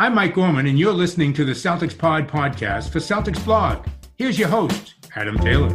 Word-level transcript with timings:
I'm 0.00 0.14
Mike 0.14 0.36
Gorman, 0.36 0.68
and 0.68 0.78
you're 0.78 0.92
listening 0.92 1.32
to 1.32 1.44
the 1.44 1.50
Celtics 1.50 1.98
Pod 1.98 2.28
podcast 2.28 2.90
for 2.90 3.00
Celtics 3.00 3.44
Blog. 3.44 3.84
Here's 4.14 4.38
your 4.38 4.46
host, 4.46 4.94
Adam 5.16 5.36
Taylor. 5.38 5.70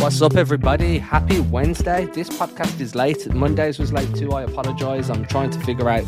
What's 0.00 0.22
up, 0.22 0.36
everybody? 0.36 0.96
Happy 0.96 1.40
Wednesday. 1.40 2.06
This 2.06 2.30
podcast 2.30 2.80
is 2.80 2.94
late. 2.94 3.30
Mondays 3.34 3.78
was 3.78 3.92
late 3.92 4.14
too. 4.14 4.32
I 4.32 4.44
apologize. 4.44 5.10
I'm 5.10 5.26
trying 5.26 5.50
to 5.50 5.60
figure 5.60 5.90
out 5.90 6.06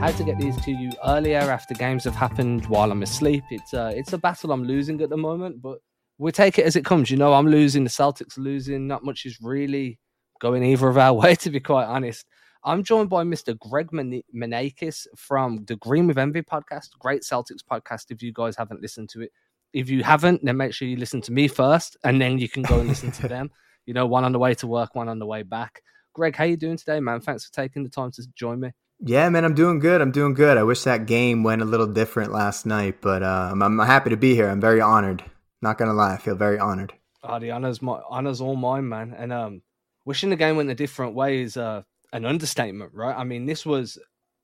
how 0.00 0.10
to 0.12 0.24
get 0.24 0.38
these 0.38 0.56
to 0.62 0.70
you 0.70 0.90
earlier 1.06 1.38
after 1.38 1.72
games 1.72 2.04
have 2.04 2.14
happened 2.14 2.66
while 2.66 2.92
I'm 2.92 3.02
asleep. 3.02 3.44
It's 3.50 3.72
a, 3.72 3.88
it's 3.96 4.12
a 4.12 4.18
battle 4.18 4.52
I'm 4.52 4.64
losing 4.64 5.00
at 5.00 5.08
the 5.08 5.16
moment, 5.16 5.62
but 5.62 5.78
we 6.18 6.32
take 6.32 6.58
it 6.58 6.66
as 6.66 6.76
it 6.76 6.84
comes. 6.84 7.10
You 7.10 7.16
know, 7.16 7.32
I'm 7.32 7.46
losing, 7.46 7.82
the 7.82 7.90
Celtics 7.90 8.36
losing. 8.36 8.86
Not 8.86 9.04
much 9.04 9.24
is 9.24 9.38
really 9.40 9.98
going 10.38 10.62
either 10.62 10.88
of 10.88 10.98
our 10.98 11.12
way, 11.20 11.34
to 11.36 11.50
be 11.50 11.60
quite 11.60 11.86
honest. 11.86 12.26
I'm 12.62 12.82
joined 12.82 13.08
by 13.08 13.24
Mr. 13.24 13.58
Greg 13.58 13.88
Maneikis 13.90 15.06
from 15.16 15.64
the 15.64 15.76
Green 15.76 16.06
with 16.06 16.18
Envy 16.18 16.42
podcast, 16.42 16.90
great 16.98 17.22
Celtics 17.22 17.62
podcast. 17.68 18.10
If 18.10 18.22
you 18.22 18.32
guys 18.34 18.54
haven't 18.56 18.82
listened 18.82 19.08
to 19.10 19.22
it, 19.22 19.32
if 19.72 19.88
you 19.88 20.02
haven't, 20.02 20.44
then 20.44 20.58
make 20.58 20.74
sure 20.74 20.86
you 20.86 20.96
listen 20.96 21.22
to 21.22 21.32
me 21.32 21.48
first, 21.48 21.96
and 22.04 22.20
then 22.20 22.38
you 22.38 22.50
can 22.50 22.64
go 22.64 22.80
and 22.80 22.88
listen 22.88 23.12
to 23.12 23.28
them. 23.28 23.50
You 23.86 23.94
know, 23.94 24.06
one 24.06 24.24
on 24.24 24.32
the 24.32 24.38
way 24.38 24.52
to 24.54 24.66
work, 24.66 24.94
one 24.94 25.08
on 25.08 25.18
the 25.18 25.26
way 25.26 25.42
back. 25.42 25.80
Greg, 26.12 26.36
how 26.36 26.44
are 26.44 26.48
you 26.48 26.56
doing 26.56 26.76
today, 26.76 27.00
man? 27.00 27.20
Thanks 27.20 27.46
for 27.46 27.52
taking 27.52 27.82
the 27.82 27.88
time 27.88 28.10
to 28.12 28.22
join 28.34 28.60
me. 28.60 28.72
Yeah, 29.00 29.28
man, 29.28 29.44
I'm 29.44 29.54
doing 29.54 29.78
good. 29.78 30.00
I'm 30.00 30.10
doing 30.10 30.34
good. 30.34 30.56
I 30.56 30.62
wish 30.62 30.82
that 30.84 31.06
game 31.06 31.42
went 31.42 31.62
a 31.62 31.66
little 31.66 31.86
different 31.86 32.32
last 32.32 32.64
night, 32.64 33.02
but 33.02 33.22
I'm, 33.22 33.62
I'm, 33.62 33.78
happy 33.78 34.10
to 34.10 34.16
be 34.16 34.34
here. 34.34 34.48
I'm 34.48 34.60
very 34.60 34.80
honored. 34.80 35.22
Not 35.60 35.78
gonna 35.78 35.92
lie, 35.92 36.14
I 36.14 36.16
feel 36.16 36.34
very 36.34 36.58
honored. 36.58 36.94
Oh, 37.22 37.38
the 37.38 37.50
honors, 37.50 37.82
my 37.82 38.00
honors, 38.08 38.40
all 38.40 38.56
mine, 38.56 38.88
man. 38.88 39.14
And 39.16 39.32
um, 39.32 39.62
wishing 40.04 40.30
the 40.30 40.36
game 40.36 40.56
went 40.56 40.70
a 40.70 40.74
different 40.74 41.14
way 41.14 41.42
is 41.42 41.56
uh, 41.56 41.82
an 42.12 42.24
understatement, 42.24 42.92
right? 42.94 43.16
I 43.16 43.24
mean, 43.24 43.46
this 43.46 43.66
was 43.66 43.98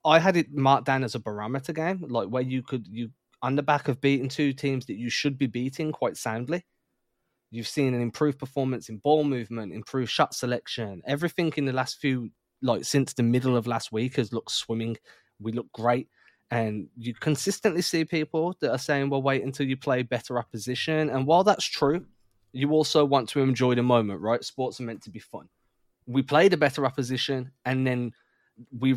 I 0.04 0.18
had 0.18 0.36
it 0.36 0.52
marked 0.52 0.86
down 0.86 1.04
as 1.04 1.14
a 1.14 1.20
barometer 1.20 1.72
game, 1.72 2.04
like 2.08 2.28
where 2.28 2.42
you 2.42 2.62
could 2.62 2.86
you 2.86 3.10
on 3.40 3.56
the 3.56 3.62
back 3.62 3.88
of 3.88 4.00
beating 4.00 4.28
two 4.28 4.52
teams 4.52 4.86
that 4.86 4.96
you 4.96 5.10
should 5.10 5.38
be 5.38 5.46
beating 5.46 5.92
quite 5.92 6.16
soundly. 6.16 6.64
You've 7.50 7.68
seen 7.68 7.94
an 7.94 8.00
improved 8.00 8.38
performance 8.38 8.88
in 8.88 8.98
ball 8.98 9.24
movement, 9.24 9.72
improved 9.72 10.10
shot 10.10 10.34
selection. 10.34 11.02
Everything 11.06 11.52
in 11.56 11.66
the 11.66 11.72
last 11.72 11.98
few, 11.98 12.30
like 12.62 12.84
since 12.84 13.12
the 13.12 13.22
middle 13.22 13.56
of 13.56 13.66
last 13.66 13.92
week, 13.92 14.16
has 14.16 14.32
looked 14.32 14.52
swimming. 14.52 14.96
We 15.40 15.52
look 15.52 15.70
great. 15.72 16.08
And 16.50 16.88
you 16.96 17.14
consistently 17.14 17.82
see 17.82 18.04
people 18.04 18.54
that 18.60 18.70
are 18.70 18.78
saying, 18.78 19.08
well, 19.08 19.22
wait 19.22 19.42
until 19.42 19.66
you 19.66 19.76
play 19.76 20.02
better 20.02 20.38
opposition. 20.38 21.08
And 21.08 21.26
while 21.26 21.44
that's 21.44 21.64
true, 21.64 22.04
you 22.52 22.72
also 22.72 23.04
want 23.04 23.28
to 23.30 23.40
enjoy 23.40 23.74
the 23.74 23.82
moment, 23.82 24.20
right? 24.20 24.44
Sports 24.44 24.78
are 24.78 24.84
meant 24.84 25.02
to 25.04 25.10
be 25.10 25.18
fun. 25.18 25.48
We 26.06 26.22
played 26.22 26.52
a 26.52 26.58
better 26.58 26.84
opposition, 26.84 27.52
and 27.64 27.86
then 27.86 28.12
we 28.78 28.96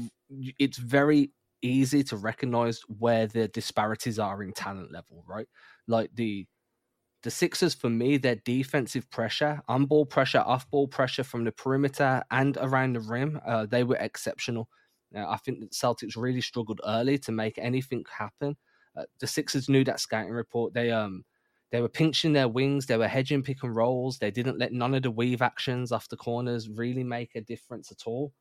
it's 0.59 0.77
very 0.77 1.31
easy 1.61 2.03
to 2.03 2.17
recognize 2.17 2.81
where 2.99 3.27
the 3.27 3.47
disparities 3.47 4.19
are 4.19 4.43
in 4.43 4.51
talent 4.51 4.91
level, 4.91 5.23
right? 5.27 5.47
Like 5.87 6.09
the 6.13 6.45
the 7.25 7.31
Sixers 7.31 7.73
for 7.73 7.89
me, 7.89 8.17
their 8.17 8.35
defensive 8.35 9.09
pressure, 9.09 9.59
on 9.67 9.85
ball 9.87 10.05
pressure, 10.05 10.43
off 10.45 10.69
ball 10.69 10.87
pressure 10.87 11.23
from 11.23 11.43
the 11.43 11.51
perimeter 11.51 12.23
and 12.29 12.55
around 12.57 12.93
the 12.93 12.99
rim, 12.99 13.41
uh, 13.47 13.65
they 13.65 13.83
were 13.83 13.95
exceptional. 13.95 14.69
Uh, 15.13 15.27
I 15.27 15.37
think 15.37 15.59
the 15.59 15.65
Celtics 15.65 16.15
really 16.15 16.41
struggled 16.41 16.81
early 16.85 17.17
to 17.17 17.31
make 17.31 17.57
anything 17.57 18.05
happen. 18.15 18.55
Uh, 18.95 19.05
the 19.19 19.25
Sixers 19.25 19.67
knew 19.67 19.83
that 19.85 19.99
scouting 19.99 20.33
report. 20.33 20.75
They 20.75 20.91
um 20.91 21.25
they 21.71 21.81
were 21.81 21.89
pinching 21.89 22.33
their 22.33 22.47
wings, 22.47 22.85
they 22.85 22.95
were 22.95 23.07
hedging 23.07 23.41
pick 23.41 23.63
and 23.63 23.75
rolls. 23.75 24.19
They 24.19 24.29
didn't 24.29 24.59
let 24.59 24.71
none 24.71 24.93
of 24.93 25.01
the 25.01 25.09
weave 25.09 25.41
actions 25.41 25.91
off 25.91 26.07
the 26.07 26.17
corners 26.17 26.69
really 26.69 27.03
make 27.03 27.35
a 27.35 27.41
difference 27.41 27.91
at 27.91 28.03
all. 28.05 28.33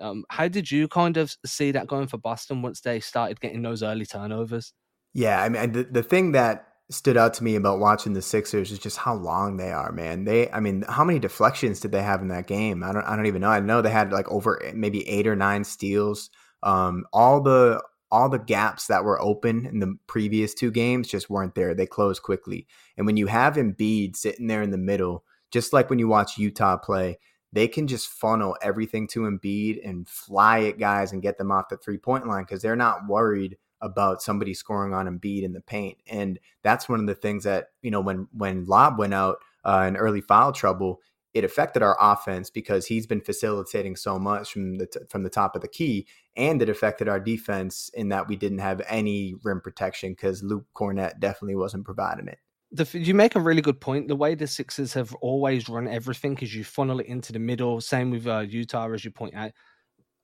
Um, 0.00 0.24
how 0.28 0.48
did 0.48 0.72
you 0.72 0.88
kind 0.88 1.16
of 1.18 1.36
see 1.46 1.70
that 1.70 1.86
going 1.86 2.08
for 2.08 2.18
Boston 2.18 2.62
once 2.62 2.80
they 2.80 2.98
started 2.98 3.40
getting 3.40 3.62
those 3.62 3.84
early 3.84 4.06
turnovers? 4.06 4.72
Yeah, 5.12 5.40
I 5.40 5.48
mean, 5.48 5.70
the, 5.70 5.84
the 5.84 6.02
thing 6.02 6.32
that 6.32 6.73
stood 6.90 7.16
out 7.16 7.34
to 7.34 7.44
me 7.44 7.56
about 7.56 7.78
watching 7.78 8.12
the 8.12 8.22
Sixers 8.22 8.70
is 8.70 8.78
just 8.78 8.98
how 8.98 9.14
long 9.14 9.56
they 9.56 9.72
are, 9.72 9.92
man. 9.92 10.24
They, 10.24 10.50
I 10.50 10.60
mean, 10.60 10.84
how 10.88 11.04
many 11.04 11.18
deflections 11.18 11.80
did 11.80 11.92
they 11.92 12.02
have 12.02 12.20
in 12.20 12.28
that 12.28 12.46
game? 12.46 12.82
I 12.82 12.92
don't, 12.92 13.04
I 13.04 13.16
don't 13.16 13.26
even 13.26 13.40
know. 13.40 13.48
I 13.48 13.60
know 13.60 13.80
they 13.80 13.90
had 13.90 14.12
like 14.12 14.30
over 14.30 14.60
maybe 14.74 15.08
eight 15.08 15.26
or 15.26 15.36
nine 15.36 15.64
steals. 15.64 16.30
Um, 16.62 17.04
all 17.12 17.40
the 17.40 17.82
all 18.10 18.28
the 18.28 18.38
gaps 18.38 18.86
that 18.86 19.02
were 19.02 19.20
open 19.20 19.66
in 19.66 19.80
the 19.80 19.96
previous 20.06 20.54
two 20.54 20.70
games 20.70 21.08
just 21.08 21.28
weren't 21.28 21.56
there. 21.56 21.74
They 21.74 21.86
closed 21.86 22.22
quickly. 22.22 22.68
And 22.96 23.06
when 23.06 23.16
you 23.16 23.26
have 23.26 23.54
Embiid 23.54 24.14
sitting 24.14 24.46
there 24.46 24.62
in 24.62 24.70
the 24.70 24.78
middle, 24.78 25.24
just 25.50 25.72
like 25.72 25.90
when 25.90 25.98
you 25.98 26.06
watch 26.06 26.38
Utah 26.38 26.76
play, 26.76 27.18
they 27.52 27.66
can 27.66 27.88
just 27.88 28.08
funnel 28.08 28.56
everything 28.62 29.08
to 29.08 29.22
Embiid 29.22 29.80
and 29.84 30.08
fly 30.08 30.64
at 30.64 30.78
guys 30.78 31.12
and 31.12 31.22
get 31.22 31.38
them 31.38 31.50
off 31.50 31.68
the 31.68 31.76
three 31.76 31.98
point 31.98 32.26
line 32.26 32.44
because 32.44 32.62
they're 32.62 32.76
not 32.76 33.08
worried 33.08 33.56
about 33.84 34.22
somebody 34.22 34.54
scoring 34.54 34.94
on 34.94 35.06
Embiid 35.06 35.42
in 35.42 35.52
the 35.52 35.60
paint. 35.60 35.98
And 36.06 36.38
that's 36.62 36.88
one 36.88 37.00
of 37.00 37.06
the 37.06 37.14
things 37.14 37.44
that, 37.44 37.68
you 37.82 37.90
know, 37.90 38.00
when 38.00 38.28
when 38.32 38.64
Lob 38.64 38.98
went 38.98 39.14
out 39.14 39.36
uh, 39.64 39.84
in 39.86 39.96
early 39.96 40.20
foul 40.20 40.52
trouble, 40.52 41.00
it 41.32 41.44
affected 41.44 41.82
our 41.82 41.96
offense 42.00 42.50
because 42.50 42.86
he's 42.86 43.06
been 43.06 43.20
facilitating 43.20 43.96
so 43.96 44.18
much 44.18 44.52
from 44.52 44.78
the 44.78 44.86
t- 44.86 45.00
from 45.08 45.22
the 45.22 45.30
top 45.30 45.54
of 45.54 45.62
the 45.62 45.68
key, 45.68 46.06
and 46.36 46.62
it 46.62 46.68
affected 46.68 47.08
our 47.08 47.20
defense 47.20 47.90
in 47.94 48.08
that 48.08 48.28
we 48.28 48.36
didn't 48.36 48.58
have 48.58 48.82
any 48.88 49.34
rim 49.42 49.60
protection 49.60 50.12
because 50.12 50.42
Luke 50.42 50.66
Kornet 50.74 51.20
definitely 51.20 51.56
wasn't 51.56 51.84
providing 51.84 52.28
it 52.28 52.38
the, 52.74 52.98
you 52.98 53.14
make 53.14 53.36
a 53.36 53.40
really 53.40 53.62
good 53.62 53.80
point. 53.80 54.08
The 54.08 54.16
way 54.16 54.34
the 54.34 54.46
Sixers 54.46 54.92
have 54.94 55.14
always 55.16 55.68
run 55.68 55.86
everything 55.86 56.36
is 56.38 56.54
you 56.54 56.64
funnel 56.64 57.00
it 57.00 57.06
into 57.06 57.32
the 57.32 57.38
middle. 57.38 57.80
Same 57.80 58.10
with 58.10 58.26
uh, 58.26 58.40
Utah, 58.40 58.92
as 58.92 59.04
you 59.04 59.12
point 59.12 59.34
out. 59.34 59.52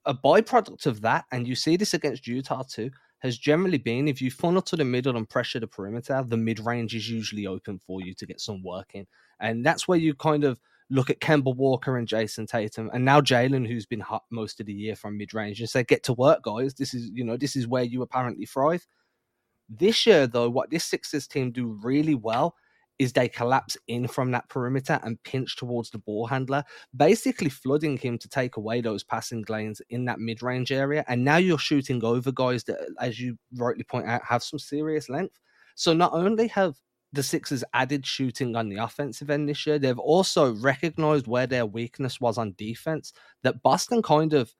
A 0.05 0.15
byproduct 0.15 0.87
of 0.87 1.03
that, 1.03 1.27
and 1.31 1.47
you 1.47 1.55
see 1.55 1.77
this 1.77 1.95
against 1.95 2.27
Utah 2.27 2.65
too, 2.69 2.91
has 3.21 3.39
generally 3.39 3.79
been 3.79 4.09
if 4.09 4.21
you 4.21 4.31
funnel 4.31 4.63
to 4.63 4.77
the 4.77 4.85
middle 4.85 5.17
and 5.17 5.29
pressure 5.29 5.61
the 5.61 5.67
perimeter, 5.67 6.23
the 6.27 6.37
mid 6.37 6.59
range 6.59 6.95
is 6.95 7.09
usually 7.09 7.47
open 7.47 7.81
for 7.87 8.03
you 8.03 8.15
to 8.15 8.27
get 8.27 8.41
some 8.41 8.63
work 8.63 8.91
in. 8.95 9.07
And 9.41 9.65
that's 9.65 9.87
where 9.87 9.99
you 9.99 10.15
kind 10.15 10.45
of 10.45 10.61
look 10.91 11.09
at 11.09 11.21
Kemba 11.21 11.55
Walker 11.55 11.97
and 11.97 12.09
Jayson 12.09 12.47
Tatum, 12.47 12.91
and 12.93 13.05
now 13.05 13.21
Jaylen, 13.21 13.67
who's 13.67 13.87
been 13.87 14.01
hot 14.01 14.25
most 14.31 14.59
of 14.61 14.67
the 14.67 14.73
year 14.73 14.97
from 14.97 15.17
mid 15.17 15.33
range, 15.33 15.61
and 15.61 15.71
say, 15.71 15.85
"Get 15.85 16.03
to 16.05 16.13
work, 16.13 16.43
guys. 16.43 16.75
This 16.75 16.93
is 16.95 17.11
you 17.15 17.25
know 17.25 17.37
this 17.37 17.57
is 17.57 17.69
where 17.69 17.85
you 17.85 18.03
apparently 18.03 18.45
thrive." 18.47 18.87
This 19.69 20.05
year, 20.05 20.27
though, 20.27 20.51
what 20.51 20.71
this 20.71 20.85
Sixers 20.85 21.29
team 21.29 21.53
do 21.53 21.79
really 21.83 22.17
well 22.17 22.57
is 23.01 23.15
they 23.15 23.29
collapse 23.29 23.79
in 23.89 24.07
from 24.07 24.31
that 24.31 24.47
perimeter 24.51 25.01
and 25.03 25.21
pinch 25.23 25.57
towards 25.57 25.89
the 25.89 25.97
ball 25.97 26.27
handler, 26.27 26.63
basically 26.95 27.49
flooding 27.49 27.97
him 27.97 28.19
to 28.19 28.29
take 28.29 28.59
away 28.59 28.83
those 28.83 29.03
passing 29.03 29.43
lanes 29.49 29.81
in 29.89 30.05
that 30.05 30.21
mid 30.21 30.43
range 30.43 30.71
area. 30.71 31.03
And 31.09 31.25
now 31.25 31.39
you're 31.39 31.59
shooting 31.59 32.05
over 32.05 32.31
guys 32.31 32.63
that, 32.65 32.79
as 33.01 33.19
you 33.19 33.39
rightly 33.57 33.85
point 33.85 34.07
out, 34.07 34.21
have 34.29 34.43
some 34.43 34.59
serious 34.59 35.09
length. 35.09 35.39
So 35.77 35.95
not 35.95 36.13
only 36.13 36.47
have 36.49 36.77
the 37.15 37.23
Sixers 37.23 37.65
added 37.73 38.05
shooting 38.05 38.55
on 38.55 38.69
the 38.69 38.77
offensive 38.77 39.31
end 39.31 39.49
this 39.49 39.67
year, 39.67 39.79
they've 39.79 39.99
also 39.99 40.53
recognized 40.57 41.27
where 41.27 41.47
their 41.47 41.65
weakness 41.65 42.21
was 42.21 42.37
on 42.37 42.55
defense 42.59 43.15
that 43.45 43.63
Boston 43.63 44.03
kind 44.03 44.35
of 44.35 44.53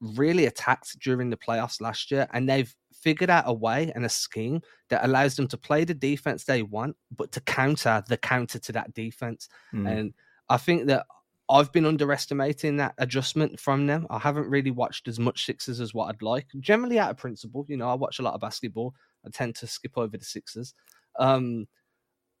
really 0.00 0.46
attacked 0.46 0.98
during 0.98 1.30
the 1.30 1.36
playoffs 1.36 1.80
last 1.80 2.10
year, 2.10 2.26
and 2.32 2.48
they've 2.48 2.74
figured 3.00 3.30
out 3.30 3.44
a 3.46 3.52
way 3.52 3.92
and 3.94 4.04
a 4.04 4.08
scheme 4.08 4.60
that 4.88 5.04
allows 5.04 5.36
them 5.36 5.48
to 5.48 5.56
play 5.56 5.84
the 5.84 5.94
defense 5.94 6.44
they 6.44 6.62
want, 6.62 6.96
but 7.16 7.32
to 7.32 7.40
counter 7.42 8.02
the 8.08 8.16
counter 8.16 8.58
to 8.58 8.72
that 8.72 8.92
defense. 8.94 9.48
Mm. 9.72 9.90
And 9.90 10.14
I 10.48 10.56
think 10.56 10.86
that 10.86 11.06
I've 11.48 11.72
been 11.72 11.86
underestimating 11.86 12.76
that 12.76 12.94
adjustment 12.98 13.58
from 13.58 13.86
them. 13.86 14.06
I 14.08 14.18
haven't 14.18 14.48
really 14.48 14.70
watched 14.70 15.08
as 15.08 15.18
much 15.18 15.46
Sixers 15.46 15.80
as 15.80 15.92
what 15.92 16.08
I'd 16.08 16.22
like. 16.22 16.46
Generally, 16.60 17.00
out 17.00 17.10
of 17.10 17.16
principle, 17.16 17.66
you 17.68 17.76
know, 17.76 17.88
I 17.88 17.94
watch 17.94 18.20
a 18.20 18.22
lot 18.22 18.34
of 18.34 18.40
basketball. 18.40 18.94
I 19.26 19.30
tend 19.30 19.56
to 19.56 19.66
skip 19.66 19.98
over 19.98 20.16
the 20.16 20.24
Sixers. 20.24 20.74
Um, 21.18 21.66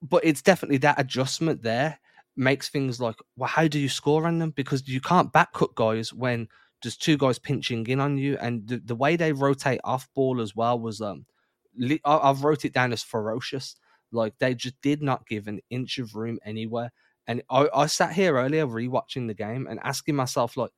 but 0.00 0.24
it's 0.24 0.42
definitely 0.42 0.78
that 0.78 1.00
adjustment 1.00 1.62
there 1.62 1.98
makes 2.36 2.68
things 2.68 3.00
like, 3.00 3.16
well, 3.36 3.48
how 3.48 3.66
do 3.66 3.80
you 3.80 3.88
score 3.88 4.26
on 4.26 4.38
them? 4.38 4.50
Because 4.50 4.86
you 4.88 5.00
can't 5.00 5.32
backcut 5.32 5.74
guys 5.74 6.12
when 6.12 6.48
just 6.82 7.02
two 7.02 7.16
guys 7.16 7.38
pinching 7.38 7.86
in 7.86 8.00
on 8.00 8.18
you, 8.18 8.36
and 8.40 8.66
the, 8.66 8.78
the 8.78 8.94
way 8.94 9.16
they 9.16 9.32
rotate 9.32 9.80
off 9.84 10.08
ball 10.14 10.40
as 10.40 10.56
well 10.56 10.78
was 10.78 11.00
um, 11.00 11.26
li- 11.76 12.00
I, 12.04 12.30
I've 12.30 12.44
wrote 12.44 12.64
it 12.64 12.72
down 12.72 12.92
as 12.92 13.02
ferocious. 13.02 13.76
Like 14.12 14.34
they 14.38 14.54
just 14.54 14.80
did 14.82 15.02
not 15.02 15.26
give 15.26 15.46
an 15.46 15.60
inch 15.70 15.98
of 15.98 16.14
room 16.14 16.38
anywhere. 16.44 16.90
And 17.26 17.42
I, 17.48 17.68
I 17.74 17.86
sat 17.86 18.12
here 18.12 18.36
earlier 18.36 18.66
rewatching 18.66 19.28
the 19.28 19.34
game 19.34 19.66
and 19.68 19.78
asking 19.84 20.16
myself, 20.16 20.56
like, 20.56 20.70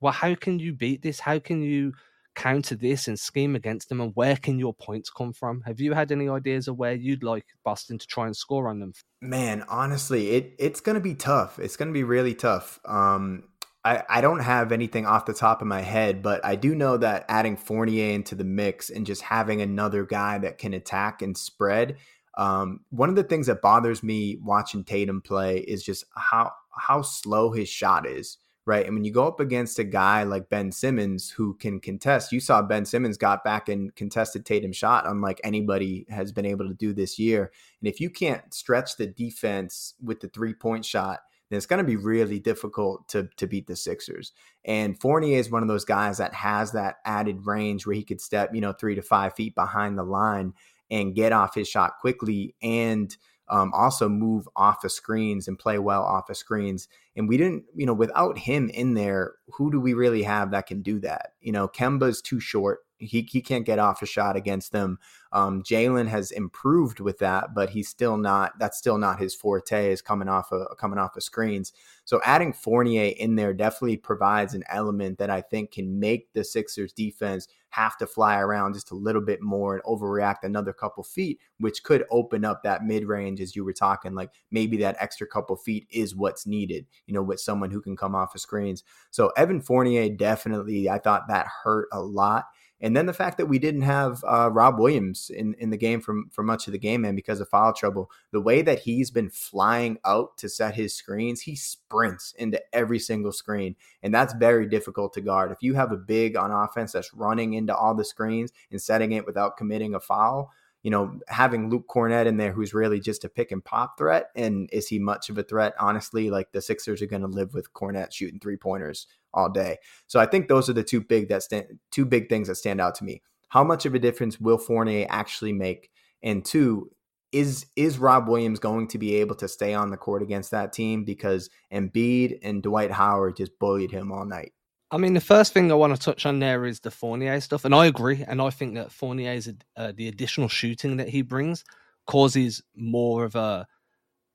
well, 0.00 0.12
how 0.12 0.34
can 0.34 0.58
you 0.58 0.72
beat 0.72 1.02
this? 1.02 1.18
How 1.18 1.38
can 1.38 1.62
you 1.62 1.94
counter 2.36 2.76
this 2.76 3.08
and 3.08 3.18
scheme 3.18 3.56
against 3.56 3.88
them? 3.88 4.00
And 4.00 4.12
where 4.14 4.36
can 4.36 4.58
your 4.58 4.74
points 4.74 5.10
come 5.10 5.32
from? 5.32 5.62
Have 5.62 5.80
you 5.80 5.94
had 5.94 6.12
any 6.12 6.28
ideas 6.28 6.68
of 6.68 6.76
where 6.76 6.94
you'd 6.94 7.24
like 7.24 7.46
Boston 7.64 7.98
to 7.98 8.06
try 8.06 8.26
and 8.26 8.36
score 8.36 8.68
on 8.68 8.78
them? 8.78 8.92
Man, 9.20 9.64
honestly, 9.68 10.30
it 10.30 10.54
it's 10.58 10.80
gonna 10.80 11.00
be 11.00 11.14
tough. 11.14 11.58
It's 11.58 11.76
gonna 11.76 11.92
be 11.92 12.04
really 12.04 12.34
tough. 12.34 12.78
Um, 12.84 13.44
I, 13.86 14.02
I 14.08 14.20
don't 14.20 14.40
have 14.40 14.72
anything 14.72 15.06
off 15.06 15.26
the 15.26 15.34
top 15.34 15.62
of 15.62 15.68
my 15.68 15.80
head, 15.82 16.22
but 16.22 16.44
I 16.44 16.56
do 16.56 16.74
know 16.74 16.96
that 16.98 17.24
adding 17.28 17.56
Fournier 17.56 18.10
into 18.14 18.34
the 18.34 18.44
mix 18.44 18.90
and 18.90 19.06
just 19.06 19.22
having 19.22 19.60
another 19.60 20.04
guy 20.04 20.38
that 20.38 20.58
can 20.58 20.74
attack 20.74 21.22
and 21.22 21.36
spread 21.36 21.96
Um, 22.36 22.80
one 22.90 23.08
of 23.08 23.16
the 23.16 23.22
things 23.24 23.46
that 23.46 23.62
bothers 23.62 24.02
me 24.02 24.38
watching 24.42 24.84
Tatum 24.84 25.20
play 25.22 25.58
is 25.58 25.82
just 25.82 26.04
how 26.14 26.52
how 26.88 27.02
slow 27.02 27.52
his 27.52 27.68
shot 27.68 28.06
is 28.06 28.38
right? 28.66 28.84
And 28.86 28.94
when 28.96 29.04
you 29.04 29.12
go 29.12 29.28
up 29.28 29.38
against 29.38 29.78
a 29.78 29.84
guy 29.84 30.24
like 30.24 30.50
Ben 30.50 30.72
Simmons 30.72 31.30
who 31.30 31.54
can 31.54 31.78
contest, 31.78 32.32
you 32.32 32.40
saw 32.40 32.62
Ben 32.62 32.84
Simmons 32.84 33.16
got 33.16 33.44
back 33.44 33.68
and 33.68 33.94
contested 33.94 34.44
Tatum 34.44 34.72
shot, 34.72 35.06
unlike 35.06 35.40
anybody 35.44 36.04
has 36.10 36.32
been 36.32 36.44
able 36.46 36.66
to 36.66 36.74
do 36.74 36.92
this 36.92 37.16
year. 37.18 37.52
And 37.80 37.88
if 37.88 38.00
you 38.00 38.10
can't 38.10 38.52
stretch 38.52 38.96
the 38.96 39.06
defense 39.06 39.94
with 40.02 40.20
the 40.20 40.28
three 40.28 40.52
point 40.52 40.84
shot, 40.84 41.20
then 41.48 41.56
it's 41.56 41.66
going 41.66 41.78
to 41.78 41.84
be 41.84 41.96
really 41.96 42.38
difficult 42.38 43.08
to 43.08 43.28
to 43.36 43.46
beat 43.46 43.66
the 43.66 43.76
Sixers. 43.76 44.32
And 44.64 45.00
Fournier 45.00 45.38
is 45.38 45.50
one 45.50 45.62
of 45.62 45.68
those 45.68 45.84
guys 45.84 46.18
that 46.18 46.34
has 46.34 46.72
that 46.72 46.96
added 47.04 47.46
range 47.46 47.86
where 47.86 47.96
he 47.96 48.04
could 48.04 48.20
step, 48.20 48.54
you 48.54 48.60
know, 48.60 48.72
three 48.72 48.94
to 48.94 49.02
five 49.02 49.34
feet 49.34 49.54
behind 49.54 49.98
the 49.98 50.04
line 50.04 50.54
and 50.90 51.14
get 51.14 51.32
off 51.32 51.54
his 51.54 51.68
shot 51.68 51.98
quickly 52.00 52.54
and 52.62 53.16
um, 53.48 53.72
also 53.74 54.08
move 54.08 54.48
off 54.56 54.84
of 54.84 54.92
screens 54.92 55.46
and 55.46 55.58
play 55.58 55.78
well 55.78 56.02
off 56.02 56.30
of 56.30 56.36
screens. 56.36 56.88
And 57.14 57.28
we 57.28 57.36
didn't, 57.36 57.64
you 57.74 57.86
know, 57.86 57.94
without 57.94 58.38
him 58.38 58.68
in 58.70 58.94
there, 58.94 59.34
who 59.48 59.70
do 59.70 59.80
we 59.80 59.94
really 59.94 60.22
have 60.24 60.50
that 60.50 60.66
can 60.66 60.82
do 60.82 60.98
that? 61.00 61.32
You 61.40 61.52
know, 61.52 61.68
Kemba's 61.68 62.20
too 62.20 62.40
short. 62.40 62.80
He, 62.98 63.28
he 63.30 63.40
can't 63.40 63.66
get 63.66 63.78
off 63.78 64.02
a 64.02 64.06
shot 64.06 64.36
against 64.36 64.72
them. 64.72 64.98
Um, 65.32 65.62
Jaylen 65.62 66.08
has 66.08 66.30
improved 66.30 67.00
with 67.00 67.18
that, 67.18 67.54
but 67.54 67.70
he's 67.70 67.88
still 67.88 68.16
not. 68.16 68.58
That's 68.58 68.78
still 68.78 68.96
not 68.96 69.18
his 69.18 69.34
forte. 69.34 69.92
Is 69.92 70.00
coming 70.00 70.28
off 70.28 70.52
of 70.52 70.76
coming 70.78 70.98
off 70.98 71.16
of 71.16 71.22
screens. 71.22 71.72
So 72.04 72.20
adding 72.24 72.52
Fournier 72.52 73.12
in 73.18 73.34
there 73.34 73.52
definitely 73.52 73.96
provides 73.96 74.54
an 74.54 74.64
element 74.68 75.18
that 75.18 75.28
I 75.28 75.40
think 75.40 75.72
can 75.72 75.98
make 75.98 76.32
the 76.32 76.44
Sixers 76.44 76.92
defense 76.92 77.48
have 77.76 77.98
to 77.98 78.06
fly 78.06 78.38
around 78.38 78.72
just 78.72 78.90
a 78.90 78.94
little 78.94 79.20
bit 79.20 79.42
more 79.42 79.74
and 79.74 79.84
overreact 79.84 80.44
another 80.44 80.72
couple 80.72 81.02
feet, 81.02 81.38
which 81.58 81.82
could 81.82 82.04
open 82.10 82.42
up 82.42 82.62
that 82.62 82.84
mid 82.84 83.04
range 83.04 83.38
as 83.40 83.54
you 83.54 83.64
were 83.64 83.72
talking. 83.72 84.14
Like 84.14 84.30
maybe 84.50 84.78
that 84.78 84.96
extra 84.98 85.26
couple 85.26 85.56
feet 85.56 85.86
is 85.90 86.16
what's 86.16 86.46
needed, 86.46 86.86
you 87.06 87.12
know, 87.12 87.22
with 87.22 87.40
someone 87.40 87.70
who 87.70 87.82
can 87.82 87.94
come 87.94 88.14
off 88.14 88.34
of 88.34 88.40
screens. 88.40 88.82
So 89.10 89.30
Evan 89.36 89.60
Fournier 89.60 90.08
definitely, 90.08 90.88
I 90.88 90.98
thought 90.98 91.28
that 91.28 91.48
hurt 91.64 91.88
a 91.92 92.00
lot. 92.00 92.46
And 92.80 92.94
then 92.94 93.06
the 93.06 93.12
fact 93.14 93.38
that 93.38 93.46
we 93.46 93.58
didn't 93.58 93.82
have 93.82 94.22
uh, 94.26 94.50
Rob 94.52 94.78
Williams 94.78 95.30
in, 95.30 95.54
in 95.54 95.70
the 95.70 95.78
game 95.78 96.00
for, 96.00 96.14
for 96.30 96.42
much 96.42 96.66
of 96.66 96.72
the 96.72 96.78
game, 96.78 97.04
and 97.04 97.16
because 97.16 97.40
of 97.40 97.48
foul 97.48 97.72
trouble, 97.72 98.10
the 98.32 98.40
way 98.40 98.60
that 98.62 98.80
he's 98.80 99.10
been 99.10 99.30
flying 99.30 99.98
out 100.04 100.36
to 100.38 100.48
set 100.48 100.74
his 100.74 100.94
screens, 100.94 101.40
he 101.40 101.56
sprints 101.56 102.32
into 102.38 102.60
every 102.74 102.98
single 102.98 103.32
screen. 103.32 103.76
And 104.02 104.14
that's 104.14 104.34
very 104.34 104.66
difficult 104.68 105.14
to 105.14 105.22
guard. 105.22 105.52
If 105.52 105.62
you 105.62 105.74
have 105.74 105.90
a 105.90 105.96
big 105.96 106.36
on 106.36 106.50
offense 106.50 106.92
that's 106.92 107.14
running 107.14 107.54
into 107.54 107.74
all 107.74 107.94
the 107.94 108.04
screens 108.04 108.52
and 108.70 108.80
setting 108.80 109.12
it 109.12 109.24
without 109.24 109.56
committing 109.56 109.94
a 109.94 110.00
foul, 110.00 110.50
you 110.86 110.90
know, 110.90 111.18
having 111.26 111.68
Luke 111.68 111.88
Kornet 111.88 112.26
in 112.26 112.36
there, 112.36 112.52
who's 112.52 112.72
really 112.72 113.00
just 113.00 113.24
a 113.24 113.28
pick 113.28 113.50
and 113.50 113.64
pop 113.64 113.98
threat, 113.98 114.26
and 114.36 114.70
is 114.72 114.86
he 114.86 115.00
much 115.00 115.28
of 115.28 115.36
a 115.36 115.42
threat? 115.42 115.74
Honestly, 115.80 116.30
like 116.30 116.52
the 116.52 116.62
Sixers 116.62 117.02
are 117.02 117.06
going 117.06 117.22
to 117.22 117.26
live 117.26 117.54
with 117.54 117.72
Kornet 117.72 118.12
shooting 118.12 118.38
three 118.38 118.56
pointers 118.56 119.08
all 119.34 119.50
day. 119.50 119.78
So 120.06 120.20
I 120.20 120.26
think 120.26 120.46
those 120.46 120.70
are 120.70 120.74
the 120.74 120.84
two 120.84 121.00
big 121.00 121.28
that 121.28 121.42
stand, 121.42 121.80
two 121.90 122.04
big 122.04 122.28
things 122.28 122.46
that 122.46 122.54
stand 122.54 122.80
out 122.80 122.94
to 122.94 123.04
me. 123.04 123.20
How 123.48 123.64
much 123.64 123.84
of 123.84 123.96
a 123.96 123.98
difference 123.98 124.38
will 124.40 124.58
Fournier 124.58 125.08
actually 125.10 125.52
make? 125.52 125.90
And 126.22 126.44
two, 126.44 126.92
is 127.32 127.66
is 127.74 127.98
Rob 127.98 128.28
Williams 128.28 128.60
going 128.60 128.86
to 128.86 128.98
be 128.98 129.16
able 129.16 129.34
to 129.34 129.48
stay 129.48 129.74
on 129.74 129.90
the 129.90 129.96
court 129.96 130.22
against 130.22 130.52
that 130.52 130.72
team 130.72 131.04
because 131.04 131.50
Embiid 131.72 132.38
and 132.44 132.62
Dwight 132.62 132.92
Howard 132.92 133.38
just 133.38 133.58
bullied 133.58 133.90
him 133.90 134.12
all 134.12 134.24
night? 134.24 134.52
I 134.90 134.98
mean, 134.98 135.14
the 135.14 135.20
first 135.20 135.52
thing 135.52 135.72
I 135.72 135.74
want 135.74 135.94
to 135.96 136.00
touch 136.00 136.26
on 136.26 136.38
there 136.38 136.64
is 136.64 136.80
the 136.80 136.92
Fournier 136.92 137.40
stuff, 137.40 137.64
and 137.64 137.74
I 137.74 137.86
agree. 137.86 138.24
And 138.26 138.40
I 138.40 138.50
think 138.50 138.74
that 138.74 138.92
Fournier's 138.92 139.48
uh, 139.76 139.92
the 139.96 140.08
additional 140.08 140.48
shooting 140.48 140.96
that 140.98 141.08
he 141.08 141.22
brings 141.22 141.64
causes 142.06 142.62
more 142.76 143.24
of 143.24 143.34
a 143.34 143.66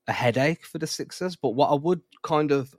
a 0.07 0.11
headache 0.11 0.65
for 0.65 0.77
the 0.77 0.87
Sixers. 0.87 1.35
But 1.35 1.51
what 1.51 1.69
I 1.69 1.75
would 1.75 2.01
kind 2.23 2.51
of 2.51 2.75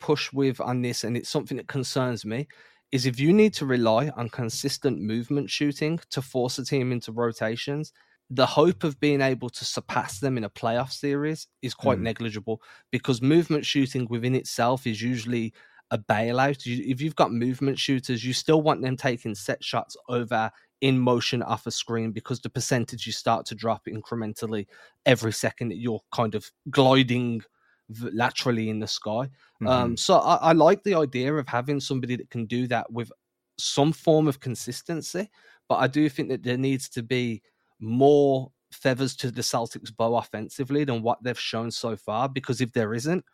push 0.00 0.32
with 0.32 0.60
on 0.60 0.82
this, 0.82 1.04
and 1.04 1.16
it's 1.16 1.28
something 1.28 1.56
that 1.56 1.68
concerns 1.68 2.24
me, 2.24 2.48
is 2.90 3.06
if 3.06 3.20
you 3.20 3.32
need 3.32 3.54
to 3.54 3.66
rely 3.66 4.10
on 4.16 4.28
consistent 4.28 5.00
movement 5.00 5.50
shooting 5.50 6.00
to 6.10 6.20
force 6.20 6.58
a 6.58 6.64
team 6.64 6.90
into 6.90 7.12
rotations, 7.12 7.92
the 8.30 8.46
hope 8.46 8.84
of 8.84 8.98
being 8.98 9.20
able 9.20 9.50
to 9.50 9.64
surpass 9.64 10.18
them 10.18 10.36
in 10.36 10.44
a 10.44 10.50
playoff 10.50 10.90
series 10.90 11.46
is 11.62 11.74
quite 11.74 11.98
mm. 11.98 12.02
negligible 12.02 12.60
because 12.90 13.20
movement 13.20 13.66
shooting 13.66 14.06
within 14.08 14.34
itself 14.34 14.86
is 14.86 15.02
usually 15.02 15.52
a 15.90 15.98
bailout. 15.98 16.66
You, 16.66 16.82
if 16.86 17.00
you've 17.00 17.16
got 17.16 17.32
movement 17.32 17.78
shooters, 17.78 18.24
you 18.24 18.32
still 18.32 18.62
want 18.62 18.82
them 18.82 18.96
taking 18.96 19.34
set 19.34 19.62
shots 19.62 19.96
over 20.08 20.50
in 20.80 20.98
motion 20.98 21.42
off 21.42 21.66
a 21.66 21.70
screen 21.70 22.10
because 22.10 22.40
the 22.40 22.50
percentage 22.50 23.06
you 23.06 23.12
start 23.12 23.46
to 23.46 23.54
drop 23.54 23.86
incrementally 23.86 24.66
every 25.06 25.32
second 25.32 25.68
that 25.68 25.78
you're 25.78 26.00
kind 26.12 26.34
of 26.34 26.50
gliding 26.70 27.42
laterally 27.88 28.70
in 28.70 28.80
the 28.80 28.86
sky. 28.86 29.20
Um, 29.20 29.28
mm-hmm. 29.60 29.68
Um, 29.68 29.96
so 29.96 30.18
I, 30.18 30.36
I 30.36 30.52
like 30.52 30.82
the 30.82 30.94
idea 30.94 31.34
of 31.34 31.48
having 31.48 31.80
somebody 31.80 32.16
that 32.16 32.30
can 32.30 32.46
do 32.46 32.66
that 32.68 32.90
with 32.92 33.10
some 33.58 33.92
form 33.92 34.28
of 34.28 34.40
consistency, 34.40 35.30
but 35.68 35.76
I 35.76 35.86
do 35.86 36.08
think 36.08 36.28
that 36.30 36.42
there 36.42 36.58
needs 36.58 36.88
to 36.90 37.02
be 37.02 37.42
more 37.80 38.50
feathers 38.72 39.14
to 39.16 39.30
the 39.30 39.42
Celtics 39.42 39.94
bow 39.94 40.16
offensively 40.16 40.84
than 40.84 41.02
what 41.02 41.22
they've 41.22 41.38
shown 41.38 41.70
so 41.70 41.96
far. 41.96 42.28
Because 42.28 42.60
if 42.60 42.72
there 42.72 42.94
isn't, 42.94 43.24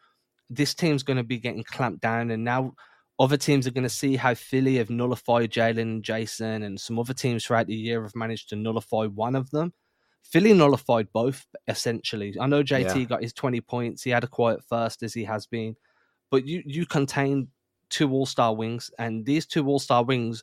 this 0.50 0.75
team's 0.75 1.02
going 1.05 1.17
to 1.17 1.23
be 1.23 1.38
getting 1.38 1.62
clamped 1.62 2.02
down, 2.02 2.31
and 2.31 2.44
now 2.44 2.75
other 3.19 3.37
teams 3.37 3.67
are 3.67 3.70
going 3.70 3.85
to 3.85 3.88
see 3.88 4.17
how 4.17 4.35
Philly 4.35 4.76
have 4.76 4.91
nullified 4.91 5.52
Jaylen 5.52 5.81
and 5.81 6.02
Jayson, 6.02 6.64
and 6.64 6.81
some 6.81 6.99
other 6.99 7.14
teams 7.14 7.44
throughout 7.44 7.69
the 7.69 7.75
year 7.75 8.02
have 8.02 8.17
managed 8.17 8.49
to 8.50 8.56
nullify 8.56 9.06
one 9.06 9.37
of 9.37 9.50
them. 9.50 9.73
Philly 10.23 10.52
nullified 10.52 11.08
both 11.12 11.47
essentially. 11.67 12.35
I 12.38 12.47
know 12.47 12.62
JT 12.62 12.97
yeah. 12.97 13.05
got 13.05 13.23
his 13.23 13.32
20 13.32 13.61
points. 13.62 14.02
He 14.02 14.11
had 14.11 14.25
a 14.25 14.29
quiet 14.29 14.61
first 14.69 15.02
as 15.02 15.14
he 15.14 15.25
has 15.25 15.47
been, 15.47 15.76
but 16.31 16.47
you 16.47 16.62
you 16.67 16.87
contain 16.87 17.49
two 17.88 18.11
All 18.12 18.26
Star 18.26 18.55
wings, 18.55 18.91
and 18.99 19.25
these 19.25 19.46
two 19.46 19.67
All 19.67 19.79
Star 19.79 20.05
wings 20.05 20.43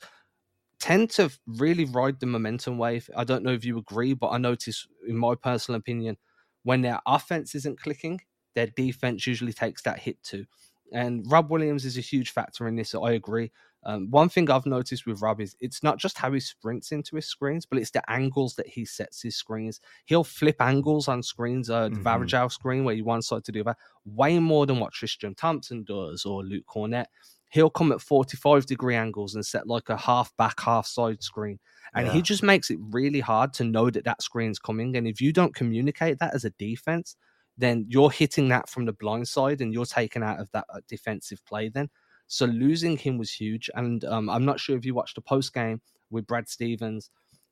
tend 0.79 1.09
to 1.09 1.31
really 1.47 1.85
ride 1.85 2.19
the 2.19 2.25
momentum 2.25 2.77
wave. 2.77 3.09
I 3.15 3.23
don't 3.23 3.43
know 3.43 3.51
if 3.51 3.65
you 3.65 3.77
agree, 3.77 4.13
but 4.13 4.29
I 4.29 4.37
notice, 4.37 4.87
in 5.07 5.17
my 5.17 5.35
personal 5.35 5.79
opinion, 5.79 6.17
when 6.63 6.81
their 6.81 6.99
offense 7.07 7.55
isn't 7.55 7.81
clicking, 7.81 8.21
their 8.57 8.67
defense 8.67 9.27
usually 9.27 9.53
takes 9.53 9.83
that 9.83 9.99
hit 9.99 10.21
too. 10.23 10.43
And 10.91 11.29
Rob 11.31 11.51
Williams 11.51 11.85
is 11.85 11.97
a 11.97 12.01
huge 12.01 12.31
factor 12.31 12.67
in 12.67 12.75
this. 12.75 12.95
I 12.95 13.11
agree. 13.11 13.51
Um, 13.83 14.09
one 14.09 14.29
thing 14.29 14.49
I've 14.49 14.65
noticed 14.65 15.05
with 15.05 15.21
Rob 15.21 15.39
is 15.39 15.55
it's 15.59 15.83
not 15.83 15.99
just 15.99 16.17
how 16.17 16.31
he 16.31 16.39
sprints 16.39 16.91
into 16.91 17.15
his 17.15 17.27
screens, 17.27 17.67
but 17.67 17.77
it's 17.77 17.91
the 17.91 18.09
angles 18.09 18.55
that 18.55 18.67
he 18.67 18.83
sets 18.83 19.21
his 19.21 19.35
screens. 19.35 19.79
He'll 20.05 20.23
flip 20.23 20.55
angles 20.59 21.07
on 21.07 21.21
screens, 21.21 21.69
uh, 21.69 21.89
the 21.89 21.97
Varejao 21.97 22.51
screen 22.51 22.83
where 22.83 22.95
you 22.95 23.05
one 23.05 23.21
side 23.21 23.43
to 23.45 23.51
the 23.51 23.59
other, 23.61 23.75
way 24.05 24.39
more 24.39 24.65
than 24.65 24.79
what 24.79 24.91
Tristan 24.91 25.35
Thompson 25.35 25.83
does 25.83 26.25
or 26.25 26.43
Luke 26.43 26.65
Kornet. 26.67 27.05
He'll 27.49 27.69
come 27.69 27.91
at 27.91 28.01
45 28.01 28.65
degree 28.65 28.95
angles 28.95 29.35
and 29.35 29.45
set 29.45 29.67
like 29.67 29.89
a 29.89 29.97
half 29.97 30.35
back, 30.35 30.59
half 30.59 30.87
side 30.87 31.21
screen. 31.21 31.59
And 31.93 32.07
yeah. 32.07 32.13
he 32.13 32.21
just 32.21 32.43
makes 32.43 32.71
it 32.71 32.79
really 32.81 33.21
hard 33.21 33.53
to 33.53 33.63
know 33.63 33.89
that 33.91 34.03
that 34.05 34.21
screen's 34.21 34.59
coming. 34.59 34.97
And 34.97 35.07
if 35.07 35.21
you 35.21 35.31
don't 35.31 35.55
communicate 35.55 36.19
that 36.19 36.33
as 36.33 36.43
a 36.43 36.49
defense, 36.51 37.15
then 37.57 37.85
you're 37.89 38.11
hitting 38.11 38.49
that 38.49 38.69
from 38.69 38.85
the 38.85 38.93
blind 38.93 39.27
side 39.27 39.61
and 39.61 39.73
you're 39.73 39.85
taken 39.85 40.23
out 40.23 40.39
of 40.39 40.49
that 40.51 40.65
uh, 40.73 40.79
defensive 40.87 41.43
play 41.45 41.69
then. 41.69 41.89
So 42.27 42.45
losing 42.45 42.97
him 42.97 43.17
was 43.17 43.31
huge. 43.31 43.69
And 43.73 44.03
um, 44.05 44.29
I'm 44.29 44.45
not 44.45 44.59
sure 44.59 44.77
if 44.77 44.85
you 44.85 44.93
watched 44.93 45.15
the 45.15 45.21
post 45.21 45.53
game 45.53 45.81
with 46.09 46.27
Brad 46.27 46.47
Stevens, 46.47 47.09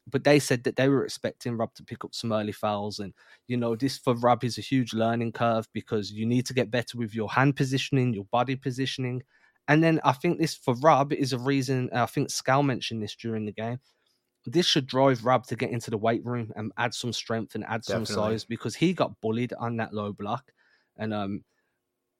but 0.08 0.24
they 0.24 0.38
said 0.38 0.64
that 0.66 0.76
they 0.76 0.90
were 0.90 1.04
expecting 1.04 1.58
Rob 1.58 1.74
to 1.76 1.84
pick 1.84 2.06
up 2.06 2.14
some 2.14 2.32
early 2.32 2.52
fouls. 2.52 3.00
And, 3.00 3.14
you 3.48 3.58
know, 3.58 3.76
this 3.76 3.98
for 3.98 4.14
Rob 4.16 4.44
is 4.44 4.58
a 4.58 4.62
huge 4.62 4.94
learning 4.94 5.32
curve 5.32 5.68
because 5.74 6.12
you 6.12 6.26
need 6.26 6.46
to 6.48 6.54
get 6.54 6.70
better 6.70 6.98
with 6.98 7.16
your 7.16 7.30
hand 7.30 7.56
positioning, 7.56 8.14
your 8.14 8.26
body 8.26 8.56
positioning. 8.56 9.24
And 9.68 9.84
then 9.84 10.00
I 10.04 10.12
think 10.12 10.40
this 10.40 10.54
for 10.54 10.76
Rob 10.76 11.12
is 11.12 11.34
a 11.34 11.40
reason, 11.40 11.90
I 11.92 12.06
think 12.06 12.30
Scal 12.30 12.64
mentioned 12.64 13.02
this 13.02 13.16
during 13.16 13.46
the 13.46 13.52
game 13.52 13.80
this 14.46 14.66
should 14.66 14.86
drive 14.86 15.26
Rob 15.26 15.46
to 15.48 15.56
get 15.56 15.72
into 15.72 15.90
the 15.90 15.98
weight 15.98 16.24
room 16.24 16.52
and 16.56 16.72
add 16.78 16.94
some 16.94 17.12
strength 17.12 17.56
and 17.56 17.64
add 17.66 17.82
Definitely. 17.82 18.06
some 18.06 18.16
size 18.16 18.46
because 18.46 18.76
he 18.76 18.94
got 18.94 19.20
bullied 19.22 19.54
on 19.54 19.78
that 19.78 19.94
low 19.94 20.14
block. 20.14 20.52
And 20.98 21.14
um, 21.14 21.44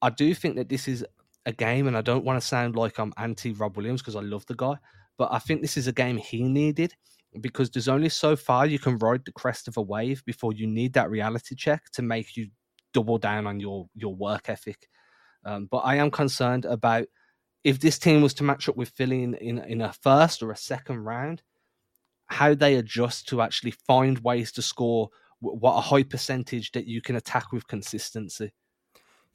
I 0.02 0.10
do 0.10 0.34
think 0.34 0.56
that 0.56 0.68
this 0.68 0.88
is 0.88 1.04
a 1.46 1.52
game, 1.52 1.86
and 1.86 1.96
I 1.96 2.00
don't 2.00 2.24
want 2.24 2.40
to 2.40 2.46
sound 2.46 2.76
like 2.76 2.98
I'm 2.98 3.12
anti 3.16 3.52
Rob 3.52 3.76
Williams 3.76 4.02
because 4.02 4.16
I 4.16 4.20
love 4.20 4.44
the 4.46 4.54
guy, 4.54 4.74
but 5.16 5.32
I 5.32 5.38
think 5.38 5.62
this 5.62 5.76
is 5.76 5.86
a 5.86 5.92
game 5.92 6.16
he 6.16 6.42
needed 6.42 6.94
because 7.40 7.70
there's 7.70 7.88
only 7.88 8.08
so 8.08 8.34
far 8.34 8.66
you 8.66 8.78
can 8.78 8.98
ride 8.98 9.24
the 9.24 9.32
crest 9.32 9.68
of 9.68 9.76
a 9.76 9.82
wave 9.82 10.24
before 10.24 10.52
you 10.52 10.66
need 10.66 10.92
that 10.94 11.10
reality 11.10 11.54
check 11.54 11.84
to 11.92 12.02
make 12.02 12.36
you 12.36 12.48
double 12.92 13.18
down 13.18 13.46
on 13.46 13.60
your 13.60 13.86
your 13.94 14.14
work 14.14 14.48
ethic. 14.48 14.88
Um, 15.44 15.68
but 15.70 15.78
I 15.78 15.96
am 15.96 16.10
concerned 16.10 16.64
about 16.64 17.06
if 17.62 17.78
this 17.78 17.98
team 17.98 18.22
was 18.22 18.34
to 18.34 18.44
match 18.44 18.68
up 18.68 18.76
with 18.76 18.88
Philly 18.90 19.22
in, 19.22 19.34
in, 19.34 19.58
in 19.58 19.80
a 19.80 19.92
first 19.92 20.42
or 20.42 20.50
a 20.50 20.56
second 20.56 20.98
round 20.98 21.42
how 22.26 22.54
they 22.54 22.74
adjust 22.76 23.28
to 23.28 23.40
actually 23.40 23.72
find 23.72 24.18
ways 24.20 24.52
to 24.52 24.62
score 24.62 25.10
what 25.40 25.76
a 25.76 25.80
high 25.80 26.02
percentage 26.02 26.72
that 26.72 26.86
you 26.86 27.00
can 27.00 27.16
attack 27.16 27.52
with 27.52 27.68
consistency. 27.68 28.52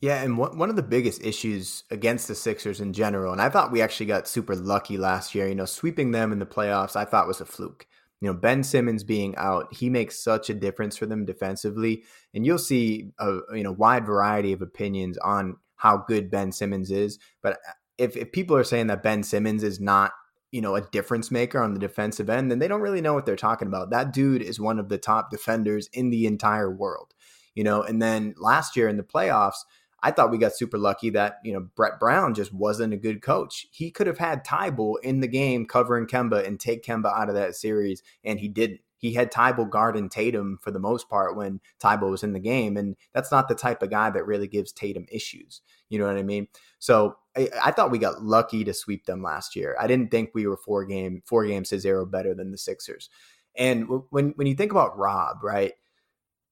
Yeah, 0.02 0.24
and 0.24 0.36
one 0.36 0.72
of 0.72 0.76
the 0.76 0.82
biggest 0.82 1.24
issues 1.24 1.84
against 1.92 2.28
the 2.28 2.34
Sixers 2.34 2.82
in 2.82 2.92
general, 2.92 3.34
and 3.34 3.42
I 3.42 3.50
thought 3.50 3.72
we 3.72 3.84
actually 3.84 4.08
got 4.08 4.28
super 4.28 4.56
lucky 4.56 4.98
last 4.98 5.36
year. 5.36 5.48
You 5.48 5.54
know, 5.54 5.66
sweeping 5.66 6.10
them 6.10 6.32
in 6.32 6.40
the 6.40 6.46
playoffs, 6.46 6.96
I 6.96 7.06
thought 7.06 7.28
was 7.28 7.40
a 7.40 7.46
fluke. 7.46 7.86
You 8.20 8.28
know, 8.28 8.34
Ben 8.34 8.64
Simmons 8.64 9.04
being 9.04 9.36
out, 9.36 9.72
he 9.72 9.92
makes 9.92 10.24
such 10.24 10.50
a 10.50 10.56
difference 10.56 10.98
for 10.98 11.06
them 11.06 11.24
defensively, 11.24 12.04
and 12.34 12.48
you'll 12.48 12.58
see 12.58 13.12
a 13.20 13.40
you 13.54 13.62
know 13.62 13.74
wide 13.74 14.04
variety 14.08 14.54
of 14.54 14.64
opinions 14.64 15.20
on 15.20 15.58
how 15.76 15.98
good 15.98 16.32
Ben 16.32 16.52
Simmons 16.52 16.90
is. 16.90 17.20
But 17.44 17.54
uh, 17.54 17.74
if 18.00 18.18
if 18.18 18.32
people 18.32 18.56
are 18.56 18.64
saying 18.64 18.88
that 18.88 19.04
Ben 19.04 19.22
Simmons 19.22 19.64
is 19.64 19.80
not 19.80 20.14
you 20.51 20.62
know 20.62 20.75
a 20.75 20.81
difference 20.81 21.31
maker 21.31 21.62
on 21.62 21.74
the 21.74 21.79
defensive 21.79 22.29
end, 22.29 22.51
then 22.51 22.60
they 22.60 22.67
don't 22.67 22.81
really 22.81 23.01
know 23.01 23.13
what 23.13 23.25
they're 23.25 23.36
talking 23.36 23.67
about. 23.67 23.89
That 23.89 24.13
dude 24.13 24.41
is 24.41 24.60
one 24.60 24.79
of 24.79 24.89
the 24.89 24.98
top 24.98 25.31
defenders 25.31 25.89
in 25.93 26.10
the 26.10 26.25
entire 26.25 26.72
world. 26.72 27.13
You 27.55 27.65
know, 27.65 27.84
and 27.84 28.01
then 28.01 28.34
last 28.38 28.77
year 28.77 28.88
in 28.88 28.96
the 28.96 29.03
playoffs 29.03 29.63
I 30.03 30.12
thought 30.12 30.31
we 30.31 30.38
got 30.38 30.55
super 30.55 30.77
lucky 30.77 31.12
that, 31.12 31.39
you 31.43 31.53
know, 31.53 31.67
Brett 31.75 32.00
Brown 32.00 32.34
just 32.34 32.53
wasn't 32.53 32.93
a 32.93 32.98
good 32.98 33.22
coach. 33.22 33.67
He 33.72 33.91
could 33.91 34.08
have 34.08 34.17
had 34.17 34.43
Thybulle 34.43 34.96
in 35.03 35.20
the 35.20 35.27
game 35.27 35.65
covering 35.65 36.08
Kemba 36.08 36.46
and 36.46 36.60
take 36.60 36.84
Kemba 36.84 37.15
out 37.15 37.29
of 37.29 37.36
that 37.36 37.55
series, 37.55 38.01
and 38.24 38.39
he 38.39 38.48
didn't. 38.48 38.81
He 39.01 39.13
had 39.13 39.31
Thybulle 39.31 39.70
guarding 39.70 40.10
Tatum 40.10 40.60
for 40.62 40.70
the 40.70 40.79
most 40.79 41.10
part 41.10 41.36
when 41.36 41.60
Thybulle 41.84 42.12
was 42.12 42.24
in 42.24 42.34
the 42.34 42.39
game, 42.39 42.77
and 42.77 42.96
that's 43.13 43.31
not 43.31 43.48
the 43.48 43.55
type 43.55 43.81
of 43.81 43.89
guy 43.89 44.12
that 44.12 44.25
really 44.25 44.48
gives 44.48 44.72
Tatum 44.72 45.08
issues. 45.12 45.62
You 45.89 46.00
know 46.00 46.05
what 46.05 46.17
I 46.17 46.24
mean? 46.24 46.48
So 46.77 47.17
I, 47.36 47.50
I 47.63 47.72
thought 47.72 47.91
we 47.91 47.98
got 47.98 48.22
lucky 48.22 48.63
to 48.63 48.74
sweep 48.74 49.08
them 49.08 49.24
last 49.24 49.55
year. 49.55 49.75
I 49.79 49.88
didn't 49.88 50.12
think 50.12 50.29
we 50.34 50.46
were 50.46 50.55
four 50.55 50.86
game 50.86 51.24
four 51.25 51.46
games 51.46 51.70
to 51.70 51.79
zero 51.79 52.05
better 52.05 52.36
than 52.36 52.51
the 52.51 52.58
Sixers. 52.58 53.10
And 53.58 53.88
when 54.12 54.29
when 54.36 54.48
you 54.48 54.55
think 54.55 54.72
about 54.72 54.98
Rob, 54.98 55.43
right? 55.43 55.74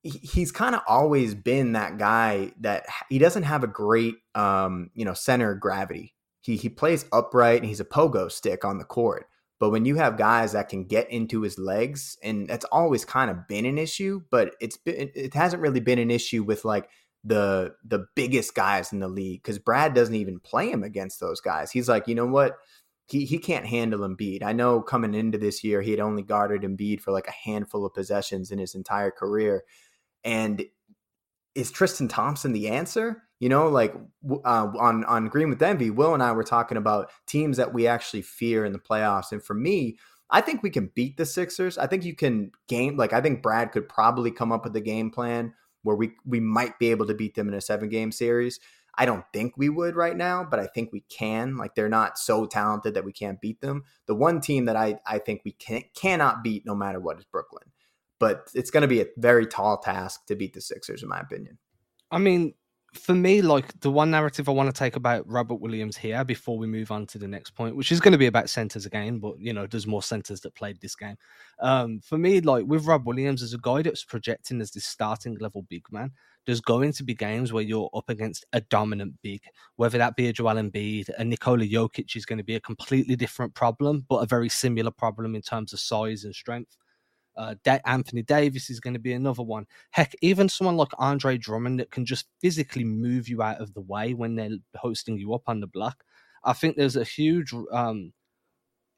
he's 0.02 0.50
kind 0.50 0.74
of 0.74 0.80
always 0.86 1.34
been 1.34 1.72
that 1.72 1.98
guy 1.98 2.52
that 2.60 2.86
he 3.08 3.18
doesn't 3.18 3.42
have 3.42 3.62
a 3.62 3.68
great 3.68 4.14
um, 4.34 4.90
you 4.94 5.04
know 5.04 5.14
center 5.14 5.52
of 5.52 5.60
gravity. 5.60 6.14
He 6.40 6.56
he 6.56 6.68
plays 6.68 7.04
upright 7.12 7.60
and 7.60 7.68
he's 7.68 7.80
a 7.80 7.84
pogo 7.84 8.30
stick 8.30 8.64
on 8.64 8.78
the 8.78 8.84
court. 8.84 9.26
But 9.60 9.70
when 9.70 9.84
you 9.84 9.96
have 9.96 10.16
guys 10.16 10.52
that 10.52 10.70
can 10.70 10.84
get 10.84 11.10
into 11.10 11.42
his 11.42 11.58
legs, 11.58 12.16
and 12.22 12.48
that's 12.48 12.64
always 12.72 13.04
kind 13.04 13.30
of 13.30 13.46
been 13.46 13.66
an 13.66 13.76
issue, 13.76 14.22
but 14.30 14.54
it's 14.58 14.78
been 14.78 15.10
it 15.14 15.34
hasn't 15.34 15.62
really 15.62 15.80
been 15.80 15.98
an 15.98 16.10
issue 16.10 16.42
with 16.42 16.64
like 16.64 16.88
the 17.22 17.74
the 17.84 18.06
biggest 18.16 18.54
guys 18.54 18.90
in 18.90 19.00
the 19.00 19.08
league 19.08 19.42
because 19.42 19.58
Brad 19.58 19.92
doesn't 19.92 20.14
even 20.14 20.40
play 20.40 20.70
him 20.70 20.82
against 20.82 21.20
those 21.20 21.42
guys. 21.42 21.70
He's 21.70 21.90
like, 21.90 22.08
you 22.08 22.14
know 22.14 22.26
what? 22.26 22.56
He, 23.06 23.26
he 23.26 23.38
can't 23.38 23.66
handle 23.66 24.00
Embiid. 24.00 24.42
I 24.42 24.52
know 24.52 24.80
coming 24.80 25.14
into 25.14 25.36
this 25.36 25.62
year, 25.62 25.82
he 25.82 25.90
had 25.90 26.00
only 26.00 26.22
guarded 26.22 26.62
Embiid 26.62 27.02
for 27.02 27.10
like 27.10 27.26
a 27.26 27.48
handful 27.48 27.84
of 27.84 27.92
possessions 27.92 28.50
in 28.50 28.58
his 28.58 28.74
entire 28.74 29.10
career. 29.10 29.64
And 30.24 30.64
is 31.60 31.70
Tristan 31.70 32.08
Thompson 32.08 32.52
the 32.52 32.68
answer? 32.68 33.22
You 33.38 33.48
know, 33.48 33.68
like 33.68 33.94
uh, 34.30 34.68
on 34.78 35.04
on 35.04 35.28
Green 35.28 35.50
with 35.50 35.62
Envy, 35.62 35.90
Will 35.90 36.14
and 36.14 36.22
I 36.22 36.32
were 36.32 36.44
talking 36.44 36.76
about 36.76 37.10
teams 37.26 37.56
that 37.58 37.72
we 37.72 37.86
actually 37.86 38.22
fear 38.22 38.64
in 38.64 38.72
the 38.72 38.78
playoffs. 38.78 39.32
And 39.32 39.42
for 39.42 39.54
me, 39.54 39.98
I 40.30 40.40
think 40.40 40.62
we 40.62 40.70
can 40.70 40.90
beat 40.94 41.16
the 41.16 41.26
Sixers. 41.26 41.78
I 41.78 41.86
think 41.86 42.04
you 42.04 42.14
can 42.14 42.52
game 42.68 42.96
like 42.96 43.12
I 43.12 43.20
think 43.20 43.42
Brad 43.42 43.72
could 43.72 43.88
probably 43.88 44.30
come 44.30 44.52
up 44.52 44.64
with 44.64 44.76
a 44.76 44.80
game 44.80 45.10
plan 45.10 45.54
where 45.82 45.96
we 45.96 46.12
we 46.26 46.40
might 46.40 46.78
be 46.78 46.90
able 46.90 47.06
to 47.06 47.14
beat 47.14 47.34
them 47.34 47.48
in 47.48 47.54
a 47.54 47.60
seven 47.60 47.88
game 47.88 48.12
series. 48.12 48.60
I 48.96 49.06
don't 49.06 49.24
think 49.32 49.56
we 49.56 49.68
would 49.68 49.96
right 49.96 50.16
now, 50.16 50.44
but 50.44 50.60
I 50.60 50.66
think 50.66 50.92
we 50.92 51.04
can. 51.08 51.56
Like 51.56 51.74
they're 51.74 51.88
not 51.88 52.18
so 52.18 52.44
talented 52.44 52.94
that 52.94 53.04
we 53.04 53.12
can't 53.12 53.40
beat 53.40 53.60
them. 53.60 53.84
The 54.06 54.14
one 54.14 54.40
team 54.40 54.66
that 54.66 54.76
I 54.76 54.98
I 55.06 55.18
think 55.18 55.42
we 55.44 55.52
can 55.52 55.82
cannot 55.94 56.42
beat 56.42 56.66
no 56.66 56.74
matter 56.74 57.00
what 57.00 57.18
is 57.18 57.24
Brooklyn 57.24 57.70
but 58.20 58.48
it's 58.54 58.70
going 58.70 58.82
to 58.82 58.88
be 58.88 59.00
a 59.00 59.06
very 59.16 59.46
tall 59.46 59.78
task 59.78 60.26
to 60.26 60.36
beat 60.36 60.52
the 60.54 60.60
Sixers, 60.60 61.02
in 61.02 61.08
my 61.08 61.18
opinion. 61.18 61.58
I 62.12 62.18
mean, 62.18 62.54
for 62.92 63.14
me, 63.14 63.40
like 63.40 63.78
the 63.80 63.90
one 63.90 64.10
narrative 64.10 64.48
I 64.48 64.52
want 64.52 64.72
to 64.72 64.78
take 64.78 64.96
about 64.96 65.26
Robert 65.28 65.60
Williams 65.60 65.96
here 65.96 66.24
before 66.24 66.58
we 66.58 66.66
move 66.66 66.90
on 66.90 67.06
to 67.06 67.18
the 67.18 67.28
next 67.28 67.52
point, 67.52 67.76
which 67.76 67.92
is 67.92 68.00
going 68.00 68.12
to 68.12 68.18
be 68.18 68.26
about 68.26 68.50
centers 68.50 68.84
again, 68.84 69.18
but 69.20 69.38
you 69.38 69.52
know, 69.52 69.66
there's 69.66 69.86
more 69.86 70.02
centers 70.02 70.40
that 70.40 70.54
played 70.54 70.80
this 70.80 70.96
game. 70.96 71.16
Um, 71.60 72.00
for 72.00 72.18
me, 72.18 72.40
like 72.40 72.66
with 72.66 72.86
Rob 72.86 73.06
Williams 73.06 73.42
as 73.42 73.54
a 73.54 73.58
guy 73.58 73.82
that's 73.82 74.04
projecting 74.04 74.60
as 74.60 74.72
this 74.72 74.86
starting 74.86 75.36
level 75.38 75.62
big 75.62 75.84
man, 75.92 76.10
there's 76.46 76.60
going 76.60 76.92
to 76.92 77.04
be 77.04 77.14
games 77.14 77.52
where 77.52 77.62
you're 77.62 77.90
up 77.94 78.08
against 78.08 78.44
a 78.52 78.60
dominant 78.62 79.14
big, 79.22 79.40
whether 79.76 79.98
that 79.98 80.16
be 80.16 80.28
a 80.28 80.32
Joel 80.32 80.56
Embiid, 80.56 81.10
a 81.16 81.24
Nikola 81.24 81.64
Jokic 81.64 82.16
is 82.16 82.26
going 82.26 82.38
to 82.38 82.44
be 82.44 82.56
a 82.56 82.60
completely 82.60 83.14
different 83.14 83.54
problem, 83.54 84.04
but 84.08 84.16
a 84.16 84.26
very 84.26 84.48
similar 84.48 84.90
problem 84.90 85.34
in 85.34 85.42
terms 85.42 85.72
of 85.72 85.80
size 85.80 86.24
and 86.24 86.34
strength. 86.34 86.76
Uh, 87.40 87.54
Anthony 87.86 88.22
Davis 88.22 88.68
is 88.68 88.80
going 88.80 88.92
to 88.92 89.00
be 89.00 89.14
another 89.14 89.42
one. 89.42 89.64
Heck, 89.92 90.14
even 90.20 90.46
someone 90.46 90.76
like 90.76 90.90
Andre 90.98 91.38
Drummond 91.38 91.80
that 91.80 91.90
can 91.90 92.04
just 92.04 92.26
physically 92.42 92.84
move 92.84 93.30
you 93.30 93.42
out 93.42 93.62
of 93.62 93.72
the 93.72 93.80
way 93.80 94.12
when 94.12 94.34
they're 94.36 94.58
hosting 94.76 95.16
you 95.16 95.32
up 95.32 95.44
on 95.46 95.60
the 95.60 95.66
block. 95.66 96.04
I 96.44 96.52
think 96.52 96.76
there's 96.76 96.96
a 96.96 97.04
huge, 97.04 97.54
um, 97.72 98.12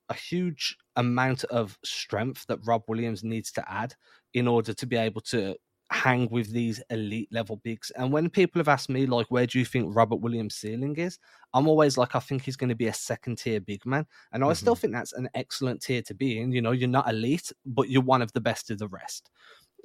a 0.08 0.14
huge 0.14 0.76
amount 0.96 1.44
of 1.44 1.78
strength 1.84 2.44
that 2.48 2.58
Rob 2.66 2.82
Williams 2.88 3.22
needs 3.22 3.52
to 3.52 3.72
add 3.72 3.94
in 4.34 4.48
order 4.48 4.74
to 4.74 4.86
be 4.86 4.96
able 4.96 5.20
to 5.20 5.54
hang 5.92 6.28
with 6.30 6.52
these 6.52 6.82
elite 6.90 7.28
level 7.30 7.56
bigs. 7.56 7.90
And 7.92 8.12
when 8.12 8.30
people 8.30 8.58
have 8.58 8.68
asked 8.68 8.88
me, 8.88 9.06
like, 9.06 9.26
where 9.30 9.46
do 9.46 9.58
you 9.58 9.64
think 9.64 9.94
Robert 9.94 10.16
Williams' 10.16 10.56
ceiling 10.56 10.96
is? 10.96 11.18
I'm 11.54 11.68
always 11.68 11.98
like, 11.98 12.16
I 12.16 12.20
think 12.20 12.42
he's 12.42 12.56
going 12.56 12.70
to 12.70 12.76
be 12.76 12.86
a 12.86 12.94
second 12.94 13.38
tier 13.38 13.60
big 13.60 13.84
man. 13.84 14.06
And 14.32 14.42
I 14.42 14.46
mm-hmm. 14.48 14.54
still 14.54 14.74
think 14.74 14.92
that's 14.92 15.12
an 15.12 15.28
excellent 15.34 15.82
tier 15.82 16.02
to 16.02 16.14
be 16.14 16.40
in. 16.40 16.52
You 16.52 16.62
know, 16.62 16.72
you're 16.72 16.88
not 16.88 17.08
elite, 17.08 17.52
but 17.66 17.88
you're 17.88 18.02
one 18.02 18.22
of 18.22 18.32
the 18.32 18.40
best 18.40 18.70
of 18.70 18.78
the 18.78 18.88
rest. 18.88 19.30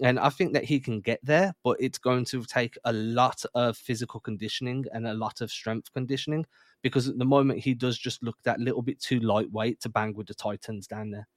And 0.01 0.19
I 0.19 0.29
think 0.29 0.53
that 0.53 0.63
he 0.63 0.79
can 0.79 1.01
get 1.01 1.19
there, 1.23 1.53
but 1.63 1.77
it's 1.79 1.97
going 1.97 2.25
to 2.25 2.43
take 2.45 2.77
a 2.85 2.93
lot 2.93 3.43
of 3.55 3.75
physical 3.75 4.19
conditioning 4.19 4.85
and 4.93 5.07
a 5.07 5.13
lot 5.13 5.41
of 5.41 5.51
strength 5.51 5.91
conditioning 5.91 6.45
because 6.83 7.07
at 7.07 7.17
the 7.17 7.25
moment 7.25 7.59
he 7.59 7.73
does 7.73 7.97
just 7.97 8.21
look 8.21 8.37
that 8.43 8.59
little 8.59 8.83
bit 8.83 8.99
too 9.01 9.19
lightweight 9.19 9.81
to 9.81 9.89
bang 9.89 10.13
with 10.13 10.27
the 10.27 10.35
Titans 10.35 10.85
down 10.85 11.09
there. 11.09 11.27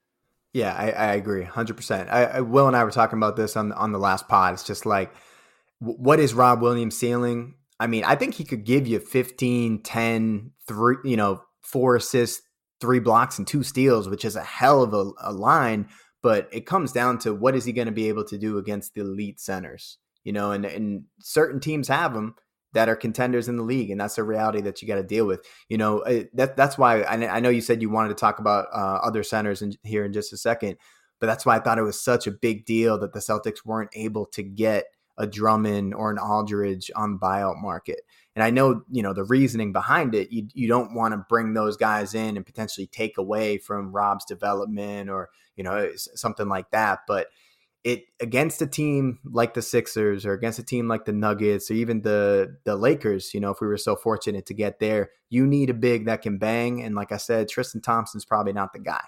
Yeah, 0.52 0.75
I, 0.75 0.90
I 0.90 1.14
agree, 1.14 1.45
hundred 1.45 1.76
percent. 1.76 2.09
I, 2.11 2.40
Will 2.40 2.66
and 2.66 2.76
I 2.76 2.83
were 2.83 2.90
talking 2.90 3.19
about 3.19 3.37
this 3.37 3.57
on 3.57 3.73
on 3.73 3.92
the 3.92 3.99
last 3.99 4.26
pod. 4.28 4.54
It's 4.54 4.64
just 4.64 4.85
like, 4.85 5.12
what 5.78 6.19
is 6.19 6.35
Rob 6.35 6.61
Williams' 6.61 6.97
ceiling? 6.97 7.54
I 7.78 7.87
mean, 7.87 8.04
I 8.04 8.14
think 8.14 8.35
he 8.35 8.45
could 8.45 8.64
give 8.64 8.87
you 8.87 8.99
15, 8.99 9.83
10, 9.83 10.50
three, 10.69 10.97
you 11.04 11.16
know, 11.16 11.42
four 11.62 11.97
assists, 11.97 12.42
three 12.80 13.00
blocks, 13.00 13.38
and 13.38 13.47
two 13.47 13.62
steals, 13.62 14.09
which 14.09 14.25
is 14.25 14.37
a 14.37 14.42
hell 14.42 14.83
of 14.83 14.92
a, 14.92 15.11
a 15.23 15.33
line. 15.33 15.88
But 16.23 16.49
it 16.52 16.66
comes 16.66 16.92
down 16.92 17.19
to 17.21 17.33
what 17.33 17.57
is 17.57 17.64
he 17.64 17.73
going 17.73 17.87
to 17.87 17.92
be 17.92 18.09
able 18.09 18.25
to 18.25 18.37
do 18.37 18.59
against 18.59 18.95
the 18.95 19.00
elite 19.00 19.40
centers? 19.40 19.99
You 20.25 20.33
know, 20.33 20.50
and 20.52 20.66
and 20.66 21.04
certain 21.21 21.61
teams 21.61 21.88
have 21.88 22.12
them 22.12 22.35
that 22.73 22.89
are 22.89 22.97
contenders 22.97 23.49
in 23.49 23.57
the 23.57 23.62
league, 23.62 23.91
and 23.91 24.00
that's 24.00 24.19
a 24.19 24.25
reality 24.25 24.61
that 24.62 24.81
you 24.81 24.89
got 24.89 24.97
to 24.97 25.03
deal 25.03 25.27
with. 25.27 25.45
You 25.69 25.79
know, 25.79 26.00
uh, 26.00 26.25
that 26.35 26.57
that's 26.57 26.79
why 26.79 27.03
I, 27.03 27.37
I, 27.37 27.41
know 27.41 27.49
you 27.49 27.61
said 27.61 27.83
you 27.83 27.91
wanted 27.91 28.11
to 28.11 28.15
talk 28.15 28.39
about 28.39 28.67
uh, 28.73 29.00
other 29.03 29.23
centers 29.23 29.62
in, 29.62 29.75
here 29.83 30.05
in 30.05 30.12
just 30.12 30.33
a 30.33 30.37
second, 30.37 30.77
but 31.19 31.27
that's 31.27 31.45
why 31.45 31.57
I 31.57 31.61
thought 31.61 31.79
it 31.79 31.83
was 31.83 32.00
such 32.00 32.27
a 32.27 32.33
big 32.33 32.65
deal 32.65 32.99
that 32.99 33.12
the 33.12 33.21
Celtics 33.21 33.65
weren't 33.65 33.91
able 33.95 34.27
to 34.27 34.43
get 34.43 34.87
a 35.19 35.27
Drummond 35.27 35.95
or 35.95 36.11
an 36.11 36.19
Aldridge 36.19 36.91
on 36.97 37.19
buyout 37.19 37.61
market. 37.61 38.00
And 38.35 38.43
I 38.43 38.50
know, 38.50 38.83
you 38.91 39.03
know, 39.03 39.12
the 39.12 39.25
reasoning 39.25 39.73
behind 39.73 40.15
it, 40.15 40.33
you, 40.33 40.49
you 40.55 40.67
don't 40.67 40.95
want 40.95 41.12
to 41.12 41.27
bring 41.29 41.53
those 41.53 41.77
guys 41.77 42.15
in 42.15 42.37
and 42.37 42.47
potentially 42.47 42.87
take 42.87 43.19
away 43.19 43.59
from 43.59 43.93
Rob's 43.93 44.25
development 44.25 45.11
or, 45.11 45.29
you 45.57 45.65
know, 45.65 45.91
something 45.97 46.49
like 46.49 46.71
that. 46.71 47.00
But 47.07 47.27
it 47.82 48.04
against 48.20 48.60
a 48.60 48.66
team 48.66 49.18
like 49.25 49.54
the 49.54 49.62
Sixers 49.62 50.26
or 50.26 50.32
against 50.32 50.58
a 50.58 50.62
team 50.62 50.87
like 50.87 51.06
the 51.06 51.12
Nuggets 51.12 51.70
or 51.70 51.75
even 51.75 52.02
the 52.02 52.56
the 52.64 52.76
Lakers, 52.76 53.32
you 53.32 53.40
know, 53.40 53.50
if 53.50 53.60
we 53.60 53.66
were 53.66 53.78
so 53.78 53.96
fortunate 53.96 54.46
to 54.46 54.54
get 54.54 54.80
there, 54.80 55.10
you 55.30 55.46
need 55.46 55.70
a 55.70 55.75
big 55.75 56.06
that 56.06 56.22
can 56.22 56.38
bang. 56.38 56.82
And 56.82 56.94
like 56.94 57.12
I 57.12 57.16
said, 57.16 57.49
Tristan 57.49 57.80
Thompson's 57.80 58.25
probably 58.25 58.52
not 58.52 58.72
the 58.72 58.80
guy. 58.80 59.04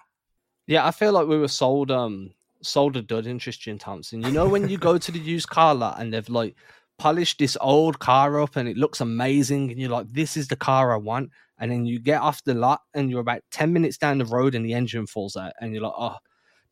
Yeah, 0.67 0.87
I 0.87 0.91
feel 0.91 1.13
like 1.13 1.27
we 1.27 1.39
were 1.39 1.49
sold 1.49 1.91
um 1.91 2.31
sold 2.63 2.97
a 2.97 3.03
dud 3.03 3.27
in 3.27 3.39
Tristan 3.39 3.79
Thompson. 3.79 4.23
You 4.23 4.31
know, 4.31 4.49
when 4.49 4.69
you 4.69 4.79
go 4.79 4.97
to 4.97 5.13
the 5.13 5.19
used 5.19 5.49
car 5.49 5.75
lot 5.75 6.01
and 6.01 6.15
they've 6.15 6.29
like 6.29 6.57
polished 6.99 7.39
this 7.39 7.59
old 7.61 7.99
car 7.99 8.41
up 8.41 8.57
and 8.57 8.69
it 8.69 8.77
looks 8.77 9.01
amazing, 9.01 9.71
and 9.71 9.81
you're 9.81 9.91
like, 9.91 10.09
this 10.09 10.37
is 10.37 10.49
the 10.49 10.57
car 10.57 10.95
I 10.95 10.97
want. 10.97 11.31
And 11.59 11.71
then 11.71 11.85
you 11.85 12.01
get 12.01 12.21
off 12.21 12.43
the 12.45 12.55
lot 12.55 12.81
and 12.95 13.11
you're 13.11 13.21
about 13.21 13.43
10 13.51 13.73
minutes 13.73 13.99
down 13.99 14.19
the 14.19 14.25
road 14.25 14.55
and 14.55 14.65
the 14.65 14.75
engine 14.75 15.07
falls 15.07 15.37
out, 15.37 15.53
and 15.61 15.73
you're 15.73 15.83
like, 15.83 15.93
oh, 15.97 16.17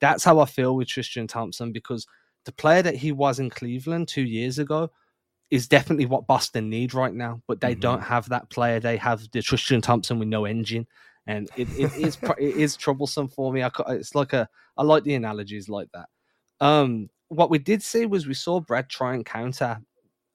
that's 0.00 0.25
how 0.25 0.40
I 0.40 0.47
feel 0.47 0.76
with 0.76 0.88
Tristan 0.88 1.26
Thompson 1.26 1.73
because 1.73 2.07
the 2.45 2.52
player 2.52 2.83
that 2.83 2.97
he 2.97 3.12
was 3.12 3.38
in 3.38 3.50
Cleveland 3.50 4.09
two 4.09 4.23
years 4.23 4.59
ago 4.59 4.90
is 5.50 5.69
definitely 5.69 6.07
what 6.07 6.26
Boston 6.26 6.71
need 6.71 6.95
right 6.95 7.12
now. 7.12 7.42
But 7.47 7.61
they 7.61 7.73
mm-hmm. 7.73 7.80
don't 7.80 8.02
have 8.02 8.28
that 8.30 8.50
player. 8.50 8.80
They 8.80 8.97
have 8.97 9.28
the 9.33 9.42
Tristan 9.42 9.80
Thompson 9.80 10.19
with 10.19 10.28
no 10.28 10.45
engine, 10.45 10.87
and 11.26 11.49
it, 11.57 11.69
it 11.78 11.92
is 11.97 12.19
it 12.38 12.57
is 12.57 12.76
troublesome 12.76 13.28
for 13.28 13.52
me. 13.52 13.62
I, 13.62 13.71
it's 13.88 14.14
like 14.14 14.33
a 14.33 14.49
I 14.76 14.83
like 14.83 15.04
the 15.04 15.14
analogies 15.14 15.69
like 15.69 15.88
that. 15.92 16.09
Um, 16.61 17.09
what 17.28 17.50
we 17.50 17.59
did 17.59 17.83
see 17.83 18.07
was 18.07 18.26
we 18.26 18.35
saw 18.35 18.61
Brad 18.61 18.88
try 18.88 19.14
and 19.14 19.25
counter 19.25 19.80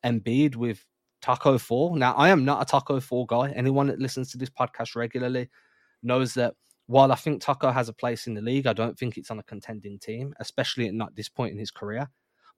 Embiid 0.06 0.56
with 0.56 0.86
Tacko 1.22 1.60
Fall. 1.60 1.96
Now 1.96 2.14
I 2.14 2.30
am 2.30 2.46
not 2.46 2.62
a 2.62 2.66
Tacko 2.66 3.02
Fall 3.02 3.26
guy. 3.26 3.52
Anyone 3.52 3.88
that 3.88 4.00
listens 4.00 4.32
to 4.32 4.38
this 4.38 4.50
podcast 4.50 4.96
regularly 4.96 5.50
knows 6.04 6.34
that 6.36 6.54
while 6.88 7.12
I 7.12 7.16
think 7.16 7.42
Tacko 7.42 7.74
has 7.74 7.90
a 7.90 7.94
place 7.94 8.28
in 8.28 8.34
the 8.34 8.42
league, 8.42 8.68
I 8.68 8.74
don't 8.74 8.98
think 8.98 9.18
it's 9.18 9.32
on 9.32 9.40
a 9.40 9.44
contending 9.44 9.98
team, 9.98 10.34
especially 10.40 10.88
at 10.88 10.94
not 10.94 11.16
this 11.16 11.30
point 11.30 11.54
in 11.54 11.60
his 11.60 11.72
career. 11.72 12.10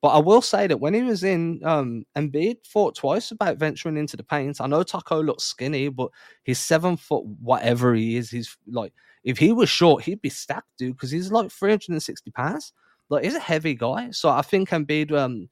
But 0.02 0.10
I 0.10 0.20
will 0.20 0.42
say 0.42 0.68
that 0.68 0.80
when 0.80 0.94
he 0.94 1.02
was 1.02 1.24
in, 1.24 1.62
um, 1.64 2.06
Embiid 2.16 2.66
thought 2.68 2.96
twice 2.96 3.32
about 3.32 3.58
venturing 3.58 3.98
into 3.98 4.16
the 4.16 4.24
paint. 4.24 4.62
I 4.62 4.68
know 4.68 4.84
Tacko 4.84 5.26
looks 5.26 5.44
skinny, 5.44 5.90
but 5.90 6.12
he's 6.44 6.60
seven 6.60 6.98
foot 6.98 7.26
whatever 7.42 7.96
he 7.96 8.16
is. 8.18 8.30
He's 8.30 8.56
like, 8.68 8.94
if 9.24 9.40
he 9.40 9.52
was 9.52 9.70
short, 9.70 10.04
he'd 10.04 10.22
be 10.22 10.30
stacked, 10.30 10.70
dude, 10.78 10.96
because 10.96 11.10
he's 11.10 11.32
like 11.32 11.52
360 11.52 12.30
pounds. 12.32 12.74
Like, 13.10 13.24
he's 13.24 13.36
a 13.36 13.40
heavy 13.40 13.74
guy. 13.74 14.12
So 14.12 14.30
I 14.30 14.42
think 14.44 14.70
Embiid, 14.70 15.12
um, 15.14 15.50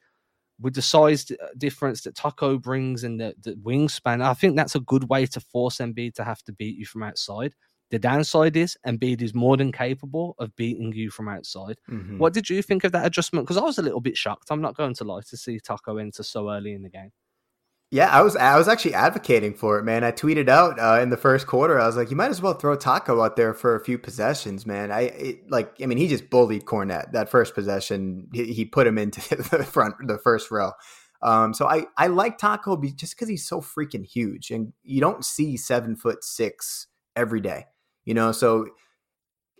with 0.62 0.76
the 0.76 0.82
size 0.82 1.30
uh, 1.32 1.48
difference 1.58 2.02
that 2.02 2.16
Tacko 2.16 2.62
brings 2.62 3.04
and 3.04 3.20
the, 3.20 3.34
the 3.42 3.54
wingspan, 3.54 4.24
I 4.24 4.34
think 4.36 4.56
that's 4.56 4.76
a 4.76 4.80
good 4.80 5.10
way 5.10 5.26
to 5.26 5.40
force 5.40 5.78
Embiid 5.78 6.14
to 6.16 6.24
have 6.24 6.44
to 6.44 6.54
beat 6.54 6.78
you 6.78 6.86
from 6.86 7.04
outside. 7.04 7.56
The 7.92 8.00
downside 8.00 8.58
is 8.58 8.78
Embiid 8.86 9.22
is 9.22 9.34
more 9.34 9.58
than 9.58 9.72
capable 9.72 10.36
of 10.40 10.56
beating 10.56 10.92
you 10.94 11.10
from 11.12 11.28
outside. 11.28 11.78
Mm-hmm. 11.90 12.18
What 12.18 12.34
did 12.34 12.50
you 12.50 12.62
think 12.62 12.84
of 12.84 12.92
that 12.94 13.06
adjustment? 13.06 13.46
Because 13.46 13.58
I 13.58 13.62
was 13.62 13.78
a 13.78 13.84
little 13.84 14.02
bit 14.02 14.18
shocked. 14.18 14.48
I'm 14.50 14.62
not 14.62 14.76
going 14.76 14.96
to 14.96 15.04
lie 15.04 15.22
to 15.30 15.38
see 15.38 15.60
Tacko 15.60 16.02
enter 16.02 16.24
so 16.24 16.50
early 16.50 16.74
in 16.74 16.82
the 16.82 16.90
game. 16.90 17.12
Yeah, 17.92 18.10
I 18.10 18.22
was 18.22 18.36
I 18.36 18.58
was 18.58 18.68
actually 18.68 18.96
advocating 18.96 19.54
for 19.54 19.78
it, 19.78 19.84
man. 19.84 20.04
I 20.04 20.12
tweeted 20.12 20.50
out 20.50 20.80
uh, 20.80 21.00
in 21.02 21.12
the 21.12 21.18
first 21.18 21.46
quarter. 21.46 21.80
I 21.80 21.86
was 21.86 21.96
like, 21.96 22.10
you 22.10 22.16
might 22.16 22.32
as 22.32 22.42
well 22.42 22.54
throw 22.54 22.76
Tacko 22.76 23.24
out 23.24 23.36
there 23.36 23.54
for 23.54 23.76
a 23.76 23.84
few 23.84 24.00
possessions, 24.00 24.66
man. 24.66 24.92
I 24.92 25.02
it, 25.02 25.52
like, 25.52 25.76
I 25.82 25.86
mean, 25.86 26.00
he 26.00 26.08
just 26.08 26.30
bullied 26.32 26.66
Kornet 26.66 27.12
that 27.12 27.30
first 27.30 27.54
possession. 27.54 28.28
He, 28.34 28.52
he 28.54 28.66
put 28.66 28.88
him 28.88 28.98
into 28.98 29.22
the 29.52 29.64
front, 29.64 29.96
the 30.08 30.18
first 30.18 30.50
row. 30.50 30.72
Um, 31.22 31.54
so 31.54 31.68
I 31.68 31.86
I 31.98 32.08
like 32.08 32.40
Taco 32.40 32.76
just 32.82 33.16
because 33.16 33.30
he's 33.30 33.48
so 33.48 33.62
freaking 33.62 34.06
huge, 34.06 34.50
and 34.50 34.74
you 34.84 35.00
don't 35.00 35.24
see 35.24 35.56
seven 35.56 35.96
foot 35.96 36.24
six 36.24 36.88
every 37.16 37.40
day. 37.40 37.66
You 38.06 38.14
know, 38.14 38.32
so 38.32 38.68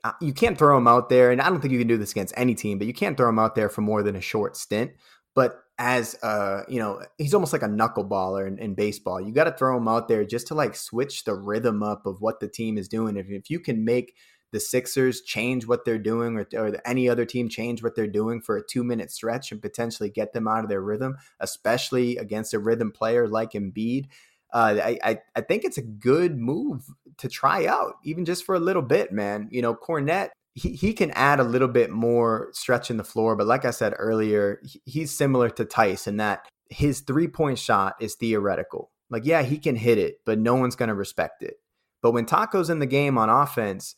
uh, 0.04 0.12
you 0.22 0.34
can't 0.34 0.58
throw 0.58 0.78
him 0.78 0.88
out 0.88 1.10
there, 1.10 1.32
and 1.32 1.42
I 1.42 1.50
don't 1.50 1.62
think 1.62 1.72
you 1.72 1.80
can 1.80 1.88
do 1.88 1.98
this 1.98 2.12
against 2.12 2.34
any 2.38 2.54
team, 2.54 2.78
but 2.78 2.88
you 2.88 2.94
can't 2.94 3.18
throw 3.18 3.28
him 3.28 3.40
out 3.40 3.56
there 3.56 3.70
for 3.70 3.82
more 3.82 4.04
than 4.04 4.16
a 4.16 4.22
short 4.22 4.56
stint. 4.56 4.92
But 5.34 5.62
as 5.78 6.16
uh, 6.24 6.62
you 6.70 6.80
know, 6.80 7.02
he's 7.18 7.34
almost 7.34 7.54
like 7.54 7.64
a 7.64 7.68
knuckleballer 7.68 8.48
in, 8.48 8.58
in 8.60 8.76
baseball. 8.76 9.20
You 9.20 9.34
got 9.34 9.46
to 9.46 9.52
throw 9.52 9.76
him 9.78 9.88
out 9.88 10.08
there 10.08 10.24
just 10.24 10.48
to 10.48 10.56
like 10.56 10.76
switch 10.76 11.24
the 11.24 11.34
rhythm 11.34 11.84
up 11.84 12.06
of 12.06 12.22
what 12.22 12.40
the 12.40 12.48
team 12.48 12.78
is 12.78 12.88
doing. 12.88 13.18
If, 13.18 13.30
if 13.30 13.50
you 13.50 13.60
can 13.60 13.84
make 13.84 14.16
the 14.52 14.60
Sixers 14.60 15.22
change 15.22 15.66
what 15.68 15.84
they're 15.84 15.98
doing, 15.98 16.38
or, 16.38 16.48
or 16.56 16.80
any 16.86 17.10
other 17.10 17.26
team 17.26 17.50
change 17.50 17.84
what 17.84 17.96
they're 17.96 18.08
doing 18.08 18.42
for 18.42 18.56
a 18.56 18.66
two 18.66 18.84
minute 18.84 19.12
stretch 19.12 19.52
and 19.52 19.62
potentially 19.62 20.10
get 20.10 20.34
them 20.34 20.48
out 20.48 20.64
of 20.64 20.70
their 20.70 20.82
rhythm, 20.82 21.18
especially 21.40 22.16
against 22.18 22.54
a 22.54 22.60
rhythm 22.60 22.92
player 22.92 23.28
like 23.28 23.52
Embiid, 23.52 24.06
uh, 24.54 24.80
I, 24.82 25.00
I, 25.04 25.20
I 25.36 25.42
think 25.42 25.66
it's 25.66 25.78
a 25.78 25.82
good 25.82 26.38
move 26.38 26.86
to 27.18 27.30
try 27.30 27.66
out, 27.66 27.96
even 28.04 28.26
just 28.26 28.46
for 28.46 28.56
a 28.56 28.60
little 28.60 28.82
bit, 28.82 29.12
man. 29.12 29.48
You 29.52 29.62
know, 29.62 29.76
Kornet, 29.76 30.30
he, 30.54 30.72
he 30.72 30.94
can 30.94 31.12
add 31.12 31.40
a 31.40 31.44
little 31.44 31.68
bit 31.68 31.92
more 31.92 32.50
stretching 32.54 32.98
the 32.98 33.04
floor, 33.04 33.36
but 33.36 33.48
like 33.48 33.66
I 33.66 33.72
said 33.72 33.94
earlier, 33.98 34.60
he, 34.64 34.82
he's 34.86 35.12
similar 35.12 35.50
to 35.52 35.66
Theis 35.66 36.08
in 36.08 36.18
that 36.18 36.48
his 36.70 37.02
three 37.02 37.28
point 37.28 37.60
shot 37.60 37.96
is 38.00 38.16
theoretical. 38.16 38.92
Like, 39.10 39.26
yeah, 39.26 39.44
he 39.44 39.58
can 39.58 39.76
hit 39.76 39.98
it, 39.98 40.16
but 40.26 40.40
no 40.40 40.56
one's 40.56 40.76
going 40.76 40.90
to 40.90 40.96
respect 40.96 41.44
it. 41.44 41.56
But 42.02 42.12
when 42.12 42.26
Tacko's 42.26 42.70
in 42.70 42.80
the 42.80 42.86
game 42.86 43.18
on 43.18 43.30
offense, 43.30 43.96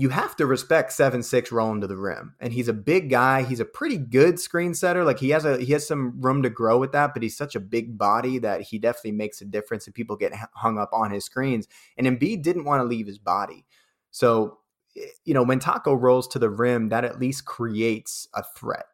you 0.00 0.10
have 0.10 0.36
to 0.36 0.46
respect 0.46 0.92
seven 0.92 1.24
six 1.24 1.50
rolling 1.50 1.80
to 1.80 1.88
the 1.88 1.96
rim, 1.96 2.36
and 2.38 2.52
he's 2.52 2.68
a 2.68 2.72
big 2.72 3.10
guy. 3.10 3.42
He's 3.42 3.58
a 3.58 3.64
pretty 3.64 3.96
good 3.96 4.38
screen 4.38 4.72
setter. 4.72 5.02
Like 5.02 5.18
he 5.18 5.30
has 5.30 5.44
a 5.44 5.58
he 5.58 5.72
has 5.72 5.88
some 5.88 6.20
room 6.20 6.44
to 6.44 6.50
grow 6.50 6.78
with 6.78 6.92
that, 6.92 7.14
but 7.14 7.24
he's 7.24 7.36
such 7.36 7.56
a 7.56 7.60
big 7.60 7.98
body 7.98 8.38
that 8.38 8.60
he 8.60 8.78
definitely 8.78 9.10
makes 9.10 9.40
a 9.40 9.44
difference, 9.44 9.86
and 9.86 9.94
people 9.96 10.14
get 10.14 10.32
hung 10.54 10.78
up 10.78 10.90
on 10.92 11.10
his 11.10 11.24
screens. 11.24 11.66
And 11.96 12.06
Embiid 12.06 12.42
didn't 12.42 12.64
want 12.64 12.78
to 12.78 12.84
leave 12.84 13.08
his 13.08 13.18
body, 13.18 13.66
so 14.12 14.58
eh, 14.96 15.06
you 15.24 15.34
know 15.34 15.42
when 15.42 15.58
Tacko 15.58 16.00
rolls 16.00 16.28
to 16.28 16.38
the 16.38 16.48
rim, 16.48 16.90
that 16.90 17.04
at 17.04 17.18
least 17.18 17.44
creates 17.44 18.28
a 18.34 18.44
threat. 18.56 18.86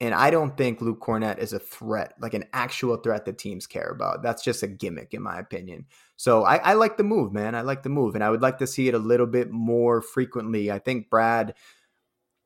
And 0.00 0.14
I 0.14 0.30
don't 0.30 0.56
think 0.56 0.80
Luke 0.80 1.00
Kornet 1.00 1.38
is 1.38 1.52
a 1.52 1.58
threat, 1.58 2.14
like 2.20 2.32
an 2.32 2.44
actual 2.54 2.96
threat 2.96 3.26
that 3.26 3.36
teams 3.36 3.66
care 3.66 3.90
about. 3.90 4.22
That's 4.22 4.42
just 4.42 4.62
a 4.62 4.66
gimmick, 4.66 5.12
in 5.12 5.20
my 5.20 5.38
opinion. 5.38 5.84
So 6.16 6.44
I, 6.44 6.56
I, 6.56 6.72
like 6.72 6.96
the 6.96 7.04
move, 7.04 7.34
man. 7.34 7.54
I 7.54 7.60
like 7.60 7.82
the 7.82 7.90
move, 7.90 8.14
and 8.14 8.24
I 8.24 8.30
would 8.30 8.40
like 8.40 8.58
to 8.58 8.66
see 8.66 8.88
it 8.88 8.94
a 8.94 8.98
little 8.98 9.26
bit 9.26 9.50
more 9.50 10.00
frequently. 10.00 10.70
I 10.70 10.78
think 10.78 11.10
Brad, 11.10 11.54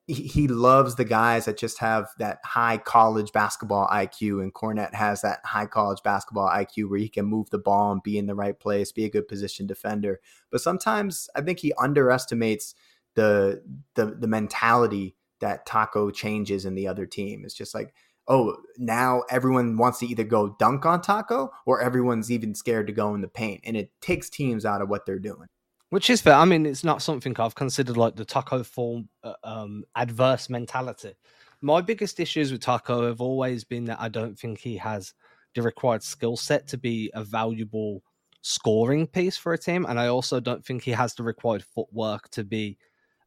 he, 0.08 0.48
loves 0.48 0.96
the 0.96 1.04
guys 1.04 1.44
that 1.44 1.56
just 1.56 1.78
have 1.78 2.08
that 2.18 2.40
high 2.44 2.76
college 2.76 3.32
basketball 3.32 3.86
IQ, 3.88 4.42
and 4.42 4.52
Kornet 4.52 4.92
has 4.92 5.22
that 5.22 5.38
high 5.44 5.66
college 5.66 6.02
basketball 6.02 6.48
IQ 6.48 6.90
where 6.90 6.98
he 6.98 7.08
can 7.08 7.24
move 7.24 7.50
the 7.50 7.58
ball 7.58 7.92
and 7.92 8.02
be 8.02 8.18
in 8.18 8.26
the 8.26 8.34
right 8.34 8.58
place, 8.58 8.90
be 8.90 9.04
a 9.04 9.10
good 9.10 9.28
position 9.28 9.66
defender. 9.66 10.20
But 10.50 10.60
sometimes 10.60 11.28
I 11.36 11.40
think 11.40 11.60
he 11.60 11.72
underestimates 11.78 12.74
the 13.14 13.62
the 13.94 14.06
the 14.06 14.26
mentality 14.26 15.14
that 15.44 15.66
Tacko 15.66 16.10
changes 16.12 16.64
in 16.64 16.74
the 16.74 16.88
other 16.88 17.04
team. 17.04 17.44
It's 17.44 17.54
just 17.54 17.74
like, 17.74 17.92
oh, 18.26 18.56
now 18.78 19.22
everyone 19.30 19.76
wants 19.76 19.98
to 19.98 20.06
either 20.06 20.24
go 20.24 20.56
dunk 20.58 20.86
on 20.86 21.02
Tacko 21.02 21.50
or 21.66 21.82
everyone's 21.82 22.32
even 22.32 22.54
scared 22.54 22.86
to 22.86 22.94
go 22.94 23.14
in 23.14 23.20
the 23.20 23.28
paint. 23.28 23.60
And 23.64 23.76
it 23.76 23.90
takes 24.00 24.30
teams 24.30 24.64
out 24.64 24.80
of 24.80 24.88
what 24.88 25.04
they're 25.04 25.18
doing. 25.18 25.48
Which 25.90 26.08
is 26.08 26.22
fair. 26.22 26.34
I 26.34 26.46
mean, 26.46 26.64
it's 26.64 26.82
not 26.82 27.02
something 27.02 27.38
I've 27.38 27.54
considered 27.54 27.98
like 27.98 28.16
the 28.16 28.24
Tacko 28.24 28.64
Fall 28.64 29.04
uh, 29.22 29.34
um, 29.44 29.84
adverse 29.94 30.48
mentality. 30.48 31.12
My 31.60 31.82
biggest 31.82 32.18
issues 32.18 32.50
with 32.50 32.62
Tacko 32.62 33.06
have 33.06 33.20
always 33.20 33.64
been 33.64 33.84
that 33.84 34.00
I 34.00 34.08
don't 34.08 34.38
think 34.38 34.58
he 34.58 34.78
has 34.78 35.12
the 35.54 35.62
required 35.62 36.02
skill 36.02 36.36
set 36.36 36.66
to 36.68 36.78
be 36.78 37.10
a 37.14 37.22
valuable 37.22 38.02
scoring 38.40 39.06
piece 39.06 39.36
for 39.36 39.52
a 39.52 39.58
team. 39.58 39.84
And 39.86 40.00
I 40.00 40.08
also 40.08 40.40
don't 40.40 40.64
think 40.64 40.82
he 40.82 40.92
has 40.92 41.14
the 41.14 41.22
required 41.22 41.62
footwork 41.62 42.30
to 42.30 42.44
be 42.44 42.78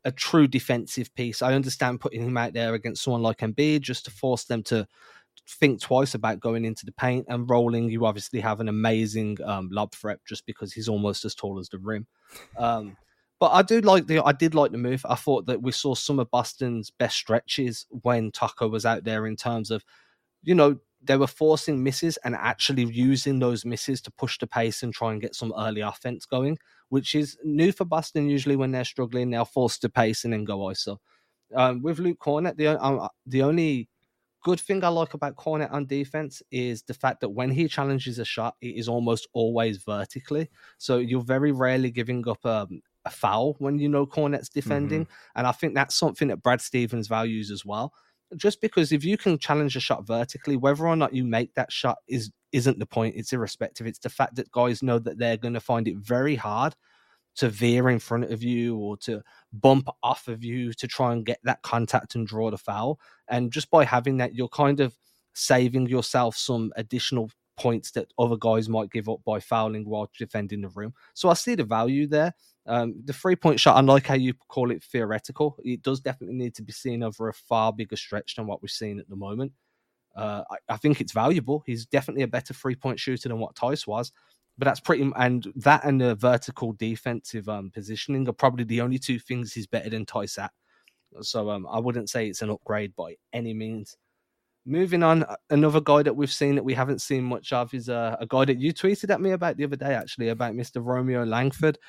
a 0.07 0.11
true 0.11 0.47
defensive 0.47 1.13
piece. 1.15 1.41
I 1.41 1.53
understand 1.53 1.99
putting 1.99 2.23
him 2.23 2.37
out 2.37 2.53
there 2.53 2.73
against 2.73 3.03
someone 3.03 3.21
like 3.21 3.39
Embiid 3.39 3.81
just 3.81 4.05
to 4.05 4.11
force 4.11 4.45
them 4.45 4.63
to 4.63 4.87
think 5.49 5.81
twice 5.81 6.15
about 6.15 6.39
going 6.39 6.63
into 6.63 6.85
the 6.85 6.93
paint 6.93 7.25
and 7.27 7.49
rolling. 7.49 7.89
You 7.89 8.05
obviously 8.05 8.39
have 8.39 8.61
an 8.61 8.69
amazing 8.69 9.37
um, 9.43 9.67
lob 9.69 9.93
threat 9.93 10.19
just 10.25 10.45
because 10.45 10.71
he's 10.71 10.87
almost 10.87 11.25
as 11.25 11.35
tall 11.35 11.59
as 11.59 11.67
the 11.67 11.77
rim. 11.77 12.07
Um, 12.57 12.95
but 13.37 13.51
I 13.51 13.63
do 13.63 13.81
like 13.81 14.07
the 14.07 14.25
I 14.25 14.31
did 14.31 14.55
like 14.55 14.71
the 14.71 14.77
move. 14.77 15.05
I 15.07 15.15
thought 15.15 15.45
that 15.47 15.61
we 15.61 15.73
saw 15.73 15.93
some 15.93 16.19
of 16.19 16.31
Boston's 16.31 16.89
best 16.89 17.17
stretches 17.17 17.85
when 17.89 18.31
Tacko 18.31 18.69
was 18.71 18.85
out 18.85 19.03
there 19.03 19.27
in 19.27 19.35
terms 19.35 19.71
of, 19.71 19.83
you 20.41 20.55
know, 20.55 20.77
they 21.01 21.17
were 21.17 21.27
forcing 21.27 21.83
misses 21.83 22.17
and 22.23 22.35
actually 22.35 22.83
using 22.85 23.39
those 23.39 23.65
misses 23.65 24.01
to 24.01 24.11
push 24.11 24.37
the 24.39 24.47
pace 24.47 24.83
and 24.83 24.93
try 24.93 25.11
and 25.11 25.21
get 25.21 25.35
some 25.35 25.53
early 25.57 25.81
offense 25.81 26.25
going 26.25 26.57
which 26.89 27.15
is 27.15 27.37
new 27.43 27.71
for 27.71 27.85
Boston. 27.85 28.29
Usually, 28.29 28.55
when 28.55 28.71
they're 28.71 28.85
struggling, 28.85 29.29
they're 29.29 29.45
forced 29.45 29.81
to 29.81 29.89
pace 29.89 30.23
and 30.23 30.33
then 30.33 30.45
go 30.45 30.59
ISO. 30.59 30.97
Um, 31.55 31.81
with 31.81 31.99
Luke 31.99 32.19
Kornet, 32.19 32.57
the 32.57 32.81
um, 32.83 33.07
the 33.25 33.43
only 33.43 33.89
good 34.43 34.59
thing 34.59 34.83
I 34.83 34.89
like 34.89 35.13
about 35.13 35.35
Kornet 35.35 35.71
on 35.71 35.85
defense 35.85 36.41
is 36.51 36.83
the 36.83 36.93
fact 36.93 37.21
that 37.21 37.29
when 37.29 37.51
he 37.51 37.67
challenges 37.67 38.19
a 38.19 38.25
shot, 38.25 38.55
it 38.61 38.75
is 38.75 38.87
almost 38.87 39.27
always 39.33 39.77
vertically. 39.83 40.49
So 40.77 40.97
you're 40.97 41.21
very 41.21 41.51
rarely 41.51 41.91
giving 41.91 42.27
up 42.27 42.45
um, 42.45 42.81
a 43.05 43.09
foul 43.09 43.55
when 43.59 43.79
you 43.79 43.89
know 43.89 44.05
Kornet's 44.05 44.49
defending, 44.49 45.05
mm-hmm. 45.05 45.39
and 45.39 45.47
I 45.47 45.51
think 45.51 45.75
that's 45.75 45.95
something 45.95 46.27
that 46.29 46.43
Brad 46.43 46.61
Stevens 46.61 47.07
values 47.07 47.51
as 47.51 47.65
well. 47.65 47.93
Just 48.35 48.59
because 48.59 48.91
if 48.91 49.05
you 49.05 49.17
can 49.17 49.37
challenge 49.37 49.75
a 49.75 49.79
shot 49.79 50.05
vertically, 50.05 50.57
whether 50.57 50.85
or 50.85 50.95
not 50.95 51.13
you 51.13 51.23
make 51.23 51.53
that 51.53 51.71
shot 51.71 51.97
is 52.07 52.31
isn't 52.51 52.79
the 52.79 52.85
point. 52.85 53.15
It's 53.15 53.33
irrespective. 53.33 53.87
It's 53.87 53.99
the 53.99 54.09
fact 54.09 54.35
that 54.35 54.51
guys 54.51 54.81
know 54.81 54.99
that 54.99 55.17
they're 55.17 55.37
going 55.37 55.53
to 55.53 55.59
find 55.59 55.87
it 55.87 55.97
very 55.97 56.35
hard 56.35 56.75
to 57.35 57.49
veer 57.49 57.89
in 57.89 57.99
front 57.99 58.31
of 58.31 58.41
you 58.41 58.75
or 58.77 58.97
to 58.97 59.21
bump 59.53 59.87
off 60.01 60.27
of 60.27 60.43
you 60.43 60.73
to 60.73 60.87
try 60.87 61.13
and 61.13 61.25
get 61.25 61.39
that 61.43 61.61
contact 61.61 62.15
and 62.15 62.25
draw 62.25 62.49
the 62.49 62.57
foul. 62.57 62.99
And 63.27 63.51
just 63.51 63.69
by 63.69 63.85
having 63.85 64.17
that, 64.17 64.33
you're 64.33 64.47
kind 64.47 64.79
of 64.79 64.97
saving 65.33 65.87
yourself 65.87 66.35
some 66.35 66.71
additional 66.75 67.29
points 67.57 67.91
that 67.91 68.11
other 68.17 68.37
guys 68.37 68.69
might 68.69 68.91
give 68.91 69.09
up 69.09 69.19
by 69.25 69.39
fouling 69.39 69.87
while 69.87 70.09
defending 70.17 70.61
the 70.61 70.69
room. 70.69 70.93
So 71.13 71.29
I 71.29 71.33
see 71.33 71.55
the 71.55 71.63
value 71.63 72.07
there. 72.07 72.33
Um, 72.65 72.95
the 73.05 73.13
three 73.13 73.35
point 73.35 73.59
shot, 73.59 73.77
I 73.77 73.81
like 73.81 74.07
how 74.07 74.15
you 74.15 74.33
call 74.49 74.71
it 74.71 74.83
theoretical. 74.83 75.57
It 75.63 75.81
does 75.81 75.99
definitely 75.99 76.35
need 76.35 76.55
to 76.55 76.63
be 76.63 76.73
seen 76.73 77.03
over 77.03 77.29
a 77.29 77.33
far 77.33 77.73
bigger 77.73 77.95
stretch 77.95 78.35
than 78.35 78.47
what 78.47 78.61
we're 78.61 78.67
seeing 78.67 78.99
at 78.99 79.09
the 79.09 79.15
moment. 79.15 79.51
Uh, 80.15 80.43
I, 80.49 80.73
I, 80.73 80.77
think 80.77 80.99
it's 80.99 81.11
valuable. 81.11 81.63
He's 81.65 81.85
definitely 81.85 82.23
a 82.23 82.27
better 82.27 82.53
three 82.53 82.75
point 82.75 82.99
shooter 82.99 83.29
than 83.29 83.39
what 83.39 83.55
Theis 83.55 83.85
was. 83.85 84.11
But 84.57 84.65
that's 84.65 84.79
pretty, 84.79 85.09
and 85.15 85.45
that 85.57 85.83
and 85.83 86.01
the 86.01 86.15
vertical 86.15 86.73
defensive 86.73 87.47
um, 87.47 87.69
positioning 87.69 88.27
are 88.27 88.33
probably 88.33 88.63
the 88.63 88.81
only 88.81 88.97
two 88.97 89.19
things 89.19 89.53
he's 89.53 89.67
better 89.67 89.91
than 89.91 90.05
Theis 90.05 90.39
at. 90.39 90.51
So 91.21 91.51
um, 91.51 91.67
I 91.69 91.79
wouldn't 91.79 92.09
say 92.09 92.27
it's 92.27 92.41
an 92.41 92.49
upgrade 92.49 92.95
by 92.95 93.15
any 93.33 93.53
means. 93.53 93.95
Moving 94.67 95.01
on, 95.01 95.23
another 95.49 95.79
guy 95.79 96.03
that 96.03 96.13
we've 96.13 96.31
seen 96.31 96.55
that 96.55 96.63
we 96.63 96.73
haven't 96.73 97.01
seen 97.01 97.23
much 97.23 97.53
of 97.53 97.73
is 97.73 97.87
uh, 97.87 98.17
a 98.19 98.27
guy 98.27 98.43
that 98.43 98.59
you 98.59 98.73
tweeted 98.73 99.09
at 99.09 99.21
me 99.21 99.31
about 99.31 99.55
the 99.55 99.63
other 99.63 99.77
day, 99.77 99.93
actually, 99.93 100.27
about 100.27 100.55
Mr. 100.55 100.83
Romeo 100.83 101.23
Langford. 101.23 101.79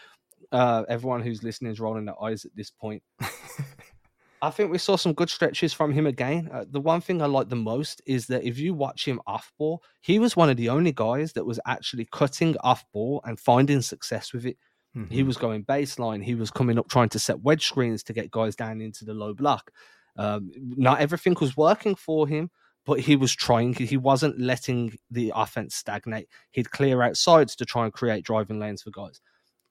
Uh, 0.53 0.85
everyone 0.89 1.21
who's 1.21 1.43
listening 1.43 1.73
is 1.73 1.81
rolling 1.81 2.05
their 2.05 2.23
eyes 2.23 2.45
at 2.45 2.55
this 2.55 2.71
point. 2.71 3.03
I 4.43 4.51
think 4.51 4.71
we 4.71 4.79
saw 4.79 4.95
some 4.95 5.13
good 5.13 5.29
stretches 5.29 5.73
from 5.73 5.93
him 5.93 6.07
again. 6.07 6.49
Uh, 6.53 6.67
the 6.71 6.81
one 6.81 7.01
thing 7.01 7.21
I 7.21 7.27
like 7.27 7.49
the 7.49 7.57
most 7.57 8.01
is 8.07 8.29
that 8.29 8.45
if 8.45 8.61
you 8.61 8.75
watch 8.75 9.05
him 9.05 9.21
off 9.27 9.53
ball, 9.59 9.83
he 10.01 10.21
was 10.21 10.37
one 10.37 10.49
of 10.49 10.57
the 10.57 10.69
only 10.69 10.93
guys 10.93 11.33
that 11.33 11.45
was 11.45 11.59
actually 11.67 12.07
cutting 12.13 12.57
off 12.61 12.85
ball 12.93 13.21
and 13.25 13.41
finding 13.41 13.83
success 13.83 14.33
with 14.33 14.47
it. 14.47 14.57
Mm-hmm. 14.97 15.13
He 15.13 15.25
was 15.25 15.37
going 15.37 15.65
baseline. 15.65 16.23
He 16.23 16.37
was 16.37 16.53
coming 16.53 16.79
up 16.79 16.89
trying 16.89 17.09
to 17.09 17.19
set 17.19 17.43
wedge 17.43 17.67
screens 17.67 18.05
to 18.05 18.13
get 18.13 18.31
guys 18.31 18.55
down 18.55 18.81
into 18.81 19.05
the 19.05 19.15
low 19.15 19.35
block. 19.35 19.73
Um, 20.17 20.53
not 20.57 21.01
everything 21.01 21.37
was 21.41 21.57
working 21.57 21.97
for 21.97 22.29
him, 22.29 22.51
but 22.89 23.01
he 23.01 23.17
was 23.17 23.35
trying. 23.35 23.75
He 23.75 23.99
wasn't 23.99 24.41
letting 24.41 24.97
the 25.11 25.31
offense 25.37 25.75
stagnate. 25.75 26.27
He'd 26.53 26.71
clear 26.71 27.03
out 27.03 27.19
sides 27.19 27.55
to 27.57 27.67
try 27.67 27.85
and 27.85 27.93
create 27.93 28.25
driving 28.25 28.59
lanes 28.59 28.81
for 28.81 28.91
guys. 28.91 29.21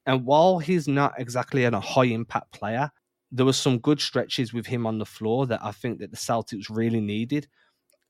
And 0.06 0.24
while 0.24 0.60
he's 0.60 0.88
not 0.88 1.16
exactly 1.18 1.64
a 1.64 1.80
high 1.80 2.06
impact 2.06 2.52
player, 2.52 2.92
there 3.32 3.48
were 3.48 3.54
some 3.54 3.80
good 3.80 4.00
stretches 4.00 4.54
with 4.54 4.68
him 4.68 4.86
on 4.86 5.00
the 5.00 5.06
floor 5.06 5.48
that 5.48 5.62
I 5.64 5.72
think 5.72 5.98
that 5.98 6.12
the 6.12 6.18
Celtics 6.18 6.68
really 6.70 7.02
needed. 7.02 7.48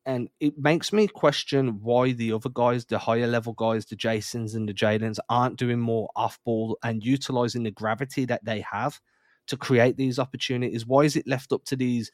And 0.06 0.28
it 0.41 0.58
makes 0.58 0.91
me 0.91 1.08
question 1.08 1.80
why 1.82 2.12
the 2.12 2.34
other 2.34 2.50
guys, 2.50 2.84
the 2.84 3.00
higher 3.00 3.28
level 3.28 3.54
guys, 3.54 3.86
the 3.86 3.96
Jaysons 3.96 4.56
and 4.56 4.67
the 4.67 4.74
Jaylens, 4.74 5.20
aren't 5.30 5.58
doing 5.58 5.80
more 5.80 6.10
off 6.17 6.38
ball 6.43 6.78
and 6.84 7.02
utilizing 7.02 7.63
the 7.63 7.72
gravity 7.72 8.26
that 8.26 8.43
they 8.43 8.60
have 8.60 9.00
to 9.48 9.56
create 9.56 9.96
these 9.96 10.20
opportunities. 10.20 10.86
Why 10.86 11.04
is 11.04 11.15
it 11.15 11.30
left 11.30 11.54
up 11.54 11.63
to 11.67 11.78
these 11.78 12.12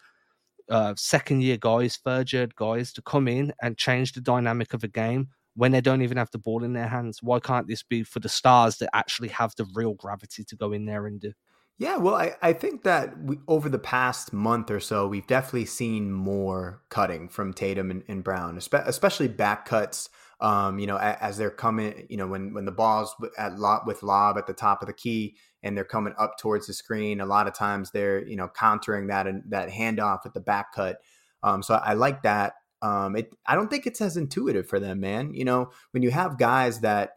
uh, 0.70 0.94
second 0.98 1.42
year 1.42 1.58
guys, 1.58 1.98
third 2.04 2.32
year 2.32 2.48
guys 2.56 2.94
to 2.94 3.02
come 3.02 3.28
in 3.28 3.54
and 3.62 3.78
change 3.78 4.14
the 4.14 4.22
dynamic 4.22 4.74
of 4.74 4.84
a 4.84 4.88
game 4.88 5.30
when 5.56 5.72
they 5.72 5.82
don't 5.82 6.02
even 6.02 6.18
have 6.18 6.32
the 6.32 6.38
ball 6.38 6.64
in 6.64 6.74
their 6.74 6.88
hands? 6.88 7.22
Why 7.22 7.40
can't 7.40 7.68
this 7.68 7.84
be 7.84 8.04
for 8.04 8.20
the 8.20 8.30
stars 8.30 8.78
that 8.78 8.90
actually 8.94 9.30
have 9.30 9.54
the 9.56 9.66
real 9.74 9.94
gravity 9.94 10.44
to 10.44 10.56
go 10.56 10.72
in 10.72 10.86
there 10.86 11.06
and 11.08 11.20
do? 11.20 11.34
Yeah, 11.80 11.98
well, 11.98 12.16
I, 12.16 12.34
I 12.42 12.54
think 12.54 12.84
that 12.84 13.20
we, 13.24 13.40
over 13.48 13.68
the 13.68 13.80
past 13.80 14.32
month 14.32 14.70
or 14.70 14.80
so, 14.80 15.08
we've 15.08 15.26
definitely 15.26 15.66
seen 15.66 16.12
more 16.12 16.82
cutting 16.90 17.28
from 17.30 17.54
Tatum 17.54 17.90
and, 17.90 18.04
and 18.08 18.24
Brown, 18.24 18.58
especially 18.58 19.28
back 19.28 19.66
cuts. 19.66 20.10
Um, 20.40 20.78
you 20.78 20.88
know, 20.88 20.98
as, 20.98 21.18
as, 21.22 21.38
they're 21.38 21.50
coming, 21.50 22.06
you 22.10 22.18
know, 22.18 22.28
when 22.28 22.54
when 22.54 22.66
the 22.66 22.72
ball's 22.72 23.16
at 23.38 23.58
lot 23.58 23.88
with 23.88 24.04
lob 24.04 24.38
at 24.38 24.46
the 24.46 24.54
top 24.54 24.82
of 24.82 24.88
the 24.88 24.94
key 24.94 25.38
and 25.64 25.76
they're 25.76 25.84
coming 25.84 26.14
up 26.18 26.38
towards 26.38 26.68
the 26.68 26.74
screen, 26.74 27.22
a 27.22 27.26
lot 27.26 27.48
of 27.48 27.54
times 27.54 27.92
they're 27.92 28.26
you 28.28 28.36
know 28.36 28.50
countering 28.50 29.08
that 29.08 29.28
and 29.28 29.44
that 29.50 29.70
handoff 29.70 30.24
with 30.24 30.34
the 30.34 30.40
back 30.40 30.74
cut. 30.74 30.98
Um, 31.42 31.64
so 31.64 31.76
I 31.76 31.94
like 31.94 32.24
that. 32.24 32.54
Um, 32.82 33.16
it 33.16 33.34
I 33.46 33.56
don't 33.56 33.70
think 33.70 33.88
it's 33.88 34.02
as 34.02 34.18
intuitive 34.18 34.68
for 34.68 34.80
them, 34.80 35.00
man. 35.00 35.34
You 35.34 35.46
know, 35.46 35.72
when 35.92 36.04
you 36.04 36.12
have 36.12 36.38
guys 36.38 36.82
that 36.82 37.14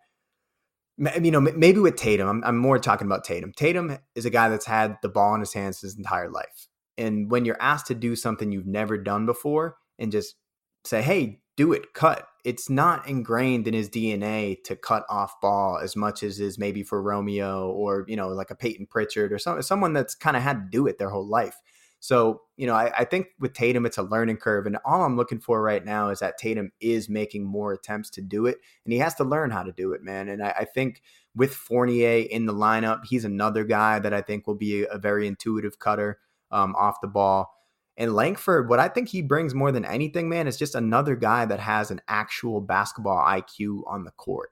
you 0.98 1.30
know, 1.30 1.40
maybe 1.40 1.78
with 1.78 1.96
Tatum, 1.96 2.28
I'm, 2.28 2.44
I'm 2.44 2.56
more 2.56 2.78
talking 2.78 3.06
about 3.06 3.24
Tatum. 3.24 3.52
Tatum 3.54 3.98
is 4.14 4.24
a 4.24 4.30
guy 4.30 4.48
that's 4.48 4.64
had 4.64 4.96
the 5.02 5.10
ball 5.10 5.34
in 5.34 5.40
his 5.40 5.52
hands 5.52 5.80
his 5.80 5.96
entire 5.96 6.30
life. 6.30 6.68
And 6.96 7.30
when 7.30 7.44
you're 7.44 7.60
asked 7.60 7.88
to 7.88 7.94
do 7.94 8.16
something 8.16 8.50
you've 8.50 8.66
never 8.66 8.96
done 8.96 9.26
before 9.26 9.76
and 9.98 10.10
just 10.10 10.36
say, 10.84 11.02
hey, 11.02 11.40
do 11.56 11.72
it, 11.72 11.94
cut, 11.94 12.28
it's 12.44 12.70
not 12.70 13.08
ingrained 13.08 13.66
in 13.66 13.74
his 13.74 13.88
DNA 13.88 14.62
to 14.64 14.76
cut 14.76 15.04
off 15.08 15.40
ball 15.40 15.78
as 15.78 15.96
much 15.96 16.22
as 16.22 16.38
is 16.38 16.58
maybe 16.58 16.82
for 16.82 17.02
Romeo 17.02 17.70
or, 17.70 18.04
you 18.06 18.16
know, 18.16 18.28
like 18.28 18.50
a 18.50 18.54
Peyton 18.54 18.86
Pritchard 18.86 19.32
or 19.32 19.38
some, 19.38 19.60
someone 19.62 19.92
that's 19.92 20.14
kind 20.14 20.36
of 20.36 20.42
had 20.42 20.64
to 20.64 20.68
do 20.70 20.86
it 20.86 20.98
their 20.98 21.10
whole 21.10 21.26
life. 21.26 21.60
So, 21.98 22.42
you 22.56 22.66
know, 22.66 22.74
I, 22.74 22.92
I, 22.98 23.04
think 23.04 23.28
with 23.40 23.54
Tatum, 23.54 23.86
it's 23.86 23.98
a 23.98 24.02
learning 24.02 24.36
curve. 24.36 24.66
And 24.66 24.78
all 24.84 25.02
I'm 25.02 25.16
looking 25.16 25.40
for 25.40 25.62
right 25.62 25.84
now 25.84 26.10
is 26.10 26.20
that 26.20 26.38
Tatum 26.38 26.70
is 26.78 27.08
making 27.08 27.44
more 27.44 27.72
attempts 27.72 28.10
to 28.10 28.20
do 28.20 28.46
it. 28.46 28.58
And 28.84 28.92
he 28.92 28.98
has 28.98 29.14
to 29.16 29.24
learn 29.24 29.50
how 29.50 29.62
to 29.62 29.72
do 29.72 29.92
it, 29.92 30.02
man. 30.02 30.28
And 30.28 30.42
I, 30.42 30.50
I 30.60 30.64
think 30.66 31.02
with 31.34 31.54
Fournier 31.54 32.26
in 32.30 32.46
the 32.46 32.52
lineup, 32.52 33.06
he's 33.06 33.24
another 33.24 33.64
guy 33.64 33.98
that 33.98 34.12
I 34.12 34.20
think 34.20 34.46
will 34.46 34.56
be 34.56 34.84
a, 34.84 34.88
a 34.88 34.98
very 34.98 35.26
intuitive 35.26 35.78
cutter 35.78 36.20
um, 36.50 36.76
off 36.76 37.00
the 37.00 37.08
ball. 37.08 37.55
And 37.96 38.14
Langford, 38.14 38.68
what 38.68 38.78
I 38.78 38.88
think 38.88 39.08
he 39.08 39.22
brings 39.22 39.54
more 39.54 39.72
than 39.72 39.84
anything, 39.84 40.28
man, 40.28 40.46
is 40.46 40.56
just 40.56 40.74
another 40.74 41.16
guy 41.16 41.46
that 41.46 41.60
has 41.60 41.90
an 41.90 42.00
actual 42.08 42.60
basketball 42.60 43.24
IQ 43.24 43.82
on 43.86 44.04
the 44.04 44.10
court. 44.12 44.50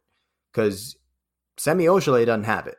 Because 0.53 0.97
Semi 1.57 1.85
Ojeleye 1.85 2.27
doesn't 2.27 2.45
have 2.45 2.67
it 2.67 2.79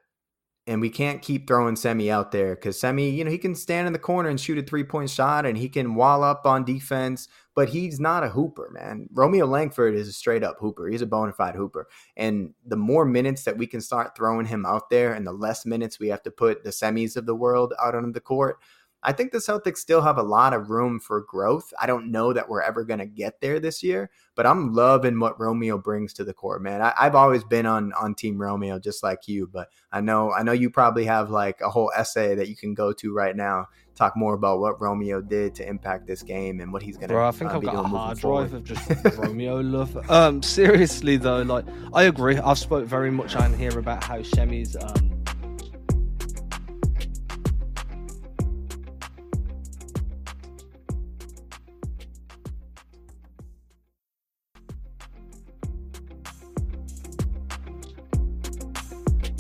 and 0.68 0.82
we 0.82 0.90
can't 0.90 1.22
keep 1.22 1.48
throwing 1.48 1.76
Semi 1.76 2.10
out 2.10 2.32
there 2.32 2.56
because 2.56 2.80
Semi, 2.80 3.10
you 3.10 3.24
know, 3.24 3.30
he 3.30 3.38
can 3.38 3.54
stand 3.54 3.86
in 3.86 3.94
the 3.94 4.00
corner 4.00 4.30
and 4.30 4.40
shoot 4.40 4.58
a 4.58 4.64
three 4.64 4.84
point 4.84 5.10
shot 5.10 5.46
and 5.46 5.58
he 5.58 5.70
can 5.70 5.94
wall 5.94 6.24
up 6.24 6.46
on 6.46 6.66
defense, 6.66 7.28
but 7.54 7.70
he's 7.70 8.00
not 8.00 8.24
a 8.24 8.30
hooper, 8.30 8.72
man. 8.72 9.08
Romeo 9.14 9.46
Langford 9.46 9.94
is 9.94 10.08
a 10.08 10.14
straight 10.14 10.44
up 10.44 10.58
hooper. 10.60 10.88
He's 10.88 11.04
a 11.04 11.06
bona 11.06 11.34
fide 11.34 11.56
hooper. 11.56 11.88
And 12.18 12.54
the 12.66 12.78
more 12.78 13.06
minutes 13.06 13.44
that 13.44 13.58
we 13.58 13.68
can 13.68 13.80
start 13.80 14.18
throwing 14.18 14.48
him 14.48 14.66
out 14.66 14.90
there 14.90 15.14
and 15.14 15.26
the 15.26 15.34
less 15.34 15.66
minutes 15.66 16.00
we 16.00 16.08
have 16.08 16.24
to 16.24 16.32
put 16.32 16.64
the 16.64 16.72
semis 16.72 17.16
of 17.16 17.28
the 17.28 17.36
world 17.36 17.74
out 17.82 17.94
on 17.94 18.12
the 18.12 18.20
court, 18.20 18.58
I 19.06 19.12
think 19.12 19.32
the 19.32 19.38
Celtics 19.38 19.78
still 19.78 20.02
have 20.02 20.18
a 20.18 20.24
lot 20.24 20.54
of 20.54 20.72
room 20.72 21.00
for 21.00 21.22
growth. 21.22 21.72
I 21.80 21.86
don't 21.86 22.12
know 22.12 22.34
that 22.34 22.50
we're 22.50 22.64
ever 22.64 22.84
going 22.84 23.00
to 23.00 23.06
get 23.06 23.40
there 23.40 23.60
this 23.60 23.84
year, 23.84 24.10
but 24.34 24.48
I'm 24.48 24.74
loving 24.74 25.20
what 25.20 25.40
Romeo 25.40 25.78
brings 25.78 26.12
to 26.14 26.24
the 26.24 26.34
court, 26.34 26.64
man. 26.64 26.82
I, 26.82 26.92
have 26.98 27.14
always 27.14 27.44
been 27.44 27.68
on 27.68 27.94
on 27.94 28.16
Team 28.16 28.42
Romeo, 28.42 28.80
just 28.80 29.04
like 29.04 29.28
you, 29.28 29.48
but 29.54 29.70
I 29.92 30.02
know 30.02 30.32
I 30.34 30.42
know 30.42 30.54
you 30.54 30.72
probably 30.72 31.06
have 31.06 31.30
like 31.30 31.62
a 31.62 31.70
whole 31.70 31.92
essay 31.96 32.34
that 32.34 32.50
you 32.50 32.56
can 32.56 32.74
go 32.74 32.94
to 32.94 33.14
right 33.14 33.36
now, 33.36 33.68
talk 33.94 34.18
more 34.18 34.34
about 34.34 34.60
what 34.60 34.82
Romeo 34.82 35.22
did 35.22 35.54
to 35.56 35.70
impact 35.70 36.08
this 36.08 36.24
game 36.24 36.60
and 36.60 36.74
what 36.74 36.82
he's 36.82 36.98
going 36.98 37.10
to. 37.10 37.14
Bro, 37.14 37.28
I 37.28 37.32
think 37.32 37.52
uh, 37.52 37.58
I've 37.58 37.64
got 37.64 37.76
a 37.76 37.88
hard 37.88 38.18
drive 38.18 38.54
of 38.56 38.64
just 38.64 38.90
Romeo 39.18 39.62
love. 39.62 40.10
Um, 40.10 40.42
seriously 40.42 41.18
though, 41.18 41.44
like 41.44 41.66
I 41.94 42.04
agree. 42.04 42.38
I've 42.38 42.58
spoke 42.58 42.86
very 42.86 43.12
much 43.12 43.36
on 43.36 43.54
here 43.54 43.78
about 43.78 44.04
how 44.04 44.24
Shemi's 44.24 44.76
um 44.76 45.15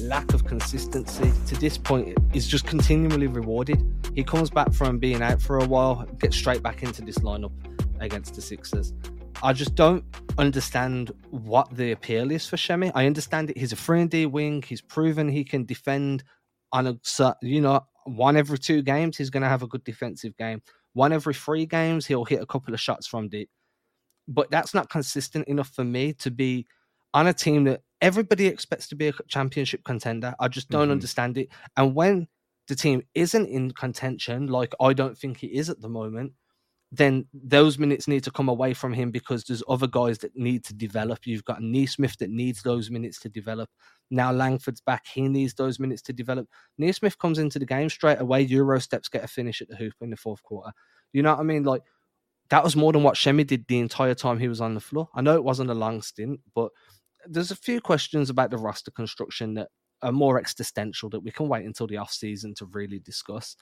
lack 0.07 0.33
of 0.33 0.45
consistency 0.45 1.31
to 1.47 1.55
this 1.55 1.77
point 1.77 2.17
is 2.33 2.47
just 2.47 2.65
continually 2.65 3.27
rewarded. 3.27 3.83
He 4.13 4.23
comes 4.23 4.49
back 4.49 4.71
from 4.71 4.99
being 4.99 5.21
out 5.21 5.41
for 5.41 5.59
a 5.59 5.65
while, 5.65 6.05
gets 6.19 6.35
straight 6.35 6.61
back 6.61 6.83
into 6.83 7.01
this 7.01 7.19
lineup 7.19 7.51
against 7.99 8.35
the 8.35 8.41
Sixers. 8.41 8.93
I 9.43 9.53
just 9.53 9.75
don't 9.75 10.03
understand 10.37 11.11
what 11.31 11.75
the 11.75 11.91
appeal 11.91 12.31
is 12.31 12.47
for 12.47 12.57
Semi. 12.57 12.91
I 12.93 13.05
understand 13.05 13.49
it. 13.49 13.57
He's 13.57 13.73
a 13.73 13.75
3 13.75 14.01
and 14.01 14.09
D 14.09 14.25
wing. 14.25 14.61
He's 14.61 14.81
proven 14.81 15.27
he 15.27 15.43
can 15.43 15.65
defend 15.65 16.23
on 16.71 16.87
a 16.87 17.35
you 17.41 17.61
know 17.61 17.81
one 18.05 18.37
every 18.37 18.59
two 18.59 18.81
games. 18.81 19.17
He's 19.17 19.29
going 19.29 19.43
to 19.43 19.49
have 19.49 19.63
a 19.63 19.67
good 19.67 19.83
defensive 19.83 20.37
game. 20.37 20.61
One 20.93 21.11
every 21.11 21.33
three 21.33 21.65
games, 21.65 22.05
he'll 22.05 22.25
hit 22.25 22.41
a 22.41 22.45
couple 22.45 22.73
of 22.73 22.79
shots 22.79 23.07
from 23.07 23.27
deep. 23.27 23.49
But 24.27 24.49
that's 24.49 24.73
not 24.73 24.89
consistent 24.89 25.47
enough 25.47 25.69
for 25.69 25.83
me 25.83 26.13
to 26.13 26.31
be 26.31 26.65
on 27.13 27.27
a 27.27 27.33
team 27.33 27.65
that 27.65 27.81
everybody 28.01 28.47
expects 28.47 28.87
to 28.89 28.95
be 28.95 29.07
a 29.07 29.13
championship 29.27 29.83
contender. 29.83 30.35
I 30.39 30.47
just 30.47 30.69
don't 30.69 30.83
mm-hmm. 30.83 30.91
understand 30.91 31.37
it. 31.37 31.49
And 31.77 31.95
when 31.95 32.27
the 32.67 32.75
team 32.75 33.03
isn't 33.13 33.47
in 33.47 33.71
contention, 33.71 34.47
like 34.47 34.73
I 34.79 34.93
don't 34.93 35.17
think 35.17 35.37
he 35.37 35.47
is 35.47 35.69
at 35.69 35.81
the 35.81 35.89
moment, 35.89 36.33
then 36.91 37.25
those 37.33 37.77
minutes 37.77 38.07
need 38.07 38.23
to 38.23 38.31
come 38.31 38.47
away 38.47 38.73
from 38.73 38.93
him 38.93 39.11
because 39.11 39.43
there's 39.43 39.63
other 39.67 39.87
guys 39.87 40.17
that 40.19 40.35
need 40.35 40.63
to 40.65 40.73
develop. 40.73 41.25
You've 41.25 41.43
got 41.43 41.61
Nesmith 41.61 42.17
that 42.17 42.29
needs 42.29 42.61
those 42.61 42.89
minutes 42.89 43.19
to 43.21 43.29
develop. 43.29 43.69
Now 44.11 44.31
Langford's 44.31 44.81
back, 44.81 45.05
he 45.13 45.27
needs 45.27 45.53
those 45.55 45.79
minutes 45.79 46.01
to 46.03 46.13
develop. 46.13 46.47
Nesmith 46.77 47.17
comes 47.17 47.39
into 47.39 47.59
the 47.59 47.65
game 47.65 47.89
straight 47.89 48.21
away. 48.21 48.41
Euro 48.41 48.79
steps 48.79 49.09
get 49.09 49.23
a 49.23 49.27
finish 49.27 49.61
at 49.61 49.67
the 49.67 49.75
hoop 49.75 49.93
in 50.01 50.09
the 50.09 50.17
fourth 50.17 50.43
quarter. 50.43 50.71
You 51.11 51.23
know 51.23 51.31
what 51.31 51.39
I 51.39 51.43
mean? 51.43 51.63
Like 51.63 51.81
that 52.49 52.63
was 52.63 52.75
more 52.75 52.93
than 52.93 53.03
what 53.03 53.15
Shemi 53.15 53.45
did 53.45 53.65
the 53.67 53.79
entire 53.79 54.13
time 54.13 54.39
he 54.39 54.47
was 54.47 54.61
on 54.61 54.73
the 54.73 54.79
floor. 54.79 55.09
I 55.15 55.21
know 55.21 55.35
it 55.35 55.43
wasn't 55.43 55.71
a 55.71 55.75
long 55.75 56.01
stint, 56.01 56.39
but 56.53 56.71
there's 57.27 57.51
a 57.51 57.55
few 57.55 57.81
questions 57.81 58.29
about 58.29 58.51
the 58.51 58.57
roster 58.57 58.91
construction 58.91 59.55
that 59.55 59.69
are 60.01 60.11
more 60.11 60.39
existential 60.39 61.09
that 61.09 61.21
we 61.21 61.31
can 61.31 61.47
wait 61.47 61.65
until 61.65 61.87
the 61.87 61.97
off 61.97 62.11
season 62.11 62.53
to 62.55 62.65
really 62.65 62.99
discuss. 62.99 63.55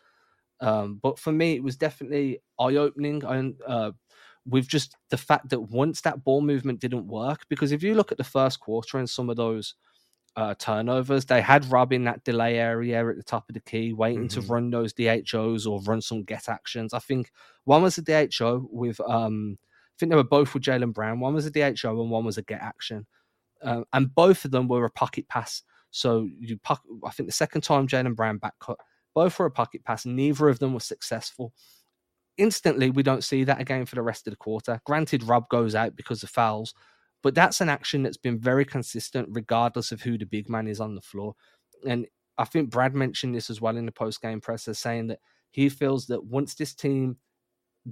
Um, 0.60 1.00
but 1.02 1.20
for 1.20 1.32
me, 1.32 1.56
it 1.56 1.64
was 1.64 1.78
definitely 1.78 2.40
eye 2.60 2.76
opening. 2.76 3.24
And 3.24 3.56
uh, 3.68 3.92
with 4.46 4.68
just 4.68 4.96
the 5.10 5.18
fact 5.18 5.50
that 5.50 5.62
once 5.62 6.02
that 6.02 6.24
ball 6.24 6.42
movement 6.42 6.80
didn't 6.80 7.08
work, 7.08 7.42
because 7.50 7.72
if 7.72 7.84
you 7.84 7.96
look 7.96 8.12
at 8.12 8.18
the 8.18 8.24
first 8.24 8.60
quarter 8.60 8.98
and 8.98 9.10
some 9.10 9.30
of 9.30 9.36
those 9.36 9.76
uh, 10.36 10.56
turnovers, 10.58 11.26
they 11.26 11.42
had 11.42 11.72
Rob 11.72 11.94
in 11.94 12.06
that 12.06 12.24
delay 12.24 12.58
area 12.58 13.08
at 13.08 13.16
the 13.16 13.24
top 13.24 13.50
of 13.50 13.54
the 13.54 13.62
key, 13.62 13.94
waiting 13.94 14.28
mm-hmm. 14.28 14.42
to 14.42 14.48
run 14.48 14.70
those 14.70 14.94
DHOs 14.94 15.66
or 15.66 15.82
run 15.82 16.02
some 16.02 16.24
get 16.24 16.50
actions. 16.50 16.94
I 16.94 17.00
think 17.00 17.32
one 17.66 17.84
was 17.84 17.98
a 17.98 18.02
DHO 18.02 18.68
with, 18.72 19.00
um, 19.02 19.58
I 19.62 19.96
think 20.00 20.10
they 20.10 20.16
were 20.16 20.24
both 20.24 20.54
with 20.54 20.64
Jaylen 20.64 20.94
Brown. 20.94 21.20
One 21.20 21.36
was 21.36 21.46
a 21.46 21.52
DHO 21.52 22.02
and 22.02 22.10
one 22.10 22.26
was 22.26 22.38
a 22.38 22.42
get 22.42 22.62
action 22.62 23.06
uh, 23.64 23.84
and 23.94 24.14
both 24.14 24.46
of 24.46 24.52
them 24.52 24.68
were 24.68 24.86
a 24.86 24.92
pocket 24.92 25.28
pass. 25.28 25.64
So 25.92 26.28
you, 26.40 26.60
I 27.06 27.12
think 27.12 27.30
the 27.30 27.34
second 27.34 27.62
time 27.62 27.88
Jaylen 27.88 28.16
Brown 28.16 28.38
back 28.38 28.54
cut, 28.60 28.78
both 29.14 29.38
were 29.38 29.46
a 29.46 29.52
pocket 29.52 29.84
pass. 29.84 30.06
Neither 30.06 30.50
of 30.50 30.60
them 30.60 30.74
was 30.74 30.86
successful. 30.86 31.54
Instantly, 32.38 32.90
we 32.90 33.04
don't 33.04 33.24
see 33.24 33.44
that 33.44 33.62
again 33.62 33.86
for 33.86 33.96
the 33.96 34.02
rest 34.02 34.26
of 34.26 34.32
the 34.32 34.38
quarter. 34.38 34.82
Granted, 34.86 35.24
Rob 35.24 35.48
goes 35.50 35.76
out 35.76 35.96
because 35.96 36.24
of 36.24 36.30
fouls, 36.30 36.74
but 37.22 37.36
that's 37.36 37.62
an 37.62 37.70
action 37.70 38.02
that's 38.02 38.18
been 38.18 38.40
very 38.40 38.66
consistent, 38.66 39.30
regardless 39.32 39.92
of 39.92 40.02
who 40.02 40.18
the 40.18 40.26
big 40.26 40.50
man 40.50 40.68
is 40.68 40.80
on 40.80 40.96
the 40.96 41.02
floor. 41.02 41.36
And 41.88 42.08
I 42.40 42.46
think 42.46 42.72
Brad 42.72 42.96
mentioned 42.96 43.36
this 43.36 43.52
as 43.52 43.62
well 43.62 43.78
in 43.78 43.86
the 43.86 43.92
post 43.92 44.22
game 44.22 44.42
presser, 44.42 44.74
saying 44.74 45.08
that 45.08 45.20
he 45.52 45.70
feels 45.70 46.08
that 46.08 46.26
once 46.26 46.56
this 46.56 46.74
team 46.74 47.18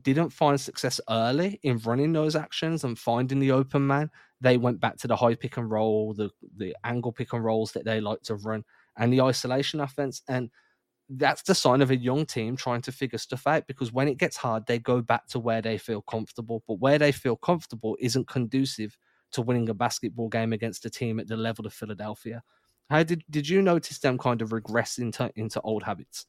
didn't 0.02 0.30
find 0.30 0.60
success 0.60 1.02
early 1.10 1.60
in 1.64 1.78
running 1.80 2.14
those 2.14 2.36
actions 2.36 2.84
and 2.84 2.98
finding 2.98 3.40
the 3.40 3.52
open 3.52 3.86
man, 3.86 4.10
they 4.40 4.58
went 4.58 4.80
back 4.80 4.98
to 4.98 5.08
the 5.08 5.16
high 5.16 5.36
pick 5.36 5.58
and 5.58 5.70
roll, 5.70 6.14
the 6.14 6.30
the 6.58 6.76
angle 6.84 7.12
pick 7.12 7.34
and 7.34 7.44
rolls 7.44 7.72
that 7.74 7.86
they 7.86 8.00
like 8.00 8.22
to 8.24 8.36
run, 8.36 8.64
and 8.98 9.12
the 9.12 9.22
isolation 9.22 9.82
offense. 9.82 10.22
And 10.28 10.50
that's 11.10 11.42
the 11.42 11.56
sign 11.56 11.82
of 11.82 11.92
a 11.92 11.98
young 11.98 12.26
team 12.26 12.56
trying 12.56 12.82
to 12.84 12.92
figure 12.92 13.20
stuff 13.20 13.46
out 13.46 13.68
because 13.68 13.92
when 13.92 14.08
it 14.08 14.18
gets 14.18 14.38
hard, 14.38 14.66
they 14.66 14.80
go 14.80 15.02
back 15.02 15.28
to 15.28 15.40
where 15.40 15.62
they 15.62 15.78
feel 15.78 16.02
comfortable. 16.02 16.64
But 16.68 16.80
where 16.80 16.98
they 16.98 17.12
feel 17.12 17.36
comfortable 17.36 17.98
isn't 18.00 18.28
conducive 18.28 18.98
to 19.32 19.42
winning 19.42 19.70
a 19.70 19.74
basketball 19.74 20.30
game 20.30 20.54
against 20.54 20.86
a 20.86 20.90
team 20.90 21.20
at 21.20 21.28
the 21.28 21.38
level 21.38 21.66
of 21.66 21.74
Philadelphia. 21.74 22.44
How 22.90 23.04
did 23.04 23.24
did 23.30 23.48
you 23.48 23.62
notice 23.62 24.00
them 24.00 24.18
kind 24.18 24.42
of 24.42 24.54
regress 24.54 24.98
into 24.98 25.32
into 25.36 25.62
old 25.62 25.84
habits? 25.84 26.26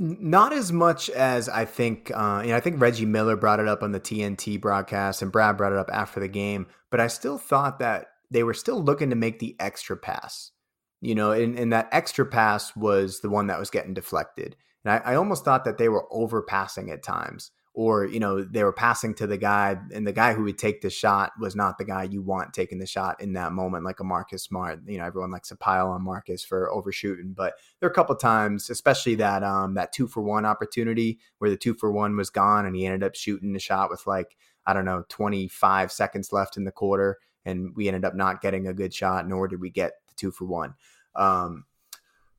Not 0.00 0.52
as 0.52 0.72
much 0.72 1.10
as 1.10 1.48
I 1.48 1.64
think. 1.64 2.12
Uh, 2.14 2.42
you 2.44 2.50
know, 2.50 2.56
I 2.56 2.60
think 2.60 2.80
Reggie 2.80 3.04
Miller 3.04 3.34
brought 3.34 3.58
it 3.58 3.66
up 3.66 3.82
on 3.82 3.90
the 3.90 3.98
TNT 3.98 4.60
broadcast, 4.60 5.22
and 5.22 5.32
Brad 5.32 5.56
brought 5.56 5.72
it 5.72 5.78
up 5.78 5.90
after 5.92 6.20
the 6.20 6.28
game. 6.28 6.68
But 6.90 7.00
I 7.00 7.08
still 7.08 7.36
thought 7.36 7.80
that 7.80 8.06
they 8.30 8.44
were 8.44 8.54
still 8.54 8.80
looking 8.80 9.10
to 9.10 9.16
make 9.16 9.40
the 9.40 9.56
extra 9.58 9.96
pass. 9.96 10.52
You 11.00 11.16
know, 11.16 11.32
and, 11.32 11.58
and 11.58 11.72
that 11.72 11.88
extra 11.90 12.24
pass 12.24 12.76
was 12.76 13.20
the 13.20 13.28
one 13.28 13.48
that 13.48 13.58
was 13.58 13.70
getting 13.70 13.92
deflected. 13.92 14.54
And 14.84 14.92
I, 14.92 15.12
I 15.12 15.14
almost 15.16 15.44
thought 15.44 15.64
that 15.64 15.78
they 15.78 15.88
were 15.88 16.06
overpassing 16.12 16.90
at 16.92 17.02
times 17.02 17.50
or 17.78 18.06
you 18.06 18.18
know 18.18 18.42
they 18.42 18.64
were 18.64 18.72
passing 18.72 19.14
to 19.14 19.24
the 19.24 19.38
guy 19.38 19.78
and 19.94 20.04
the 20.04 20.12
guy 20.12 20.34
who 20.34 20.42
would 20.42 20.58
take 20.58 20.80
the 20.80 20.90
shot 20.90 21.30
was 21.38 21.54
not 21.54 21.78
the 21.78 21.84
guy 21.84 22.02
you 22.02 22.20
want 22.20 22.52
taking 22.52 22.80
the 22.80 22.86
shot 22.86 23.20
in 23.20 23.34
that 23.34 23.52
moment 23.52 23.84
like 23.84 24.00
a 24.00 24.04
marcus 24.04 24.42
smart 24.42 24.80
you 24.84 24.98
know 24.98 25.04
everyone 25.04 25.30
likes 25.30 25.50
to 25.50 25.54
pile 25.54 25.88
on 25.90 26.02
marcus 26.02 26.42
for 26.42 26.68
overshooting. 26.72 27.34
But 27.36 27.54
there 27.78 27.88
are 27.88 27.92
a 27.92 27.94
couple 27.94 28.16
times 28.16 28.68
especially 28.68 29.14
that 29.14 29.44
um 29.44 29.74
that 29.74 29.92
two 29.92 30.08
for 30.08 30.22
one 30.22 30.44
opportunity 30.44 31.20
where 31.38 31.50
the 31.50 31.56
two 31.56 31.72
for 31.72 31.92
one 31.92 32.16
was 32.16 32.30
gone 32.30 32.66
and 32.66 32.74
he 32.74 32.84
ended 32.84 33.04
up 33.04 33.14
shooting 33.14 33.52
the 33.52 33.60
shot 33.60 33.90
with 33.90 34.08
like 34.08 34.36
i 34.66 34.72
don't 34.72 34.84
know 34.84 35.04
25 35.08 35.92
seconds 35.92 36.32
left 36.32 36.56
in 36.56 36.64
the 36.64 36.72
quarter 36.72 37.18
and 37.44 37.76
we 37.76 37.86
ended 37.86 38.04
up 38.04 38.16
not 38.16 38.40
getting 38.40 38.66
a 38.66 38.74
good 38.74 38.92
shot 38.92 39.28
nor 39.28 39.46
did 39.46 39.60
we 39.60 39.70
get 39.70 39.92
the 40.08 40.14
two 40.16 40.32
for 40.32 40.46
one. 40.46 40.74
Um 41.14 41.64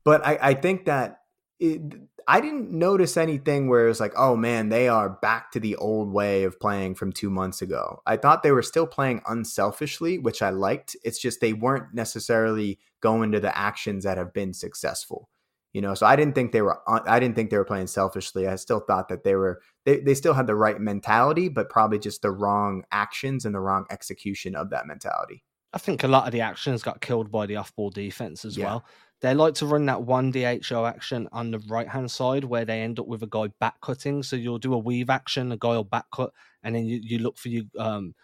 but 0.04 0.26
I, 0.26 0.38
I 0.40 0.54
think 0.54 0.84
that 0.84 1.19
it, 1.60 1.80
I 2.26 2.40
didn't 2.40 2.70
notice 2.70 3.16
anything 3.16 3.68
where 3.68 3.84
it 3.84 3.88
was 3.88 4.00
like, 4.00 4.14
oh 4.16 4.36
man, 4.36 4.68
they 4.68 4.88
are 4.88 5.08
back 5.08 5.52
to 5.52 5.60
the 5.60 5.76
old 5.76 6.12
way 6.12 6.44
of 6.44 6.58
playing 6.58 6.94
from 6.94 7.12
two 7.12 7.30
months 7.30 7.62
ago. 7.62 8.00
I 8.06 8.16
thought 8.16 8.42
they 8.42 8.52
were 8.52 8.62
still 8.62 8.86
playing 8.86 9.22
unselfishly, 9.26 10.18
which 10.18 10.42
I 10.42 10.50
liked. 10.50 10.96
It's 11.04 11.20
just 11.20 11.40
they 11.40 11.52
weren't 11.52 11.94
necessarily 11.94 12.78
going 13.00 13.32
to 13.32 13.40
the 13.40 13.56
actions 13.56 14.04
that 14.04 14.16
have 14.16 14.32
been 14.32 14.54
successful. 14.54 15.28
You 15.72 15.80
know, 15.80 15.94
so 15.94 16.04
I 16.04 16.16
didn't 16.16 16.34
think 16.34 16.50
they 16.50 16.62
were. 16.62 16.80
I 16.88 17.20
didn't 17.20 17.36
think 17.36 17.50
they 17.50 17.56
were 17.56 17.64
playing 17.64 17.86
selfishly. 17.86 18.48
I 18.48 18.56
still 18.56 18.80
thought 18.80 19.08
that 19.08 19.22
they 19.22 19.36
were. 19.36 19.60
They, 19.84 20.00
they 20.00 20.14
still 20.14 20.34
had 20.34 20.48
the 20.48 20.56
right 20.56 20.80
mentality, 20.80 21.48
but 21.48 21.70
probably 21.70 22.00
just 22.00 22.22
the 22.22 22.32
wrong 22.32 22.82
actions 22.90 23.44
and 23.44 23.54
the 23.54 23.60
wrong 23.60 23.86
execution 23.88 24.56
of 24.56 24.70
that 24.70 24.88
mentality. 24.88 25.44
I 25.72 25.78
think 25.78 26.02
a 26.02 26.08
lot 26.08 26.26
of 26.26 26.32
the 26.32 26.40
actions 26.40 26.82
got 26.82 27.00
killed 27.00 27.30
by 27.30 27.46
the 27.46 27.54
off-ball 27.54 27.90
defense 27.90 28.44
as 28.44 28.56
yeah. 28.56 28.64
well. 28.64 28.84
They 29.20 29.34
like 29.34 29.54
to 29.54 29.66
run 29.66 29.86
that 29.86 30.02
one 30.02 30.30
DHO 30.30 30.86
action 30.86 31.28
on 31.32 31.50
the 31.50 31.58
right 31.68 31.88
hand 31.88 32.10
side 32.10 32.44
where 32.44 32.64
they 32.64 32.80
end 32.80 32.98
up 32.98 33.06
with 33.06 33.22
a 33.22 33.26
guy 33.26 33.48
back 33.60 33.80
cutting. 33.82 34.22
So 34.22 34.36
you'll 34.36 34.58
do 34.58 34.72
a 34.72 34.78
weave 34.78 35.10
action, 35.10 35.52
a 35.52 35.56
guy 35.58 35.70
will 35.70 35.84
back 35.84 36.06
cut, 36.14 36.32
and 36.62 36.74
then 36.74 36.86
you, 36.86 37.00
you 37.02 37.18
look 37.18 37.36
for 37.36 37.48
you 37.48 37.66
um 37.78 38.14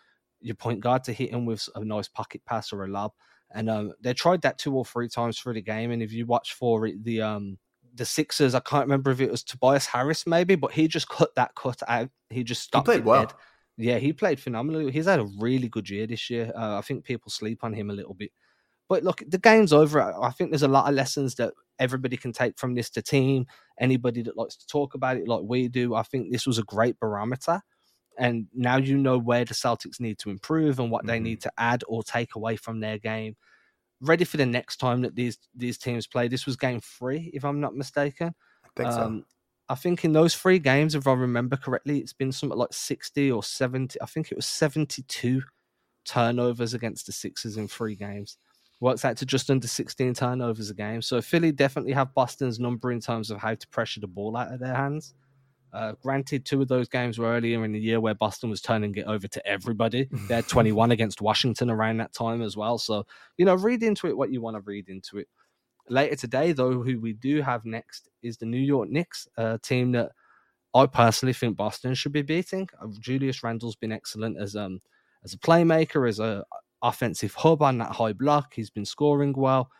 your 0.41 0.55
point 0.55 0.81
guard 0.81 1.05
to 1.05 1.13
hit 1.13 1.31
him 1.31 1.45
with 1.45 1.69
a 1.75 1.85
nice 1.85 2.09
pocket 2.09 2.43
pass 2.47 2.73
or 2.73 2.85
a 2.85 2.89
lob. 2.89 3.13
And 3.53 3.71
um, 3.71 3.93
they 4.01 4.13
tried 4.13 4.43
that 4.43 4.59
two 4.59 4.75
or 4.75 4.85
three 4.85 5.09
times 5.09 5.39
through 5.39 5.55
the 5.55 5.63
game. 5.63 5.91
And 5.91 6.03
if 6.03 6.13
you 6.13 6.27
watch 6.27 6.55
for 6.55 6.87
it, 6.87 7.05
the 7.05 7.23
um 7.23 7.59
the 7.95 8.05
Sixers, 8.05 8.55
I 8.55 8.61
can't 8.61 8.85
remember 8.85 9.11
if 9.11 9.21
it 9.21 9.31
was 9.31 9.43
Tobias 9.43 9.87
Harris 9.87 10.27
maybe, 10.27 10.55
but 10.55 10.73
he 10.73 10.89
just 10.89 11.09
cut 11.09 11.35
that 11.35 11.55
cut 11.55 11.83
out. 11.89 12.11
He 12.31 12.45
just 12.45 12.63
stopped. 12.63 12.89
He 12.89 12.93
played 12.93 13.05
well. 13.05 13.27
Dead. 13.27 13.35
Yeah, 13.79 13.99
he 13.99 14.13
played 14.13 14.41
phenomenally. 14.41 14.91
He's 14.91 15.07
had 15.07 15.21
a 15.21 15.29
really 15.39 15.69
good 15.69 15.91
year 15.91 16.07
this 16.07 16.31
year. 16.31 16.51
Uh, 16.57 16.79
I 16.79 16.81
think 16.81 17.05
people 17.05 17.31
sleep 17.31 17.63
on 17.63 17.75
him 17.75 17.91
a 17.91 17.93
little 17.93 18.15
bit. 18.15 18.31
But 18.89 19.03
look, 19.03 19.23
the 19.27 19.39
game's 19.39 19.73
over. 19.73 20.01
I 20.01 20.31
think 20.31 20.51
there's 20.51 20.63
a 20.63 20.69
lot 20.69 20.89
of 20.89 20.95
lessons 20.95 21.35
that 21.37 21.55
everybody 21.79 22.17
can 22.17 22.33
take 22.33 22.59
from 22.59 22.75
this 22.75 22.91
to 22.91 23.03
team. 23.03 23.47
Anybody 23.81 24.23
that 24.23 24.37
likes 24.37 24.57
to 24.57 24.67
talk 24.67 24.95
about 24.95 25.17
it 25.17 25.27
like 25.27 25.43
we 25.45 25.69
do, 25.69 25.95
I 25.95 26.03
think 26.03 26.31
this 26.31 26.47
was 26.47 26.59
a 26.59 26.65
great 26.65 26.99
barometer. 27.01 27.63
And 28.19 28.47
now 28.55 28.77
you 28.77 28.97
know 28.97 29.19
where 29.19 29.45
the 29.45 29.55
Celtics 29.55 30.01
need 30.01 30.19
to 30.19 30.31
improve 30.31 30.79
and 30.79 30.91
what 30.91 31.01
mm-hmm. 31.03 31.09
they 31.09 31.21
need 31.21 31.41
to 31.43 31.53
add 31.59 31.83
or 31.87 32.03
take 32.03 32.35
away 32.35 32.57
from 32.57 32.81
their 32.81 32.99
game. 32.99 33.37
Ready 34.01 34.25
for 34.25 34.37
the 34.37 34.47
next 34.47 34.77
time 34.77 35.03
that 35.03 35.17
these 35.17 35.39
these 35.55 35.79
teams 35.79 36.07
play. 36.07 36.29
This 36.29 36.47
was 36.47 36.57
game 36.57 36.81
three, 36.81 37.31
if 37.35 37.45
I'm 37.45 37.61
not 37.61 37.75
mistaken. 37.75 38.35
I 38.65 38.69
think 38.77 38.89
um, 38.91 39.19
so. 39.21 39.25
I 39.69 39.75
think 39.75 40.05
in 40.05 40.13
those 40.13 40.35
three 40.35 40.59
games, 40.59 40.95
if 40.95 41.07
I 41.07 41.13
remember 41.13 41.57
correctly, 41.57 41.99
it's 41.99 42.13
been 42.13 42.31
something 42.31 42.59
like 42.59 42.73
60 42.73 43.33
or 43.33 43.43
70. 43.43 44.01
I 44.01 44.07
think 44.07 44.31
it 44.31 44.37
was 44.37 44.47
72 44.47 45.43
turnovers 46.05 46.73
against 46.73 47.07
the 47.07 47.13
Sixers 47.13 47.57
in 47.57 47.67
three 47.69 47.97
games 47.97 48.39
works 48.81 49.05
out 49.05 49.17
to 49.17 49.27
just 49.27 49.51
under 49.51 49.67
16 49.67 50.15
turnovers 50.15 50.71
a 50.71 50.75
game. 50.75 51.01
So 51.03 51.21
Philly 51.21 51.53
definitely 51.53 51.93
have 51.93 52.15
Boston's 52.15 52.61
number 52.61 52.93
in 52.93 53.01
terms 53.01 53.31
of 53.31 53.39
how 53.39 53.55
to 53.55 53.69
pressure 53.69 54.01
the 54.01 54.07
ball 54.07 54.37
out 54.37 54.53
of 54.53 54.61
their 54.61 54.75
hands. 54.75 55.15
Uh, 55.73 55.93
granted, 56.03 56.45
two 56.45 56.63
of 56.63 56.69
those 56.69 56.89
games 56.89 57.19
were 57.19 57.27
earlier 57.27 57.65
in 57.65 57.73
the 57.73 57.81
year 57.81 58.01
where 58.01 58.15
Boston 58.15 58.49
was 58.49 58.61
turning 58.61 58.95
it 58.95 59.07
over 59.07 59.29
to 59.29 59.47
everybody. 59.47 60.09
They 60.29 60.37
had 60.37 60.49
21 60.49 60.91
against 60.91 61.21
Washington 61.21 61.71
around 61.71 61.99
that 61.99 62.13
time 62.13 62.43
as 62.43 62.57
well. 62.57 62.79
So, 62.79 63.07
you 63.37 63.45
know, 63.45 63.55
read 63.55 63.83
into 63.83 64.07
it 64.07 64.17
what 64.17 64.31
you 64.31 64.41
want 64.41 64.57
to 64.57 64.61
read 64.61 64.89
into 64.89 65.19
it. 65.19 65.29
Later 65.89 66.17
today, 66.17 66.53
though, 66.53 66.83
who 66.83 67.01
we 67.01 67.13
do 67.13 67.43
have 67.43 67.65
next 67.65 68.09
is 68.23 68.39
the 68.39 68.47
New 68.47 68.61
York 68.61 68.89
Knicks, 68.89 69.29
a 69.37 69.59
team 69.59 69.93
that 69.93 70.13
I 70.75 70.87
personally 70.87 71.33
think 71.33 71.57
Boston 71.57 71.95
should 71.95 72.13
be 72.13 72.23
beating. 72.23 72.69
Uh, 72.81 72.89
Julius 72.99 73.43
Randle's 73.43 73.77
been 73.77 73.93
excellent 73.93 74.37
as 74.39 74.57
um 74.57 74.81
as 75.25 75.35
a 75.35 75.39
playmaker, 75.39 76.09
as 76.09 76.21
a 76.21 76.45
offensive 76.83 77.35
hub 77.35 77.63
on 77.63 77.79
that 77.79 77.93
high 77.93 78.13
block. 78.13 78.55
He's 78.55 78.71
been 78.71 78.85
scoring 78.85 79.33
well. 79.37 79.71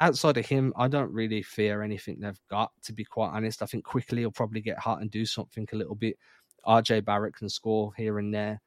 Outside 0.00 0.36
of 0.36 0.46
him, 0.46 0.72
I 0.76 0.88
don't 0.88 1.12
really 1.12 1.42
fear 1.42 1.82
anything 1.82 2.20
they've 2.20 2.40
got, 2.50 2.72
to 2.84 2.92
be 2.92 3.04
quite 3.04 3.30
honest. 3.30 3.62
I 3.62 3.66
think 3.66 3.84
quickly 3.84 4.22
he'll 4.22 4.30
probably 4.30 4.60
get 4.60 4.78
hot 4.78 5.00
and 5.00 5.10
do 5.10 5.24
something 5.24 5.66
a 5.72 5.76
little 5.76 5.94
bit. 5.94 6.18
RJ 6.66 7.04
Barrett 7.04 7.36
can 7.36 7.48
score 7.48 7.92
here 7.96 8.18
and 8.18 8.34
there. 8.34 8.60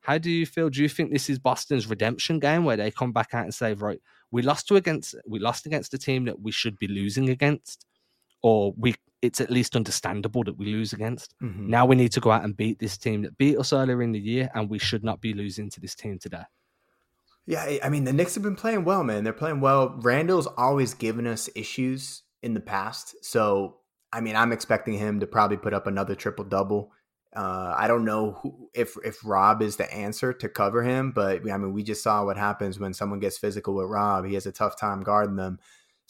How 0.00 0.16
do 0.16 0.30
you 0.30 0.46
feel? 0.46 0.70
Do 0.70 0.82
you 0.82 0.88
think 0.88 1.12
this 1.12 1.28
is 1.28 1.38
Boston's 1.38 1.86
redemption 1.86 2.38
game 2.38 2.64
where 2.64 2.76
they 2.76 2.90
come 2.90 3.12
back 3.12 3.34
out 3.34 3.44
and 3.44 3.54
say, 3.54 3.74
right, 3.74 4.00
we 4.30 4.42
lost 4.42 4.66
to 4.68 4.76
against 4.76 5.14
we 5.26 5.38
lost 5.38 5.66
against 5.66 5.92
a 5.92 5.98
team 5.98 6.24
that 6.24 6.40
we 6.40 6.52
should 6.52 6.78
be 6.78 6.88
losing 6.88 7.28
against, 7.28 7.84
or 8.42 8.72
we 8.78 8.94
it's 9.20 9.40
at 9.40 9.50
least 9.50 9.76
understandable 9.76 10.42
that 10.44 10.56
we 10.56 10.66
lose 10.66 10.94
against. 10.94 11.34
Mm-hmm. 11.42 11.68
Now 11.68 11.84
we 11.84 11.96
need 11.96 12.12
to 12.12 12.20
go 12.20 12.30
out 12.30 12.44
and 12.44 12.56
beat 12.56 12.78
this 12.78 12.96
team 12.96 13.22
that 13.22 13.36
beat 13.36 13.58
us 13.58 13.74
earlier 13.74 14.02
in 14.02 14.12
the 14.12 14.20
year, 14.20 14.50
and 14.54 14.70
we 14.70 14.78
should 14.78 15.04
not 15.04 15.20
be 15.20 15.34
losing 15.34 15.68
to 15.70 15.80
this 15.80 15.94
team 15.94 16.18
today. 16.18 16.44
Yeah, 17.46 17.78
I 17.82 17.88
mean 17.88 18.04
the 18.04 18.12
Knicks 18.12 18.34
have 18.34 18.44
been 18.44 18.56
playing 18.56 18.84
well, 18.84 19.02
man. 19.02 19.24
They're 19.24 19.32
playing 19.32 19.60
well. 19.60 19.98
Randle's 20.00 20.46
always 20.46 20.94
given 20.94 21.26
us 21.26 21.48
issues 21.54 22.22
in 22.42 22.54
the 22.54 22.60
past, 22.60 23.24
so 23.24 23.78
I 24.12 24.20
mean 24.20 24.36
I'm 24.36 24.52
expecting 24.52 24.94
him 24.94 25.20
to 25.20 25.26
probably 25.26 25.56
put 25.56 25.74
up 25.74 25.86
another 25.86 26.14
triple 26.14 26.44
double. 26.44 26.92
Uh, 27.34 27.74
I 27.76 27.86
don't 27.86 28.04
know 28.04 28.38
who, 28.42 28.70
if 28.74 28.96
if 29.04 29.24
Rob 29.24 29.62
is 29.62 29.76
the 29.76 29.92
answer 29.92 30.32
to 30.32 30.48
cover 30.48 30.82
him, 30.82 31.12
but 31.12 31.40
I 31.50 31.56
mean 31.56 31.72
we 31.72 31.82
just 31.82 32.02
saw 32.02 32.24
what 32.24 32.36
happens 32.36 32.78
when 32.78 32.92
someone 32.92 33.20
gets 33.20 33.38
physical 33.38 33.74
with 33.74 33.88
Rob. 33.88 34.26
He 34.26 34.34
has 34.34 34.46
a 34.46 34.52
tough 34.52 34.78
time 34.78 35.02
guarding 35.02 35.36
them. 35.36 35.58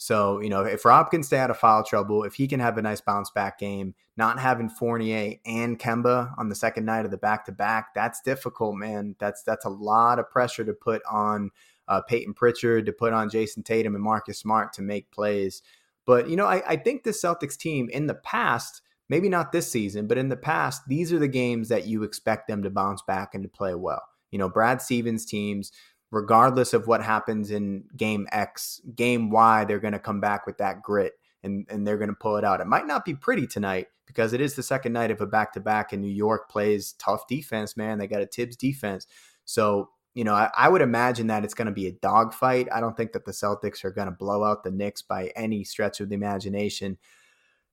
So, 0.01 0.39
you 0.39 0.49
know, 0.49 0.63
if 0.63 0.83
Rob 0.83 1.11
can 1.11 1.21
stay 1.21 1.37
out 1.37 1.51
of 1.51 1.59
foul 1.59 1.83
trouble, 1.83 2.23
if 2.23 2.33
he 2.33 2.47
can 2.47 2.59
have 2.59 2.79
a 2.79 2.81
nice 2.81 3.01
bounce 3.01 3.29
back 3.29 3.59
game, 3.59 3.93
not 4.17 4.39
having 4.39 4.67
Fournier 4.67 5.35
and 5.45 5.77
Kemba 5.77 6.33
on 6.39 6.49
the 6.49 6.55
second 6.55 6.85
night 6.85 7.05
of 7.05 7.11
the 7.11 7.19
back 7.19 7.45
to 7.45 7.51
back, 7.51 7.93
that's 7.93 8.19
difficult, 8.19 8.77
man. 8.77 9.15
That's 9.19 9.43
that's 9.43 9.63
a 9.63 9.69
lot 9.69 10.17
of 10.17 10.27
pressure 10.27 10.65
to 10.65 10.73
put 10.73 11.03
on 11.07 11.51
uh, 11.87 12.01
Peyton 12.01 12.33
Pritchard, 12.33 12.87
to 12.87 12.91
put 12.91 13.13
on 13.13 13.29
Jayson 13.29 13.61
Tatum 13.61 13.93
and 13.93 14.03
Marcus 14.03 14.39
Smart 14.39 14.73
to 14.73 14.81
make 14.81 15.11
plays. 15.11 15.61
But, 16.07 16.27
you 16.27 16.35
know, 16.35 16.47
I, 16.47 16.63
I 16.67 16.75
think 16.77 17.03
the 17.03 17.11
Celtics 17.11 17.55
team 17.55 17.87
in 17.93 18.07
the 18.07 18.15
past, 18.15 18.81
maybe 19.07 19.29
not 19.29 19.51
this 19.51 19.71
season, 19.71 20.07
but 20.07 20.17
in 20.17 20.29
the 20.29 20.35
past, 20.35 20.81
these 20.87 21.13
are 21.13 21.19
the 21.19 21.27
games 21.27 21.69
that 21.69 21.85
you 21.85 22.01
expect 22.01 22.47
them 22.47 22.63
to 22.63 22.71
bounce 22.71 23.03
back 23.03 23.35
and 23.35 23.43
to 23.43 23.49
play 23.49 23.75
well. 23.75 24.01
You 24.31 24.39
know, 24.39 24.49
Brad 24.49 24.81
Stevens 24.81 25.25
teams, 25.25 25.71
regardless 26.11 26.73
of 26.73 26.87
what 26.87 27.01
happens 27.01 27.51
in 27.51 27.85
game 27.95 28.27
X, 28.31 28.81
game 28.95 29.29
Y, 29.29 29.65
they're 29.65 29.79
going 29.79 29.93
to 29.93 29.99
come 29.99 30.19
back 30.19 30.45
with 30.45 30.57
that 30.57 30.81
grit 30.81 31.13
and, 31.43 31.65
and 31.69 31.87
they're 31.87 31.97
going 31.97 32.09
to 32.09 32.15
pull 32.15 32.37
it 32.37 32.43
out. 32.43 32.61
It 32.61 32.67
might 32.67 32.85
not 32.85 33.05
be 33.05 33.15
pretty 33.15 33.47
tonight 33.47 33.87
because 34.05 34.33
it 34.33 34.41
is 34.41 34.55
the 34.55 34.63
second 34.63 34.91
night 34.91 35.09
of 35.09 35.21
a 35.21 35.25
back 35.25 35.53
to 35.53 35.61
back, 35.61 35.93
and 35.93 36.01
New 36.01 36.09
York 36.09 36.49
plays 36.49 36.93
tough 36.99 37.27
defense, 37.27 37.77
man. 37.77 37.97
They 37.97 38.07
got 38.07 38.21
a 38.21 38.25
Thibs 38.25 38.57
defense. 38.57 39.07
So, 39.45 39.89
you 40.13 40.25
know, 40.25 40.33
I, 40.33 40.51
I 40.57 40.67
would 40.67 40.81
imagine 40.81 41.27
that 41.27 41.45
it's 41.45 41.53
going 41.53 41.67
to 41.67 41.71
be 41.71 41.87
a 41.87 41.93
dogfight. 41.93 42.67
I 42.73 42.81
don't 42.81 42.97
think 42.97 43.13
that 43.13 43.23
the 43.23 43.31
Celtics 43.31 43.85
are 43.85 43.91
going 43.91 44.07
to 44.07 44.11
blow 44.11 44.43
out 44.43 44.63
the 44.63 44.71
Knicks 44.71 45.01
by 45.01 45.31
any 45.37 45.63
stretch 45.63 46.01
of 46.01 46.09
the 46.09 46.15
imagination. 46.15 46.97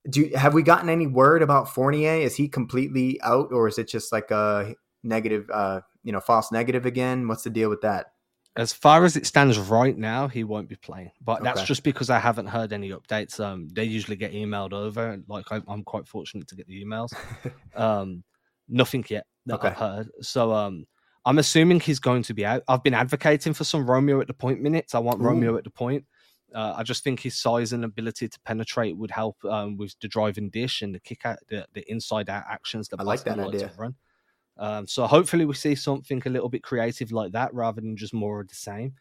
Do 0.09 0.31
have 0.33 0.53
we 0.53 0.63
gotten 0.63 0.89
any 0.89 1.07
word 1.07 1.41
about 1.41 1.73
Fournier? 1.73 2.13
Is 2.13 2.37
he 2.37 2.47
completely 2.47 3.19
out, 3.21 3.51
or 3.51 3.67
is 3.67 3.77
it 3.77 3.89
just 3.89 4.13
like 4.13 4.31
a 4.31 4.75
negative, 5.03 5.49
uh, 5.53 5.81
you 6.03 6.13
know, 6.13 6.21
false 6.21 6.53
negative 6.53 6.85
again? 6.85 7.27
What's 7.27 7.43
the 7.43 7.49
deal 7.49 7.69
with 7.69 7.81
that? 7.81 8.13
As 8.59 8.73
far 8.73 9.05
as 9.05 9.15
it 9.15 9.25
stands 9.25 9.57
right 9.57 9.97
now, 9.97 10.27
he 10.27 10.43
won't 10.43 10.67
be 10.67 10.75
playing. 10.75 11.11
But 11.21 11.43
that's 11.43 11.63
just 11.63 11.81
because 11.81 12.09
I 12.09 12.19
haven't 12.19 12.47
heard 12.47 12.73
any 12.73 12.89
updates. 12.89 13.39
Um, 13.39 13.69
they 13.69 13.85
usually 13.85 14.17
get 14.17 14.33
emailed 14.33 14.73
over. 14.73 15.17
Like 15.29 15.45
I, 15.49 15.61
am 15.69 15.83
quite 15.83 16.05
fortunate 16.05 16.47
to 16.49 16.55
get 16.55 16.67
the 16.67 16.83
emails. 16.83 17.13
um, 17.75 18.21
nothing 18.67 19.05
yet 19.07 19.25
that 19.45 19.55
okay. 19.55 19.69
I've 19.69 19.77
heard. 19.77 20.09
So 20.21 20.51
um, 20.51 20.85
I'm 21.25 21.39
assuming 21.39 21.79
he's 21.79 21.99
going 21.99 22.21
to 22.23 22.33
be 22.33 22.45
out. 22.45 22.63
I've 22.67 22.83
been 22.83 22.93
advocating 22.93 23.53
for 23.53 23.63
some 23.63 23.89
Romeo 23.89 24.19
at 24.19 24.27
the 24.27 24.33
point 24.33 24.61
minutes. 24.61 24.93
I 24.93 24.99
want 24.99 25.21
Ooh. 25.21 25.25
Romeo 25.25 25.55
at 25.55 25.63
the 25.63 25.69
point. 25.69 26.03
Uh, 26.53 26.73
I 26.75 26.83
just 26.83 27.01
think 27.01 27.21
his 27.21 27.39
size 27.39 27.71
and 27.71 27.85
ability 27.85 28.27
to 28.27 28.39
penetrate 28.41 28.97
would 28.97 29.11
help 29.11 29.37
um, 29.45 29.77
with 29.77 29.95
the 30.01 30.09
driving 30.09 30.49
dish 30.49 30.81
and 30.81 30.93
the 30.93 30.99
kick 30.99 31.21
out, 31.23 31.37
the, 31.47 31.65
the 31.73 31.89
inside 31.89 32.29
out 32.29 32.43
actions 32.49 32.89
that 32.89 32.99
I 32.99 33.03
like 33.03 33.23
that 33.23 33.39
idea. 33.39 33.69
to 33.69 33.73
run. 33.77 33.95
Um, 34.59 34.85
so 34.85 35.07
hopefully 35.07 35.45
we 35.45 35.53
see 35.53 35.73
something 35.73 36.21
a 36.25 36.29
little 36.29 36.49
bit 36.49 36.63
creative 36.63 37.11
like 37.11 37.31
that 37.31 37.53
rather 37.53 37.79
than 37.79 37.95
just 37.95 38.13
more 38.13 38.41
of 38.41 38.49
the 38.49 38.55
same. 38.55 38.93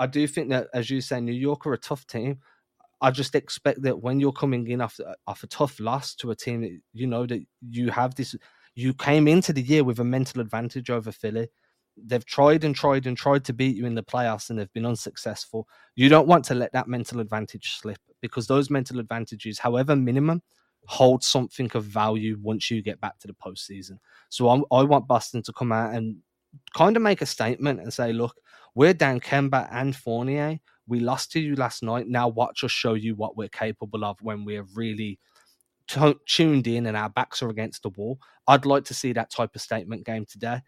I 0.00 0.06
do 0.06 0.26
think 0.26 0.48
that, 0.50 0.68
as 0.74 0.90
you 0.90 1.00
say, 1.00 1.20
New 1.20 1.32
York 1.32 1.66
are 1.66 1.74
a 1.74 1.78
tough 1.78 2.06
team. 2.06 2.40
I 3.00 3.10
just 3.10 3.34
expect 3.34 3.82
that 3.82 4.02
when 4.02 4.18
you're 4.18 4.32
coming 4.32 4.68
in 4.68 4.80
off 4.80 4.98
off 5.26 5.42
a 5.42 5.46
tough 5.46 5.78
loss 5.80 6.14
to 6.16 6.32
a 6.32 6.36
team 6.36 6.62
that 6.62 6.78
you 6.92 7.06
know 7.06 7.24
that 7.26 7.42
you 7.62 7.90
have 7.90 8.14
this, 8.14 8.34
you 8.74 8.92
came 8.92 9.28
into 9.28 9.52
the 9.52 9.62
year 9.62 9.84
with 9.84 10.00
a 10.00 10.04
mental 10.04 10.40
advantage 10.40 10.90
over 10.90 11.12
Philly. 11.12 11.48
They've 11.96 12.24
tried 12.24 12.64
and 12.64 12.74
tried 12.74 13.06
and 13.06 13.16
tried 13.16 13.44
to 13.44 13.52
beat 13.52 13.76
you 13.76 13.86
in 13.86 13.94
the 13.94 14.02
playoffs 14.02 14.50
and 14.50 14.58
they've 14.58 14.72
been 14.72 14.86
unsuccessful. 14.86 15.68
You 15.96 16.08
don't 16.08 16.28
want 16.28 16.44
to 16.46 16.54
let 16.54 16.72
that 16.72 16.88
mental 16.88 17.20
advantage 17.20 17.76
slip 17.78 17.98
because 18.20 18.46
those 18.46 18.70
mental 18.70 18.98
advantages, 19.00 19.58
however 19.58 19.96
minimum, 19.96 20.42
hold 20.86 21.22
something 21.22 21.70
of 21.74 21.84
value 21.84 22.38
once 22.42 22.70
you 22.70 22.82
get 22.82 23.00
back 23.00 23.18
to 23.20 23.26
the 23.26 23.34
postseason. 23.34 23.98
So 24.28 24.48
I'm, 24.48 24.64
i 24.72 24.82
want 24.82 25.06
Boston 25.06 25.42
to 25.44 25.52
come 25.52 25.72
out 25.72 25.94
and 25.94 26.16
kind 26.74 26.96
of 26.96 27.02
make 27.02 27.22
a 27.22 27.26
statement 27.26 27.80
and 27.80 27.92
say, 27.92 28.12
look, 28.12 28.36
we're 28.74 28.94
down 28.94 29.20
Kemba 29.20 29.68
and 29.70 29.94
Fournier. 29.94 30.58
We 30.86 31.00
lost 31.00 31.32
to 31.32 31.40
you 31.40 31.54
last 31.54 31.82
night. 31.82 32.08
Now 32.08 32.28
watch 32.28 32.64
us 32.64 32.72
show 32.72 32.94
you 32.94 33.14
what 33.14 33.36
we're 33.36 33.48
capable 33.48 34.04
of 34.04 34.16
when 34.20 34.44
we're 34.44 34.66
really 34.74 35.18
t- 35.88 36.16
tuned 36.26 36.66
in 36.66 36.86
and 36.86 36.96
our 36.96 37.10
backs 37.10 37.42
are 37.42 37.50
against 37.50 37.82
the 37.82 37.90
wall. 37.90 38.18
I'd 38.46 38.66
like 38.66 38.84
to 38.86 38.94
see 38.94 39.12
that 39.12 39.30
type 39.30 39.54
of 39.54 39.60
statement 39.60 40.04
game 40.04 40.26
today. 40.26 40.60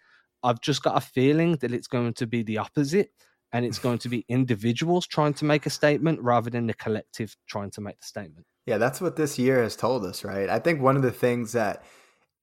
I've 0.43 0.61
just 0.61 0.83
got 0.83 0.97
a 0.97 1.01
feeling 1.01 1.57
that 1.57 1.73
it's 1.73 1.87
going 1.87 2.15
to 2.15 2.27
be 2.27 2.43
the 2.43 2.59
opposite 2.59 3.11
and 3.53 3.65
it's 3.65 3.79
going 3.87 3.99
to 3.99 4.09
be 4.09 4.25
individuals 4.29 5.07
trying 5.07 5.35
to 5.35 5.45
make 5.45 5.67
a 5.67 5.71
statement 5.71 6.21
rather 6.21 6.51
than 6.51 6.67
the 6.67 6.75
collective 6.75 7.37
trying 7.47 7.71
to 7.73 7.81
make 7.81 7.99
the 8.01 8.07
statement. 8.07 8.47
Yeah, 8.67 8.79
that's 8.79 9.01
what 9.01 9.17
this 9.17 9.39
year 9.39 9.63
has 9.63 9.77
told 9.77 10.05
us, 10.05 10.25
right? 10.25 10.49
I 10.49 10.59
think 10.59 10.81
one 10.81 10.97
of 10.97 11.03
the 11.03 11.11
things 11.11 11.53
that 11.53 11.85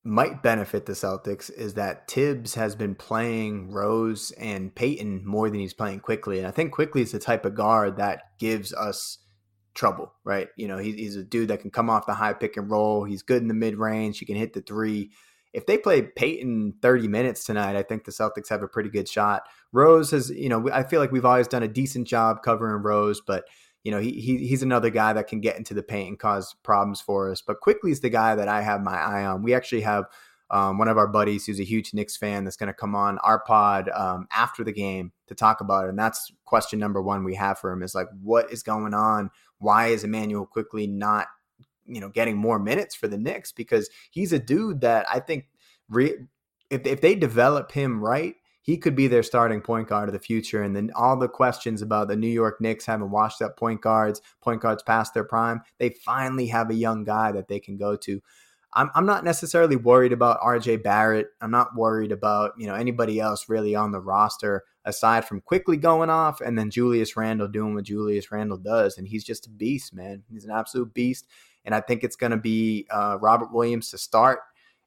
might 0.04 0.42
benefit 0.42 0.86
the 0.86 0.94
Celtics 0.94 1.52
is 1.52 1.74
that 1.76 2.10
Thibs 2.10 2.56
has 2.56 2.76
been 2.76 2.96
playing 2.96 3.72
Rose 3.72 4.32
and 4.32 4.74
Payton 4.74 5.26
more 5.26 5.50
than 5.50 5.60
he's 5.60 5.74
playing 5.74 6.00
Quickley. 6.00 6.40
And 6.40 6.48
I 6.48 6.52
think 6.52 6.72
Quickley 6.72 7.02
is 7.02 7.12
the 7.12 7.20
type 7.20 7.46
of 7.46 7.56
guard 7.56 7.98
that 7.98 8.38
gives 8.40 8.74
us 8.74 9.20
trouble, 9.74 10.14
right? 10.24 10.48
You 10.58 10.68
know, 10.68 10.78
he, 10.78 10.94
he's 10.94 11.16
a 11.16 11.24
dude 11.24 11.50
that 11.50 11.62
can 11.62 11.72
come 11.72 11.90
off 11.90 12.06
the 12.06 12.14
high 12.14 12.34
pick 12.34 12.58
and 12.58 12.70
roll. 12.70 13.04
He's 13.04 13.24
good 13.24 13.42
in 13.42 13.48
the 13.48 13.54
mid 13.54 13.76
range. 13.76 14.20
He 14.20 14.26
can 14.26 14.36
hit 14.36 14.54
the 14.54 14.62
three. 14.62 15.12
If 15.54 15.66
they 15.66 15.78
play 15.78 16.02
Payton 16.02 16.76
30 16.82 17.08
minutes 17.08 17.44
tonight, 17.44 17.76
I 17.76 17.84
think 17.84 18.04
the 18.06 18.12
Celtics 18.12 18.50
have 18.50 18.62
a 18.62 18.68
pretty 18.68 18.90
good 18.90 19.08
shot. 19.08 19.44
Rose 19.72 20.12
has, 20.12 20.30
you 20.30 20.50
know, 20.50 20.70
I 20.72 20.84
feel 20.84 21.00
like 21.00 21.12
we've 21.12 21.26
always 21.26 21.48
done 21.48 21.64
a 21.64 21.68
decent 21.68 22.08
job 22.08 22.44
covering 22.44 22.84
Rose, 22.84 23.22
but 23.26 23.46
you 23.84 23.92
know, 23.92 24.00
he, 24.00 24.12
he 24.12 24.48
he's 24.48 24.64
another 24.64 24.90
guy 24.90 25.14
that 25.14 25.28
can 25.28 25.40
get 25.40 25.58
into 25.58 25.74
the 25.74 25.84
paint 25.84 26.10
and 26.10 26.20
cause 26.20 26.56
problems 26.64 27.02
for 27.02 27.32
us. 27.32 27.42
But 27.42 27.62
Quickley 27.62 27.92
is 27.92 28.02
the 28.02 28.10
guy 28.10 28.36
that 28.36 28.48
I 28.48 28.62
have 28.62 28.82
my 28.82 28.98
eye 28.98 29.26
on. 29.26 29.44
We 29.44 29.54
actually 29.54 29.82
have 29.82 30.06
um, 30.52 30.78
one 30.78 30.88
of 30.88 30.98
our 30.98 31.08
buddies 31.08 31.46
who's 31.46 31.60
a 31.60 31.66
huge 31.66 31.94
Knicks 31.94 32.18
fan 32.18 32.44
that's 32.44 32.58
going 32.58 32.68
to 32.68 32.74
come 32.74 32.96
on 32.96 33.20
our 33.20 33.40
pod 33.40 33.90
um, 33.90 34.28
after 34.32 34.64
the 34.64 34.72
game 34.72 35.12
to 35.28 35.36
talk 35.36 35.62
about 35.62 35.86
it. 35.86 35.90
And 35.90 36.00
that's 36.00 36.32
question 36.46 36.80
number 36.80 37.02
one 37.02 37.24
we 37.24 37.36
have 37.36 37.60
for 37.60 37.72
him 37.72 37.84
is 37.84 37.94
like, 37.94 38.08
what 38.24 38.52
is 38.52 38.64
going 38.64 38.94
on? 38.94 39.30
Why 39.60 39.88
is 39.88 40.04
Immanuel 40.04 40.48
Quickley 40.48 40.88
not, 40.88 41.28
you 41.86 42.02
know, 42.02 42.10
getting 42.10 42.36
more 42.36 42.58
minutes 42.58 42.96
for 42.96 43.08
the 43.08 43.18
Knicks? 43.18 43.52
Because 43.52 43.90
he's 44.10 44.34
a 44.34 44.40
dude 44.40 44.82
that 44.82 45.06
I 45.12 45.20
think 45.20 45.46
re- 45.88 46.16
if, 46.72 46.86
if 46.86 47.02
they 47.02 47.14
develop 47.14 47.72
him 47.72 48.02
right, 48.02 48.36
he 48.70 48.78
could 48.78 48.96
be 48.96 49.08
their 49.08 49.24
starting 49.24 49.62
point 49.62 49.88
guard 49.88 50.10
of 50.10 50.14
the 50.14 50.20
future. 50.20 50.62
And 50.62 50.76
then 50.76 50.92
all 50.96 51.18
the 51.18 51.28
questions 51.28 51.82
about 51.82 52.08
the 52.08 52.16
New 52.16 52.28
York 52.28 52.62
Knicks 52.62 52.86
having 52.86 53.10
washed 53.10 53.42
up 53.42 53.58
point 53.58 53.82
guards, 53.82 54.22
point 54.42 54.62
guards 54.62 54.84
past 54.84 55.12
their 55.12 55.24
prime, 55.24 55.62
they 55.80 55.90
finally 55.90 56.46
have 56.46 56.70
a 56.70 56.76
young 56.76 57.04
guy 57.04 57.32
that 57.32 57.48
they 57.48 57.60
can 57.60 57.78
go 57.78 57.96
to. 57.96 58.22
I'm, 58.76 58.92
I'm 58.94 59.08
not 59.08 59.24
necessarily 59.24 59.76
worried 59.76 60.14
about 60.14 60.40
RJ 60.42 60.84
Barrett. 60.84 61.30
I'm 61.42 61.50
not 61.50 61.76
worried 61.76 62.12
about, 62.12 62.52
you 62.60 62.68
know, 62.68 62.76
anybody 62.76 63.20
else 63.20 63.50
really 63.50 63.74
on 63.74 63.92
the 63.92 64.02
roster 64.02 64.66
aside 64.86 65.26
from 65.26 65.42
Quickley 65.42 65.78
going 65.78 66.12
off 66.12 66.40
and 66.40 66.56
then 66.56 66.70
Julius 66.70 67.18
Randle 67.18 67.48
doing 67.48 67.74
what 67.74 67.86
Julius 67.86 68.32
Randle 68.32 68.60
does. 68.60 69.00
And 69.00 69.08
he's 69.08 69.24
just 69.24 69.48
a 69.48 69.50
beast, 69.50 69.96
man. 69.96 70.22
He's 70.32 70.46
an 70.46 70.52
absolute 70.52 70.94
beast. 70.94 71.26
And 71.66 71.74
I 71.74 71.82
think 71.82 72.04
it's 72.04 72.16
going 72.16 72.34
to 72.34 72.38
be 72.38 72.86
uh, 72.92 73.18
Robert 73.20 73.52
Williams 73.52 73.90
to 73.90 73.98
start. 73.98 74.42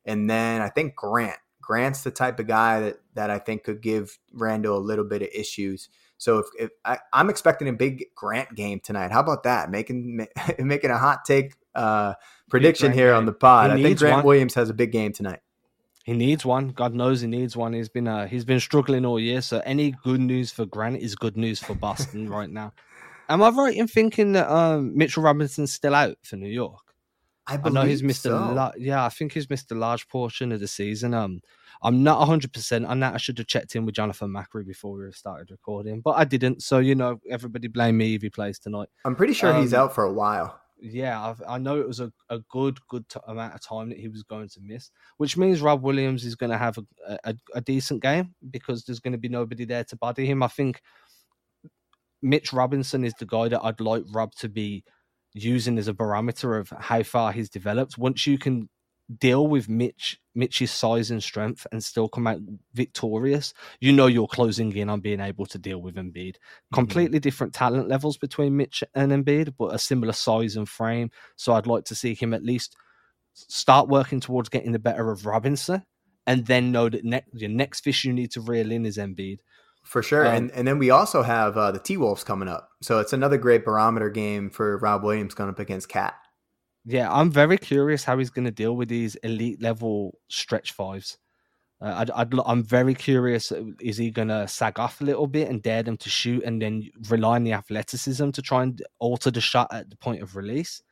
And 0.05 0.31
then 0.31 0.63
I 0.63 0.69
think 0.69 0.95
Grant. 0.95 1.41
Grant's 1.63 2.03
the 2.03 2.11
type 2.11 2.39
of 2.39 2.47
guy 2.47 2.81
that 2.81 3.01
that 3.15 3.31
I 3.31 3.39
think 3.39 3.65
could 3.65 3.81
give 3.81 4.19
Randle 4.33 4.77
a 4.77 4.81
little 4.81 5.05
bit 5.05 5.23
of 5.23 5.29
issues. 5.33 5.89
So 6.19 6.39
if, 6.39 6.47
if 6.59 6.71
I, 6.85 6.99
am 7.13 7.31
expecting 7.31 7.69
a 7.69 7.73
big 7.73 8.07
Grant 8.15 8.55
game 8.55 8.81
tonight, 8.81 9.11
how 9.11 9.21
about 9.21 9.45
that? 9.45 9.71
Making 9.71 10.27
making 10.59 10.91
a 10.91 10.99
hot 10.99 11.25
take 11.25 11.55
uh, 11.75 12.15
prediction 12.51 12.93
here 12.93 13.09
game. 13.09 13.17
on 13.17 13.27
the 13.27 13.33
pod. 13.33 13.71
He 13.71 13.81
I 13.81 13.83
think 13.83 13.99
Grant 13.99 14.17
one. 14.17 14.25
Williams 14.27 14.55
has 14.55 14.69
a 14.69 14.75
big 14.75 14.93
game 14.93 15.13
tonight. 15.13 15.41
He 16.05 16.15
needs 16.15 16.45
one. 16.45 16.71
God 16.71 16.95
knows 16.95 17.21
he 17.21 17.29
needs 17.29 17.57
one. 17.57 17.73
He's 17.73 17.89
been 17.89 18.09
uh, 18.09 18.27
he's 18.27 18.45
been 18.45 18.61
struggling 18.61 19.07
all 19.07 19.21
year. 19.21 19.41
So 19.41 19.63
any 19.65 19.93
good 20.03 20.21
news 20.21 20.51
for 20.51 20.67
Grant 20.67 20.97
is 20.97 21.15
good 21.15 21.37
news 21.37 21.61
for 21.61 21.75
Boston 21.75 22.29
right 22.39 22.51
now. 22.51 22.73
Am 23.29 23.43
I 23.43 23.51
right 23.51 23.77
in 23.77 23.87
thinking 23.87 24.33
that 24.33 24.53
um, 24.53 24.97
Mitchell 24.97 25.23
Robinson's 25.23 25.73
still 25.73 25.95
out 25.95 26.19
for 26.23 26.37
New 26.37 26.51
York? 26.51 26.92
I, 27.53 27.69
I 27.69 27.69
know 27.71 27.83
he's 27.83 28.03
missed 28.03 28.23
so. 28.23 28.37
a 28.37 28.53
lot. 28.53 28.81
Yeah, 28.81 29.05
I 29.05 29.09
think 29.09 29.33
he's 29.33 29.51
missed 29.51 29.71
a 29.73 29.75
large 29.75 30.09
portion 30.09 30.53
of 30.53 30.61
the 30.61 30.69
season. 30.69 31.15
Um, 31.15 31.41
I'm 31.83 32.03
not 32.03 32.19
100 32.21 32.53
percent 32.53 32.87
on 32.87 33.01
that. 33.01 33.15
I 33.15 33.19
should 33.19 33.39
have 33.39 33.47
checked 33.47 33.75
in 33.77 33.85
with 33.85 33.95
Jonathan 33.95 34.31
Macri 34.31 34.67
before 34.67 34.97
we 34.97 35.11
started 35.13 35.51
recording, 35.51 36.01
but 36.01 36.13
I 36.13 36.25
didn't. 36.25 36.63
So 36.63 36.79
you 36.79 36.95
know, 36.95 37.21
everybody 37.29 37.69
blame 37.69 37.97
me 37.97 38.15
if 38.15 38.23
he 38.23 38.31
plays 38.31 38.59
tonight. 38.59 38.89
I'm 39.05 39.17
pretty 39.17 39.35
sure 39.35 39.53
um, 39.53 39.61
he's 39.61 39.75
out 39.75 39.95
for 39.95 40.05
a 40.05 40.13
while. 40.13 40.59
Yeah, 40.85 41.23
I've, 41.23 41.41
i 41.47 41.59
know 41.59 41.79
it 41.79 41.87
was 41.87 42.01
a, 42.01 42.13
a 42.29 42.41
good 42.51 42.79
good 42.89 43.09
t- 43.09 43.21
amount 43.29 43.55
of 43.55 43.61
time 43.61 43.89
that 43.91 43.99
he 43.99 44.09
was 44.09 44.25
going 44.25 44.49
to 44.49 44.61
miss, 44.61 44.91
which 45.19 45.37
means 45.37 45.61
Rob 45.61 45.83
Williams 45.83 46.25
is 46.25 46.35
going 46.35 46.51
to 46.51 46.59
have 46.59 46.77
a, 46.79 47.19
a, 47.25 47.35
a 47.55 47.61
decent 47.61 48.03
game 48.03 48.35
because 48.51 48.85
there's 48.85 48.99
going 48.99 49.13
to 49.13 49.19
be 49.19 49.29
nobody 49.29 49.65
there 49.65 49.85
to 49.85 49.97
body 49.97 50.27
him. 50.27 50.43
I 50.43 50.49
think 50.49 50.83
Mitch 52.21 52.53
Robinson 52.53 53.05
is 53.05 53.15
the 53.15 53.27
guy 53.27 53.49
that 53.49 53.63
I'd 53.63 53.81
like 53.81 54.03
Rob 54.13 54.35
to 54.37 54.49
be 54.49 54.85
using 55.35 55.79
as 55.79 55.89
a 55.89 55.95
barometer 55.95 56.57
of 56.57 56.71
how 56.71 57.03
far 57.03 57.33
he's 57.33 57.49
developed. 57.49 57.99
Once 57.99 58.27
you 58.27 58.39
can 58.39 58.69
deal 59.19 59.47
with 59.47 59.69
Mitch 59.69 60.19
Mitch's 60.35 60.71
size 60.71 61.11
and 61.11 61.23
strength 61.23 61.67
and 61.73 61.85
still 61.85 62.09
come 62.09 62.27
out 62.27 62.41
victorious, 62.73 63.53
you 63.81 63.93
know 63.93 64.07
you're 64.07 64.27
closing 64.27 64.75
in 64.75 64.89
on 64.89 65.01
being 65.01 65.21
able 65.21 65.45
to 65.47 65.59
deal 65.59 65.79
with 65.79 65.97
Embiid. 65.97 66.35
Mm-hmm. 66.37 66.75
Completely 66.75 67.19
different 67.19 67.53
talent 67.53 67.89
levels 67.89 68.17
between 68.17 68.57
Mitch 68.57 68.83
and 68.95 69.13
Embiid, 69.13 69.55
but 69.59 69.75
a 69.75 69.79
similar 69.79 70.13
size 70.13 70.57
and 70.57 70.69
frame. 70.69 71.11
So 71.37 71.53
I'd 71.53 71.67
like 71.67 71.85
to 71.87 71.95
see 71.95 72.15
him 72.15 72.33
at 72.33 72.45
least 72.45 72.77
start 73.35 73.89
working 73.89 74.21
towards 74.21 74.49
getting 74.49 74.73
the 74.73 74.79
better 74.79 75.11
of 75.11 75.27
Robinson, 75.27 75.85
and 76.27 76.47
then 76.47 76.73
know 76.73 76.89
that 76.89 77.05
ne- 77.05 77.25
your 77.35 77.51
next 77.51 77.81
fish 77.81 78.05
you 78.05 78.13
need 78.13 78.31
to 78.33 78.41
reel 78.41 78.71
in 78.73 78.87
is 78.87 78.97
Embiid. 78.97 79.39
For 79.83 80.03
sure. 80.03 80.27
Um, 80.27 80.35
and 80.35 80.51
and 80.53 80.69
then 80.69 80.79
we 80.79 80.91
also 80.91 81.23
have 81.23 81.57
uh, 81.57 81.73
the 81.73 81.79
T 81.79 81.97
Wolves 81.97 82.25
coming 82.25 82.49
up. 82.49 82.71
So 82.81 83.01
it's 83.01 83.13
another 83.13 83.37
great 83.37 83.65
barometer 83.65 84.11
game 84.11 84.51
for 84.51 84.79
Rob 84.79 85.03
Williams 85.03 85.35
going 85.35 85.51
up 85.51 85.59
against 85.59 85.89
KAT. 85.89 86.15
Yeah, 86.85 87.13
I'm 87.13 87.31
very 87.31 87.59
curious 87.59 88.03
how 88.05 88.19
he's 88.19 88.31
going 88.31 88.45
to 88.45 88.51
deal 88.51 88.77
with 88.77 88.89
these 88.89 89.15
elite 89.17 89.63
level 89.63 90.19
stretch 90.29 90.73
fives. 90.73 91.19
Uh, 91.81 92.05
I'd, 92.15 92.41
i 92.41 92.53
am 92.53 92.63
very 92.63 92.95
curious. 92.95 93.51
Uh, 93.51 93.65
is 93.81 93.97
he 93.97 94.11
going 94.11 94.29
to 94.29 94.47
sag 94.47 94.79
off 94.79 95.01
a 95.01 95.05
little 95.05 95.27
bit 95.27 95.49
and 95.49 95.63
dare 95.63 95.83
them 95.83 95.97
to 95.99 96.09
shoot 96.09 96.45
and 96.45 96.63
then 96.63 96.89
rely 97.09 97.37
on 97.37 97.45
the 97.45 97.53
athleticism 97.53 98.31
to 98.31 98.43
try 98.43 98.63
and 98.63 98.83
alter 99.01 99.31
the 99.31 99.41
shot 99.41 99.69
at 99.73 99.91
the 99.91 99.97
point 99.97 100.23
of 100.23 100.37
release? 100.37 100.83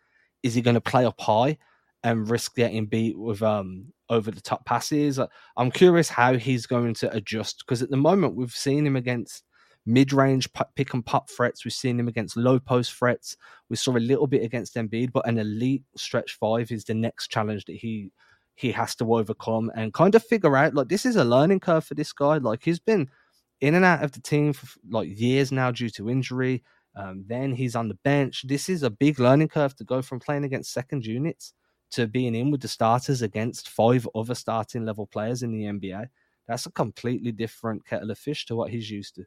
Is 0.43 0.55
he 0.55 0.63
going 0.63 0.75
to 0.75 0.81
play 0.81 1.05
up 1.05 1.21
high 1.21 1.59
and 2.03 2.29
risk 2.29 2.55
getting 2.57 2.87
beat 2.87 3.19
with 3.19 3.43
um 3.43 3.93
over 4.11 4.31
the 4.31 4.41
top 4.41 4.67
passes. 4.67 5.19
Uh, 5.19 5.29
I'm 5.57 5.71
curious 5.71 6.09
how 6.09 6.37
he's 6.37 6.67
going 6.67 6.95
to 6.95 7.15
adjust 7.15 7.61
because 7.61 7.81
at 7.83 7.91
the 7.91 7.97
moment 7.97 8.35
we've 8.35 8.53
seen 8.53 8.87
him 8.87 8.97
against 8.97 9.45
mid 9.87 10.13
range 10.13 10.49
pick 10.75 10.93
and 10.93 11.07
pop 11.07 11.31
threats. 11.31 11.65
We've 11.65 11.73
seen 11.73 11.99
him 11.99 12.09
against 12.09 12.37
low 12.37 12.59
post 12.59 12.93
threats. 12.93 13.37
We 13.71 13.77
saw 13.77 13.97
a 13.97 13.99
little 13.99 14.27
bit 14.27 14.43
against 14.43 14.75
Embiid, 14.75 15.13
but 15.13 15.27
an 15.27 15.39
elite 15.39 15.85
stretch 15.97 16.35
five 16.35 16.71
is 16.71 16.85
the 16.85 16.95
next 16.95 17.29
challenge 17.29 17.65
that 17.67 17.77
he 17.77 18.13
he 18.55 18.73
has 18.73 18.95
to 18.97 19.15
overcome 19.15 19.71
and 19.75 19.95
kind 19.95 20.15
of 20.15 20.23
figure 20.23 20.57
out. 20.57 20.75
Like 20.75 20.89
this 20.89 21.07
is 21.07 21.17
a 21.17 21.25
learning 21.25 21.61
curve 21.61 21.85
for 21.85 21.95
this 21.95 22.13
guy. 22.13 22.37
Like 22.37 22.63
he's 22.63 22.81
been 22.81 23.09
in 23.61 23.75
and 23.75 23.85
out 23.85 24.03
of 24.03 24.13
the 24.13 24.21
team 24.21 24.53
for 24.53 24.67
like 24.91 25.09
years 25.19 25.53
now 25.53 25.71
due 25.71 25.91
to 25.91 26.11
injury. 26.11 26.63
Um, 26.97 27.25
then 27.29 27.55
he's 27.55 27.77
on 27.77 27.89
the 27.89 27.99
bench. 28.03 28.45
This 28.49 28.69
is 28.69 28.83
a 28.83 28.91
big 28.91 29.21
learning 29.21 29.49
curve 29.49 29.77
to 29.77 29.85
go 29.85 30.03
from 30.03 30.19
playing 30.19 30.45
against 30.45 30.73
second 30.73 31.07
units 31.07 31.55
to 31.93 32.07
being 32.07 32.35
in 32.35 32.51
with 32.51 32.61
the 32.61 32.69
starters 32.69 33.23
against 33.23 33.69
five 33.69 34.09
other 34.15 34.35
starting 34.35 34.85
level 34.85 35.07
players 35.07 35.43
in 35.43 35.53
the 35.53 35.65
NBA. 35.65 36.09
That's 36.47 36.67
a 36.67 36.73
completely 36.73 37.33
different 37.33 37.85
kettle 37.87 38.11
of 38.11 38.19
fish 38.19 38.47
to 38.47 38.57
what 38.57 38.71
he's 38.71 38.91
used 38.91 39.15
to. 39.17 39.25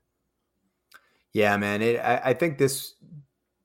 Yeah, 1.33 1.57
man. 1.57 1.81
It, 1.81 1.99
I, 1.99 2.21
I 2.25 2.33
think 2.33 2.57
this 2.57 2.95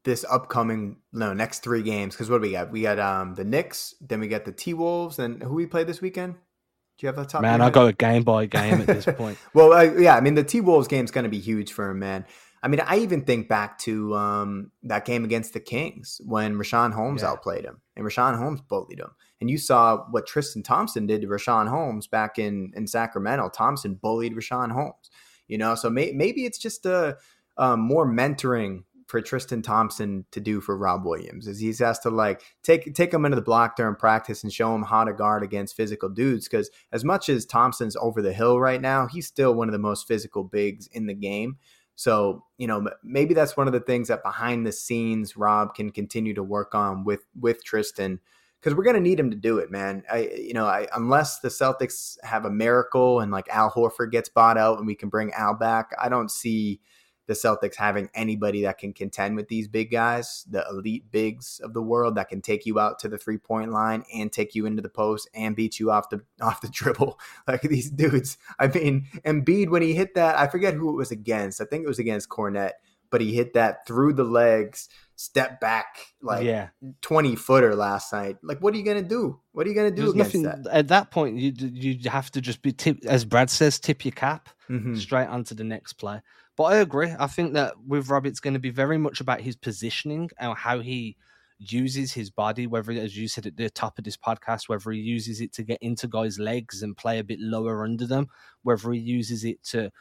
this 0.05 0.25
upcoming 0.31 0.97
no 1.13 1.35
next 1.35 1.63
three 1.63 1.83
games 1.83 2.15
because 2.15 2.31
what 2.31 2.39
do 2.39 2.43
we 2.43 2.53
got? 2.53 2.71
We 2.71 2.83
got 2.83 2.99
um 2.99 3.35
the 3.35 3.45
Knicks, 3.45 3.95
then 4.01 4.21
we 4.21 4.29
got 4.29 4.45
the 4.45 4.53
T 4.53 4.75
Wolves, 4.75 5.19
and 5.19 5.43
who 5.43 5.55
we 5.55 5.67
play 5.67 5.85
this 5.85 6.01
weekend? 6.01 6.35
Do 6.35 7.07
you 7.07 7.09
have 7.09 7.17
the 7.17 7.25
top? 7.25 7.43
Man, 7.43 7.61
I 7.61 7.71
go 7.71 7.87
a 7.87 7.93
game 7.93 8.25
by 8.25 8.47
game 8.47 8.81
at 8.81 8.87
this 8.87 9.05
point. 9.05 9.39
well, 9.55 9.73
uh, 9.73 9.83
yeah, 9.83 10.17
I 10.17 10.21
mean 10.21 10.35
the 10.35 10.45
T 10.45 10.61
Wolves 10.61 10.89
game 10.89 11.05
is 11.05 11.11
going 11.11 11.25
to 11.25 11.31
be 11.31 11.39
huge 11.39 11.73
for 11.73 11.91
him, 11.91 11.99
man. 12.01 12.25
I 12.63 12.69
mean, 12.69 12.81
I 12.81 12.99
even 12.99 13.23
think 13.25 13.49
back 13.49 13.79
to 13.81 14.15
um, 14.17 14.73
that 14.83 15.05
game 15.05 15.25
against 15.25 15.53
the 15.53 15.61
Kings 15.61 16.21
when 16.25 16.55
Richaun 16.55 16.93
Holmes 16.93 17.23
yeah. 17.23 17.31
outplayed 17.31 17.65
him 17.65 17.81
and 17.97 18.05
Richaun 18.05 18.37
Holmes 18.37 18.61
bullied 18.61 18.99
him. 18.99 19.11
And 19.41 19.49
you 19.49 19.59
saw 19.59 20.05
what 20.11 20.27
Tristan 20.27 20.63
Thompson 20.63 21.07
did 21.07 21.23
to 21.23 21.29
Richaun 21.29 21.69
Holmes 21.69 22.07
back 22.07 22.39
in, 22.39 22.73
in 22.75 22.87
Sacramento. 22.87 23.51
Thompson 23.51 23.95
bullied 23.95 24.35
Richaun 24.35 24.73
Holmes, 24.73 25.11
you 25.47 25.59
know, 25.59 25.75
so 25.75 25.89
may, 25.89 26.13
maybe 26.13 26.45
it's 26.45 26.59
just 26.59 26.87
a, 26.87 27.17
um, 27.57 27.81
more 27.81 28.07
mentoring 28.07 28.85
for 29.09 29.23
Tristan 29.23 29.63
Thompson 29.63 30.27
to 30.33 30.41
do 30.41 30.61
for 30.61 30.77
Rob 30.77 31.05
Williams 31.05 31.47
is 31.47 31.59
he's 31.59 31.79
has 31.79 31.99
to 32.01 32.11
like 32.11 32.43
take 32.63 32.95
take 32.95 33.13
him 33.13 33.25
into 33.25 33.37
the 33.37 33.43
block 33.43 33.75
during 33.75 33.97
practice 33.97 34.43
and 34.43 34.53
show 34.53 34.75
him 34.75 34.83
how 34.83 35.03
to 35.03 35.15
guard 35.15 35.43
against 35.43 35.75
physical 35.75 36.11
dudes 36.11 36.47
because 36.47 36.71
as 36.93 37.05
much 37.05 37.31
as 37.31 37.47
Thompson's 37.47 37.97
over 37.97 38.21
the 38.21 38.35
hill 38.35 38.61
right 38.61 38.81
now, 38.81 39.07
he's 39.07 39.27
still 39.27 39.55
one 39.55 39.67
of 39.67 39.73
the 39.73 39.79
most 39.79 40.07
physical 40.07 40.45
bigs 40.45 40.89
in 40.89 41.07
the 41.07 41.15
game. 41.15 41.57
So, 41.99 42.45
you 42.59 42.69
know, 42.69 42.89
maybe 43.03 43.35
that's 43.35 43.57
one 43.57 43.67
of 43.67 43.73
the 43.73 43.81
things 43.81 44.07
that 44.07 44.23
behind 44.23 44.65
the 44.65 44.71
scenes 44.71 45.37
Rob 45.37 45.75
can 45.75 45.91
continue 45.91 46.33
to 46.33 46.45
work 46.45 46.73
on 46.73 47.03
with 47.03 47.27
with 47.41 47.65
Tristan 47.65 48.21
because 48.61 48.77
we're 48.77 48.85
going 48.85 48.95
to 48.95 49.03
need 49.03 49.19
him 49.19 49.33
to 49.33 49.37
do 49.37 49.59
it, 49.59 49.69
man. 49.69 50.05
I, 50.09 50.31
you 50.33 50.55
know, 50.55 50.67
I, 50.67 50.87
unless 50.95 51.41
the 51.41 51.49
Celtics 51.49 52.17
have 52.23 52.45
a 52.45 52.51
miracle 52.51 53.19
and 53.19 53.33
like 53.33 53.49
Al 53.49 53.73
Horford 53.73 54.13
gets 54.13 54.29
bought 54.29 54.57
out 54.57 54.79
and 54.79 54.87
we 54.87 54.95
can 54.95 55.09
bring 55.09 55.33
Al 55.33 55.55
back, 55.55 55.91
I 56.01 56.09
don't 56.09 56.31
see 56.31 56.81
the 57.29 57.35
Celtics 57.35 57.77
having 57.77 58.09
anybody 58.15 58.63
that 58.63 58.79
can 58.79 58.95
contend 58.95 59.37
with 59.37 59.49
these 59.49 59.69
big 59.69 59.91
guys, 59.91 60.47
the 60.49 60.65
elite 60.71 61.13
bigs 61.13 61.61
of 61.63 61.75
the 61.75 61.83
world 61.83 62.15
that 62.15 62.31
can 62.31 62.41
take 62.41 62.65
you 62.65 62.81
out 62.81 62.99
to 63.01 63.09
the 63.09 63.19
three 63.19 63.37
point 63.37 63.71
line 63.71 64.03
and 64.13 64.33
take 64.33 64.55
you 64.55 64.65
into 64.65 64.81
the 64.81 64.89
post 64.89 65.29
and 65.35 65.55
beat 65.55 65.79
you 65.79 65.91
off 65.91 66.09
the 66.09 66.23
off 66.41 66.63
the 66.63 66.69
dribble. 66.69 67.21
Like 67.47 67.63
these 67.63 67.91
dudes. 67.91 68.37
I 68.59 68.69
mean, 68.69 69.07
Embiid 69.25 69.69
when 69.69 69.83
he 69.83 69.95
hit 69.95 70.15
that, 70.15 70.39
I 70.39 70.49
forget 70.49 70.75
who 70.75 70.91
it 70.91 70.97
was 70.97 71.11
against. 71.11 71.61
I 71.61 71.65
think 71.65 71.85
it 71.85 71.89
was 71.89 71.99
against 71.99 72.29
Kornet, 72.29 72.73
but 73.11 73.21
he 73.21 73.35
hit 73.35 73.55
that 73.55 73.87
through 73.87 74.15
the 74.15 74.25
legs, 74.25 74.89
step 75.17 75.61
back 75.61 75.99
like 76.23 76.45
yeah. 76.45 76.69
20 77.03 77.37
footer 77.37 77.75
last 77.75 78.13
night. 78.13 78.39
Like 78.43 78.61
what 78.61 78.75
are 78.75 78.77
you 78.79 78.85
going 78.85 79.03
to 79.03 79.09
do? 79.09 79.41
What 79.53 79.67
are 79.67 79.71
you 79.71 79.75
going 79.75 79.91
to 79.91 79.95
do 79.95 80.03
There's 80.13 80.15
against 80.15 80.35
nothing, 80.37 80.63
that? 80.63 80.75
At 80.75 80.89
that 80.89 81.11
point 81.11 81.37
you 81.37 81.53
you 81.57 82.11
have 82.11 82.31
to 82.33 82.41
just 82.41 82.63
be 82.63 82.73
tip, 82.73 83.05
as 83.05 83.25
Brad 83.25 83.51
says 83.51 83.79
tip 83.79 84.05
your 84.05 84.13
cap 84.13 84.49
mm-hmm. 84.71 84.95
straight 84.95 85.29
onto 85.29 85.55
the 85.55 85.65
next 85.65 85.95
play. 85.95 86.23
But 86.59 86.65
I 86.65 86.77
agree. 86.79 87.15
I 87.17 87.29
think 87.29 87.55
that 87.55 87.75
with 87.87 88.11
Rob, 88.11 88.27
it's 88.27 88.41
going 88.41 88.55
to 88.55 88.61
be 88.61 88.71
very 88.71 88.99
much 88.99 89.21
about 89.21 89.41
his 89.41 89.57
positioning 89.57 90.29
and 90.39 90.59
how 90.59 90.81
he 90.81 91.17
uses 91.61 92.13
his 92.13 92.31
body, 92.31 92.67
whether, 92.67 92.91
as 92.93 93.17
you 93.17 93.29
said 93.29 93.47
at 93.47 93.57
the 93.57 93.71
top 93.71 93.97
of 93.97 94.05
this 94.05 94.17
podcast, 94.17 94.69
whether 94.69 94.91
he 94.91 94.99
uses 94.99 95.41
it 95.41 95.53
to 95.53 95.63
get 95.63 95.79
into 95.81 96.09
guys' 96.09 96.39
legs 96.41 96.83
and 96.83 96.97
play 96.97 97.21
a 97.21 97.25
bit 97.25 97.39
lower 97.41 97.85
under 97.85 98.09
them, 98.09 98.27
whether 98.65 98.91
he 98.93 98.99
uses 98.99 99.45
it 99.45 99.63
to 99.65 99.93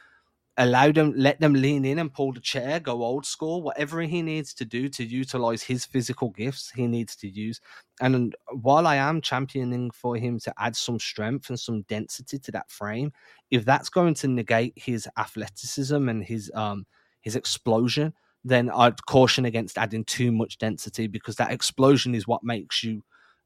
allow 0.58 0.92
them, 0.92 1.14
let 1.16 1.40
them 1.40 1.54
lean 1.54 1.86
in 1.86 2.00
and 2.00 2.14
pull 2.14 2.34
the 2.34 2.40
chair, 2.40 2.80
go 2.80 3.04
old 3.04 3.26
school, 3.26 3.62
whatever 3.62 4.02
he 4.02 4.22
needs 4.22 4.54
to 4.56 4.66
do 4.66 4.90
to 4.90 5.04
utilize 5.06 5.62
his 5.64 5.86
physical 5.86 6.30
gifts, 6.32 6.72
he 6.76 6.88
needs 6.88 7.16
to 7.18 7.28
use. 7.30 7.62
And 8.02 8.36
while 8.52 8.88
I 8.88 8.96
am 8.96 9.22
championing 9.22 9.92
for 9.92 10.16
him 10.18 10.40
to 10.42 10.54
add 10.58 10.76
some 10.76 11.00
strength 11.00 11.50
and 11.50 11.60
some 11.60 11.84
density 11.84 12.40
to 12.40 12.52
that 12.52 12.70
frame, 12.72 13.12
if 13.52 13.66
that's 13.66 13.90
going 13.90 14.16
to 14.16 14.28
negate 14.28 14.74
his 14.76 15.08
athleticism 15.18 16.10
and 16.10 16.24
his 16.24 16.52
um 16.56 16.86
his 17.22 17.36
explosion, 17.36 18.14
then 18.44 18.70
I'd 18.70 19.06
caution 19.06 19.46
against 19.46 19.78
adding 19.78 20.06
too 20.06 20.32
much 20.32 20.58
density 20.58 21.08
because 21.08 21.36
that 21.36 21.52
explosion 21.52 22.16
is 22.16 22.28
what 22.28 22.44
makes 22.44 22.84
you 22.84 23.04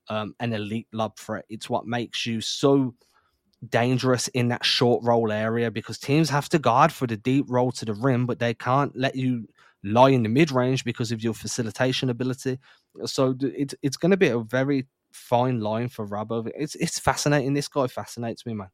um, 0.09 0.35
an 0.39 0.53
elite 0.53 0.87
lob 0.93 1.17
threat. 1.17 1.45
It's 1.49 1.69
what 1.69 1.87
makes 1.87 2.25
you 2.25 2.41
so 2.41 2.93
dangerous 3.69 4.27
in 4.29 4.47
that 4.47 4.65
short 4.65 5.03
roll 5.03 5.31
area 5.31 5.69
because 5.69 5.97
teams 5.97 6.29
have 6.29 6.49
to 6.49 6.59
guard 6.59 6.91
for 6.91 7.07
the 7.07 7.17
deep 7.17 7.45
roll 7.47 7.71
to 7.73 7.85
the 7.85 7.93
rim, 7.93 8.25
but 8.25 8.39
they 8.39 8.53
can't 8.53 8.95
let 8.97 9.15
you 9.15 9.47
lie 9.83 10.09
in 10.09 10.23
the 10.23 10.29
mid 10.29 10.51
range 10.51 10.83
because 10.83 11.11
of 11.11 11.23
your 11.23 11.33
facilitation 11.33 12.09
ability. 12.09 12.59
So 13.05 13.35
it's 13.41 13.75
it's 13.81 13.97
going 13.97 14.11
to 14.11 14.17
be 14.17 14.29
a 14.29 14.39
very 14.39 14.87
fine 15.11 15.59
line 15.59 15.89
for 15.89 16.07
Rabo. 16.07 16.49
It's 16.55 16.75
it's 16.75 16.99
fascinating. 16.99 17.53
This 17.53 17.67
guy 17.67 17.87
fascinates 17.87 18.45
me, 18.45 18.53
man. 18.53 18.69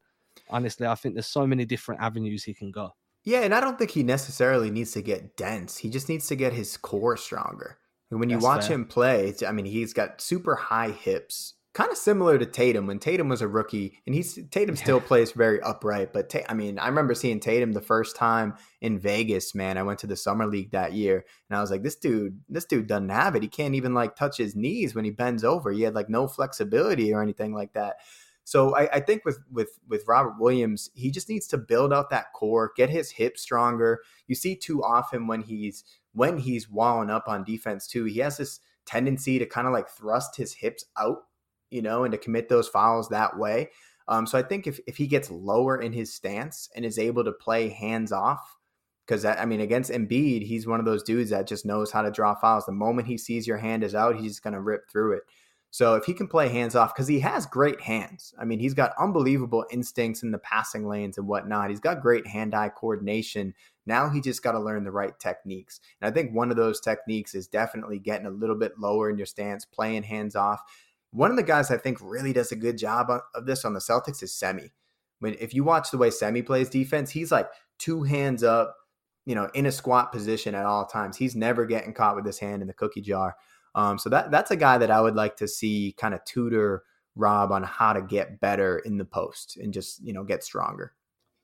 Honestly, 0.50 0.86
I 0.86 0.94
think 0.94 1.14
there's 1.14 1.26
so 1.26 1.46
many 1.46 1.64
different 1.64 2.00
avenues 2.00 2.44
he 2.44 2.54
can 2.54 2.70
go. 2.70 2.90
Yeah, 3.24 3.40
and 3.40 3.54
I 3.54 3.60
don't 3.60 3.78
think 3.78 3.90
he 3.90 4.02
necessarily 4.02 4.70
needs 4.70 4.92
to 4.92 5.02
get 5.02 5.36
dense. 5.36 5.76
He 5.76 5.90
just 5.90 6.08
needs 6.08 6.28
to 6.28 6.36
get 6.36 6.52
his 6.54 6.76
core 6.76 7.16
stronger. 7.16 7.78
And 8.10 8.20
when 8.20 8.30
you 8.30 8.36
That's 8.36 8.44
watch 8.44 8.66
fair. 8.66 8.76
him 8.76 8.86
play, 8.86 9.34
I 9.46 9.52
mean, 9.52 9.66
he's 9.66 9.92
got 9.92 10.22
super 10.22 10.54
high 10.54 10.90
hips 10.92 11.54
kind 11.78 11.92
of 11.92 11.96
similar 11.96 12.36
to 12.36 12.44
Tatum 12.44 12.88
when 12.88 12.98
Tatum 12.98 13.28
was 13.28 13.40
a 13.40 13.46
rookie, 13.46 14.00
and 14.04 14.12
he's 14.12 14.36
Tatum 14.50 14.74
yeah. 14.74 14.82
still 14.82 15.00
plays 15.00 15.30
very 15.30 15.62
upright. 15.62 16.12
But 16.12 16.34
I 16.48 16.52
mean, 16.52 16.76
I 16.76 16.88
remember 16.88 17.14
seeing 17.14 17.38
Tatum 17.38 17.70
the 17.70 17.80
first 17.80 18.16
time 18.16 18.54
in 18.80 18.98
Vegas. 18.98 19.54
Man, 19.54 19.78
I 19.78 19.84
went 19.84 20.00
to 20.00 20.08
the 20.08 20.16
summer 20.16 20.48
league 20.48 20.72
that 20.72 20.94
year, 20.94 21.24
and 21.48 21.56
I 21.56 21.60
was 21.60 21.70
like, 21.70 21.84
this 21.84 21.94
dude, 21.94 22.40
this 22.48 22.64
dude 22.64 22.88
doesn't 22.88 23.10
have 23.10 23.36
it. 23.36 23.44
He 23.44 23.48
can't 23.48 23.76
even 23.76 23.94
like 23.94 24.16
touch 24.16 24.38
his 24.38 24.56
knees 24.56 24.96
when 24.96 25.04
he 25.04 25.12
bends 25.12 25.44
over. 25.44 25.70
He 25.70 25.82
had 25.82 25.94
like 25.94 26.08
no 26.08 26.26
flexibility 26.26 27.14
or 27.14 27.22
anything 27.22 27.54
like 27.54 27.74
that. 27.74 27.98
So 28.42 28.74
I, 28.74 28.94
I 28.94 29.00
think 29.00 29.24
with 29.24 29.38
with 29.48 29.78
with 29.86 30.02
Robert 30.08 30.34
Williams, 30.40 30.90
he 30.94 31.12
just 31.12 31.28
needs 31.28 31.46
to 31.46 31.58
build 31.58 31.92
out 31.92 32.10
that 32.10 32.32
core, 32.32 32.72
get 32.76 32.90
his 32.90 33.12
hips 33.12 33.40
stronger. 33.40 34.00
You 34.26 34.34
see 34.34 34.56
too 34.56 34.82
often 34.82 35.28
when 35.28 35.42
he's 35.42 35.84
when 36.12 36.38
he's 36.38 36.68
walling 36.68 37.08
up 37.08 37.28
on 37.28 37.44
defense 37.44 37.86
too, 37.86 38.02
he 38.02 38.18
has 38.18 38.38
this 38.38 38.58
tendency 38.84 39.38
to 39.38 39.46
kind 39.46 39.68
of 39.68 39.72
like 39.72 39.88
thrust 39.88 40.34
his 40.34 40.54
hips 40.54 40.84
out 40.98 41.18
you 41.70 41.82
know, 41.82 42.04
and 42.04 42.12
to 42.12 42.18
commit 42.18 42.48
those 42.48 42.68
fouls 42.68 43.08
that 43.08 43.38
way. 43.38 43.70
Um, 44.08 44.26
so 44.26 44.38
I 44.38 44.42
think 44.42 44.66
if, 44.66 44.80
if 44.86 44.96
he 44.96 45.06
gets 45.06 45.30
lower 45.30 45.80
in 45.80 45.92
his 45.92 46.14
stance 46.14 46.70
and 46.74 46.84
is 46.84 46.98
able 46.98 47.24
to 47.24 47.32
play 47.32 47.68
hands 47.68 48.10
off, 48.10 48.56
because 49.06 49.24
I 49.24 49.44
mean, 49.44 49.60
against 49.60 49.90
Embiid, 49.90 50.46
he's 50.46 50.66
one 50.66 50.80
of 50.80 50.86
those 50.86 51.02
dudes 51.02 51.30
that 51.30 51.46
just 51.46 51.66
knows 51.66 51.90
how 51.90 52.02
to 52.02 52.10
draw 52.10 52.34
fouls. 52.34 52.66
The 52.66 52.72
moment 52.72 53.08
he 53.08 53.16
sees 53.16 53.46
your 53.46 53.56
hand 53.56 53.82
is 53.82 53.94
out, 53.94 54.16
he's 54.16 54.32
just 54.32 54.42
going 54.42 54.54
to 54.54 54.60
rip 54.60 54.90
through 54.90 55.12
it. 55.12 55.22
So 55.70 55.94
if 55.96 56.06
he 56.06 56.14
can 56.14 56.28
play 56.28 56.48
hands 56.48 56.74
off, 56.74 56.94
because 56.94 57.08
he 57.08 57.20
has 57.20 57.44
great 57.44 57.80
hands. 57.80 58.32
I 58.38 58.46
mean, 58.46 58.58
he's 58.58 58.74
got 58.74 58.94
unbelievable 58.98 59.66
instincts 59.70 60.22
in 60.22 60.30
the 60.30 60.38
passing 60.38 60.86
lanes 60.86 61.18
and 61.18 61.28
whatnot. 61.28 61.68
He's 61.68 61.80
got 61.80 62.00
great 62.00 62.26
hand-eye 62.26 62.70
coordination. 62.70 63.54
Now 63.84 64.08
he 64.08 64.22
just 64.22 64.42
got 64.42 64.52
to 64.52 64.60
learn 64.60 64.84
the 64.84 64.90
right 64.90 65.18
techniques. 65.18 65.80
And 66.00 66.10
I 66.10 66.14
think 66.14 66.34
one 66.34 66.50
of 66.50 66.56
those 66.56 66.80
techniques 66.80 67.34
is 67.34 67.48
definitely 67.48 67.98
getting 67.98 68.26
a 68.26 68.30
little 68.30 68.56
bit 68.56 68.78
lower 68.78 69.10
in 69.10 69.18
your 69.18 69.26
stance, 69.26 69.66
playing 69.66 70.04
hands 70.04 70.36
off. 70.36 70.62
One 71.10 71.30
of 71.30 71.36
the 71.36 71.42
guys 71.42 71.70
I 71.70 71.78
think 71.78 71.98
really 72.00 72.32
does 72.32 72.52
a 72.52 72.56
good 72.56 72.78
job 72.78 73.10
of 73.34 73.46
this 73.46 73.64
on 73.64 73.74
the 73.74 73.80
Celtics 73.80 74.22
is 74.22 74.32
Semi. 74.32 74.72
When 75.20 75.34
if 75.40 75.54
you 75.54 75.64
watch 75.64 75.90
the 75.90 75.98
way 75.98 76.10
Semi 76.10 76.42
plays 76.42 76.68
defense, 76.68 77.10
he's 77.10 77.32
like 77.32 77.48
two 77.78 78.02
hands 78.02 78.44
up, 78.44 78.76
you 79.26 79.34
know, 79.34 79.50
in 79.54 79.66
a 79.66 79.72
squat 79.72 80.12
position 80.12 80.54
at 80.54 80.66
all 80.66 80.86
times. 80.86 81.16
He's 81.16 81.34
never 81.34 81.64
getting 81.64 81.94
caught 81.94 82.16
with 82.16 82.26
his 82.26 82.38
hand 82.38 82.62
in 82.62 82.68
the 82.68 82.74
cookie 82.74 83.00
jar. 83.00 83.36
Um, 83.74 83.98
so 83.98 84.10
that 84.10 84.30
that's 84.30 84.50
a 84.50 84.56
guy 84.56 84.78
that 84.78 84.90
I 84.90 85.00
would 85.00 85.14
like 85.14 85.36
to 85.36 85.48
see 85.48 85.94
kind 85.98 86.14
of 86.14 86.24
tutor 86.24 86.82
Rob 87.14 87.52
on 87.52 87.64
how 87.64 87.92
to 87.92 88.02
get 88.02 88.40
better 88.40 88.78
in 88.78 88.96
the 88.96 89.04
post 89.04 89.56
and 89.56 89.72
just 89.72 90.02
you 90.04 90.12
know 90.12 90.24
get 90.24 90.44
stronger. 90.44 90.94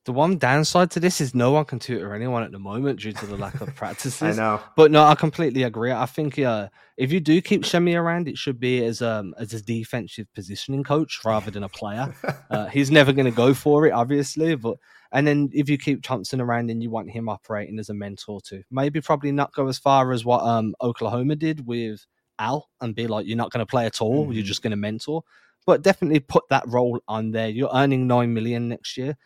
The 0.04 0.12
one 0.12 0.36
downside 0.36 0.90
to 0.92 1.00
this 1.00 1.22
is 1.22 1.34
no 1.34 1.52
one 1.52 1.64
can 1.64 1.78
tutor 1.78 2.12
anyone 2.14 2.42
at 2.42 2.52
the 2.52 2.58
moment 2.58 3.00
due 3.00 3.12
to 3.12 3.26
the 3.26 3.38
lack 3.38 3.62
of 3.62 3.74
practices. 3.74 4.38
I 4.38 4.42
know, 4.42 4.60
but 4.76 4.90
no, 4.90 5.02
I 5.02 5.14
completely 5.14 5.62
agree. 5.62 5.92
I 5.92 6.04
think 6.04 6.38
uh, 6.38 6.68
if 6.98 7.10
you 7.10 7.20
do 7.20 7.40
keep 7.40 7.64
Semi 7.64 7.94
around, 7.94 8.28
it 8.28 8.36
should 8.36 8.60
be 8.60 8.84
as 8.84 9.00
um 9.00 9.34
as 9.38 9.54
a 9.54 9.62
defensive 9.62 10.26
positioning 10.34 10.84
coach 10.84 11.20
rather 11.24 11.50
than 11.50 11.64
a 11.64 11.70
player. 11.70 12.14
uh, 12.50 12.66
he's 12.66 12.90
never 12.90 13.14
going 13.14 13.24
to 13.24 13.30
go 13.30 13.54
for 13.54 13.86
it, 13.86 13.92
obviously, 13.92 14.54
but 14.56 14.76
and 15.12 15.26
then 15.26 15.48
if 15.54 15.70
you 15.70 15.78
keep 15.78 16.02
Thompson 16.02 16.40
around 16.40 16.70
and 16.70 16.82
you 16.82 16.90
want 16.90 17.10
him 17.10 17.30
operating 17.30 17.78
as 17.78 17.88
a 17.88 17.94
mentor 17.94 18.42
too, 18.42 18.62
maybe 18.70 19.00
probably 19.00 19.32
not 19.32 19.54
go 19.54 19.68
as 19.68 19.78
far 19.78 20.12
as 20.12 20.22
what 20.22 20.42
um 20.42 20.74
Oklahoma 20.82 21.36
did 21.36 21.66
with 21.66 22.04
Al 22.38 22.68
and 22.82 22.94
be 22.94 23.06
like, 23.06 23.26
you're 23.26 23.38
not 23.38 23.52
going 23.52 23.64
to 23.64 23.70
play 23.70 23.86
at 23.86 24.02
all, 24.02 24.24
mm-hmm. 24.24 24.32
you're 24.32 24.44
just 24.44 24.60
going 24.60 24.72
to 24.72 24.76
mentor. 24.76 25.22
But 25.64 25.80
definitely 25.80 26.20
put 26.20 26.44
that 26.50 26.68
role 26.68 27.00
on 27.08 27.30
there. 27.30 27.48
You're 27.48 27.70
earning 27.72 28.06
nine 28.06 28.34
million 28.34 28.68
next 28.68 28.98
year 28.98 29.16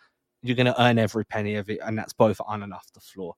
you're 0.42 0.56
going 0.56 0.66
to 0.66 0.82
earn 0.82 0.98
every 0.98 1.24
penny 1.24 1.56
of 1.56 1.68
it, 1.70 1.80
and 1.84 1.98
that's 1.98 2.12
both 2.12 2.40
on 2.46 2.62
and 2.62 2.72
off 2.72 2.86
the 2.94 3.00
floor. 3.00 3.34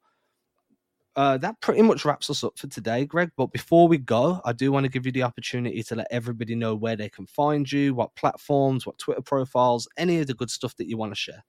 Uh, 1.16 1.36
that 1.36 1.60
pretty 1.60 1.82
much 1.82 2.04
wraps 2.04 2.30
us 2.30 2.44
up 2.44 2.56
for 2.56 2.68
today, 2.68 3.04
Greg. 3.04 3.30
But 3.36 3.52
before 3.52 3.88
we 3.88 3.98
go, 3.98 4.40
I 4.44 4.52
do 4.52 4.70
want 4.70 4.84
to 4.84 4.90
give 4.90 5.06
you 5.06 5.12
the 5.12 5.24
opportunity 5.24 5.82
to 5.82 5.96
let 5.96 6.06
everybody 6.10 6.54
know 6.54 6.74
where 6.74 6.96
they 6.96 7.08
can 7.08 7.26
find 7.26 7.70
you, 7.70 7.94
what 7.94 8.14
platforms, 8.14 8.86
what 8.86 8.98
Twitter 8.98 9.22
profiles, 9.22 9.88
any 9.96 10.20
of 10.20 10.28
the 10.28 10.34
good 10.34 10.50
stuff 10.50 10.76
that 10.76 10.88
you 10.88 10.96
want 10.96 11.12
to 11.12 11.16
share. 11.16 11.44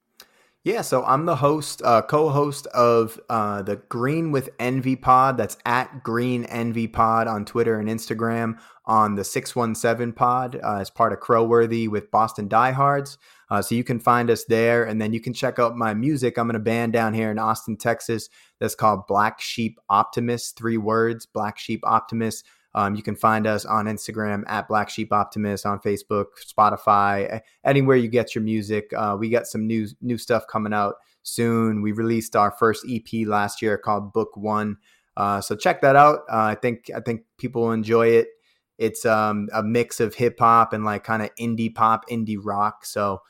Yeah, 0.64 0.82
so 0.82 1.04
I'm 1.06 1.26
the 1.26 1.36
host, 1.36 1.82
uh, 1.84 2.04
co-host 2.04 2.68
of 2.68 3.20
uh, 3.30 3.64
the 3.64 3.78
Green 3.78 4.32
with 4.32 4.50
Envy 4.60 4.96
Pod. 4.96 5.36
That's 5.36 5.58
at 5.66 6.04
Green 6.04 6.46
Envy 6.46 6.88
Pod 6.88 7.28
on 7.28 7.46
Twitter 7.46 7.80
and 7.80 7.90
Instagram. 7.90 8.60
On 8.86 9.16
the 9.16 9.24
617 9.24 10.14
Pod 10.14 10.60
uh, 10.64 10.78
as 10.80 10.90
part 10.90 11.14
of 11.14 11.20
Crowworthy 11.20 11.88
with 11.88 12.12
Boston 12.12 12.48
Diehards. 12.48 13.18
Uh, 13.52 13.62
so 13.62 13.76
you 13.76 13.84
can 13.84 14.00
find 14.00 14.30
us 14.30 14.46
there, 14.46 14.86
and 14.86 15.02
then 15.02 15.12
you 15.12 15.20
can 15.20 15.34
check 15.34 15.60
out 15.60 15.76
my 15.76 15.94
music. 15.94 16.38
I'm 16.38 16.50
in 16.50 16.56
a 16.56 16.60
band 16.60 16.94
down 16.94 17.14
here 17.14 17.30
in 17.30 17.38
Austin, 17.38 17.76
Texas. 17.76 18.30
That's 18.62 18.76
called 18.76 19.08
Black 19.08 19.42
Sheep 19.42 19.78
Optimist. 19.90 20.58
Three 20.58 20.78
words, 20.78 21.26
Black 21.26 21.60
Sheep 21.60 21.82
Optimist. 21.84 22.46
Um, 22.74 22.96
you 22.96 23.04
can 23.04 23.18
find 23.18 23.46
us 23.46 23.66
on 23.66 23.88
Instagram 23.88 24.44
at 24.48 24.70
Black 24.70 24.90
Sheep 24.90 25.12
Optimist, 25.12 25.66
on 25.66 25.80
Facebook, 25.82 26.28
Spotify, 26.48 27.42
anywhere 27.66 27.98
you 27.98 28.08
get 28.08 28.34
your 28.34 28.42
music. 28.42 28.90
Uh, 28.96 29.18
we 29.20 29.30
got 29.30 29.48
some 29.48 29.68
new 29.68 29.86
new 30.00 30.18
stuff 30.18 30.48
coming 30.48 30.74
out 30.74 30.96
soon. 31.24 31.82
We 31.82 31.92
released 31.92 32.38
our 32.38 32.52
first 32.52 32.86
EP 32.90 33.28
last 33.28 33.62
year 33.62 33.78
called 33.78 34.14
Book 34.14 34.38
One. 34.38 34.78
Uh, 35.18 35.42
so 35.42 35.58
check 35.58 35.82
that 35.82 35.98
out. 35.98 36.20
Uh, 36.32 36.38
I 36.38 36.56
think 36.56 36.90
I 36.96 37.02
think 37.02 37.24
people 37.38 37.64
will 37.64 37.74
enjoy 37.74 38.08
it. 38.08 38.30
It's 38.78 39.06
um, 39.06 39.50
a 39.54 39.62
mix 39.62 40.00
of 40.00 40.16
hip 40.16 40.40
hop 40.40 40.72
and 40.72 40.86
like 40.86 41.04
kind 41.04 41.22
of 41.22 41.36
indie 41.36 41.76
pop, 41.76 42.08
indie 42.10 42.40
rock. 42.42 42.86
So 42.86 43.22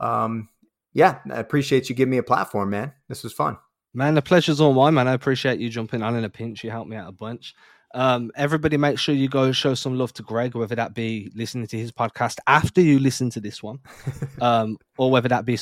um, 0.00 0.48
yeah, 0.92 1.18
I 1.30 1.38
appreciate 1.38 1.88
you 1.88 1.94
giving 1.94 2.10
me 2.10 2.18
a 2.18 2.22
platform, 2.22 2.70
man. 2.70 2.92
This 3.08 3.22
was 3.22 3.32
fun. 3.32 3.58
Man, 3.92 4.14
the 4.14 4.22
pleasure's 4.22 4.60
all 4.60 4.72
mine, 4.72 4.94
man. 4.94 5.08
I 5.08 5.12
appreciate 5.12 5.60
you 5.60 5.68
jumping 5.68 6.02
on 6.02 6.16
in 6.16 6.24
a 6.24 6.30
pinch. 6.30 6.64
You 6.64 6.70
helped 6.70 6.90
me 6.90 6.96
out 6.96 7.08
a 7.08 7.12
bunch. 7.12 7.54
Um, 7.94 8.32
everybody, 8.34 8.76
make 8.76 8.98
sure 8.98 9.14
you 9.14 9.28
go 9.28 9.52
show 9.52 9.74
some 9.74 9.96
love 9.96 10.12
to 10.14 10.22
Greg, 10.22 10.56
whether 10.56 10.74
that 10.74 10.94
be 10.94 11.30
listening 11.34 11.68
to 11.68 11.78
his 11.78 11.92
podcast 11.92 12.38
after 12.48 12.80
you 12.80 12.98
listen 12.98 13.30
to 13.30 13.40
this 13.40 13.62
one, 13.62 13.78
um, 14.40 14.78
or 14.98 15.12
whether 15.12 15.28
that 15.28 15.44
be 15.44 15.56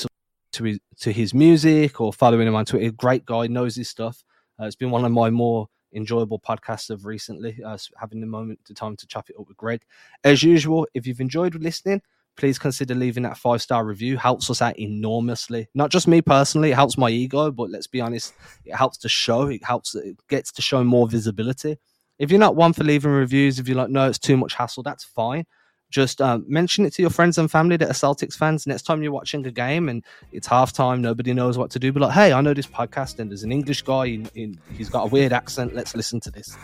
to 0.53 0.65
his, 0.65 0.79
to 1.01 1.13
his 1.13 1.35
music 1.35 2.01
or 2.01 2.13
following 2.13 2.49
him 2.49 2.55
on 2.55 2.65
Twitter. 2.65 2.91
Great 2.91 3.27
guy, 3.27 3.49
knows 3.49 3.77
his 3.77 3.91
stuff. 3.91 4.25
Uh, 4.61 4.65
it's 4.65 4.77
been 4.77 4.91
one 4.91 5.05
of 5.05 5.13
my 5.13 5.29
more 5.29 5.69
enjoyable 5.95 6.41
podcasts 6.41 6.89
of 6.89 7.05
recently, 7.05 7.59
uh, 7.65 7.77
having 7.99 8.21
the 8.21 8.27
moment, 8.27 8.61
the 8.67 8.73
time 8.73 8.97
to 8.97 9.07
chop 9.07 9.29
it 9.29 9.37
up 9.39 9.47
with 9.47 9.57
Greg. 9.59 9.83
As 10.25 10.43
usual, 10.43 10.87
if 10.95 11.07
you've 11.07 11.21
enjoyed 11.21 11.55
listening, 11.55 12.01
please 12.37 12.59
consider 12.59 12.95
leaving 12.95 13.23
that 13.25 13.37
five 13.37 13.63
star 13.63 13.85
review. 13.85 14.17
Helps 14.17 14.51
us 14.51 14.63
out 14.63 14.79
enormously. 14.79 15.69
Not 15.75 15.91
just 15.91 16.09
me 16.09 16.23
personally, 16.23 16.71
it 16.73 16.75
helps 16.75 16.99
my 16.99 17.11
ego, 17.11 17.51
but 17.51 17.71
let's 17.71 17.87
be 17.87 18.01
honest, 18.01 18.35
it 18.65 18.75
helps 18.75 18.99
the 18.99 19.09
show. 19.09 19.49
It 19.49 19.65
helps, 19.65 19.95
it 19.95 20.17
gets 20.29 20.53
to 20.53 20.63
show 20.63 20.83
more 20.85 21.09
visibility. 21.09 21.79
If 22.19 22.31
you're 22.31 22.41
not 22.41 22.57
one 22.57 22.73
for 22.73 22.85
leaving 22.85 23.11
reviews, 23.11 23.59
if 23.59 23.69
you're 23.69 23.77
like, 23.77 23.91
no, 23.91 24.09
it's 24.09 24.19
too 24.19 24.37
much 24.37 24.55
hassle, 24.55 24.83
that's 24.83 25.05
fine. 25.05 25.45
Just 25.91 26.23
um, 26.23 26.45
mention 26.49 26.87
it 26.87 26.95
to 26.95 27.03
your 27.03 27.11
friends 27.11 27.37
and 27.37 27.51
family 27.51 27.77
that 27.77 27.89
are 27.89 27.93
Celtics 27.93 28.35
fans. 28.35 28.67
Next 28.67 28.85
time 28.85 29.03
you're 29.03 29.13
watching 29.13 29.45
a 29.47 29.51
game 29.51 29.91
and 29.91 30.03
it's 30.33 30.49
halftime, 30.49 31.01
nobody 31.01 31.35
knows 31.35 31.59
what 31.59 31.71
to 31.73 31.79
do. 31.79 31.93
But 31.93 32.03
like, 32.03 32.13
hey, 32.13 32.33
I 32.33 32.41
know 32.41 32.55
this 32.55 32.67
podcast 32.67 33.19
and 33.19 33.31
there's 33.31 33.43
an 33.43 33.53
English 33.53 33.83
guy. 33.83 34.07
In, 34.07 34.31
in, 34.35 34.59
he's 34.73 34.89
got 34.89 35.05
a 35.05 35.09
weird 35.09 35.35
accent. 35.35 35.75
Let's 35.75 35.95
listen 35.95 36.19
to 36.21 36.31
this. 36.31 36.57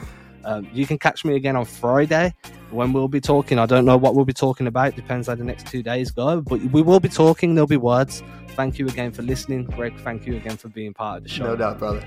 Um, 0.45 0.69
you 0.73 0.87
can 0.87 0.99
catch 0.99 1.25
me 1.25 1.37
again 1.37 1.57
on 1.57 1.65
Friday 1.65 2.35
when 2.71 2.93
we'll 2.93 3.09
be 3.09 3.21
talking. 3.21 3.59
I 3.59 3.67
don't 3.67 3.85
know 3.85 3.97
what 3.97 4.15
we'll 4.15 4.25
be 4.25 4.33
talking 4.33 4.67
about. 4.67 4.97
Depends 4.97 5.27
how 5.27 5.35
the 5.35 5.45
next 5.45 5.67
two 5.67 5.83
days 5.83 6.11
go. 6.11 6.41
But 6.41 6.61
we 6.61 6.83
will 6.83 7.01
be 7.01 7.09
talking. 7.09 7.55
There'll 7.55 7.67
be 7.67 7.77
words. 7.77 8.23
Thank 8.51 8.79
you 8.79 8.87
again 8.89 9.13
for 9.13 9.23
listening, 9.23 9.65
Greg. 9.65 9.99
Thank 10.01 10.27
you 10.27 10.37
again 10.37 10.57
for 10.57 10.69
being 10.69 10.95
part 10.95 11.19
of 11.19 11.23
the 11.25 11.29
show. 11.29 11.45
No 11.45 11.57
doubt, 11.57 11.79
brother. 11.79 12.07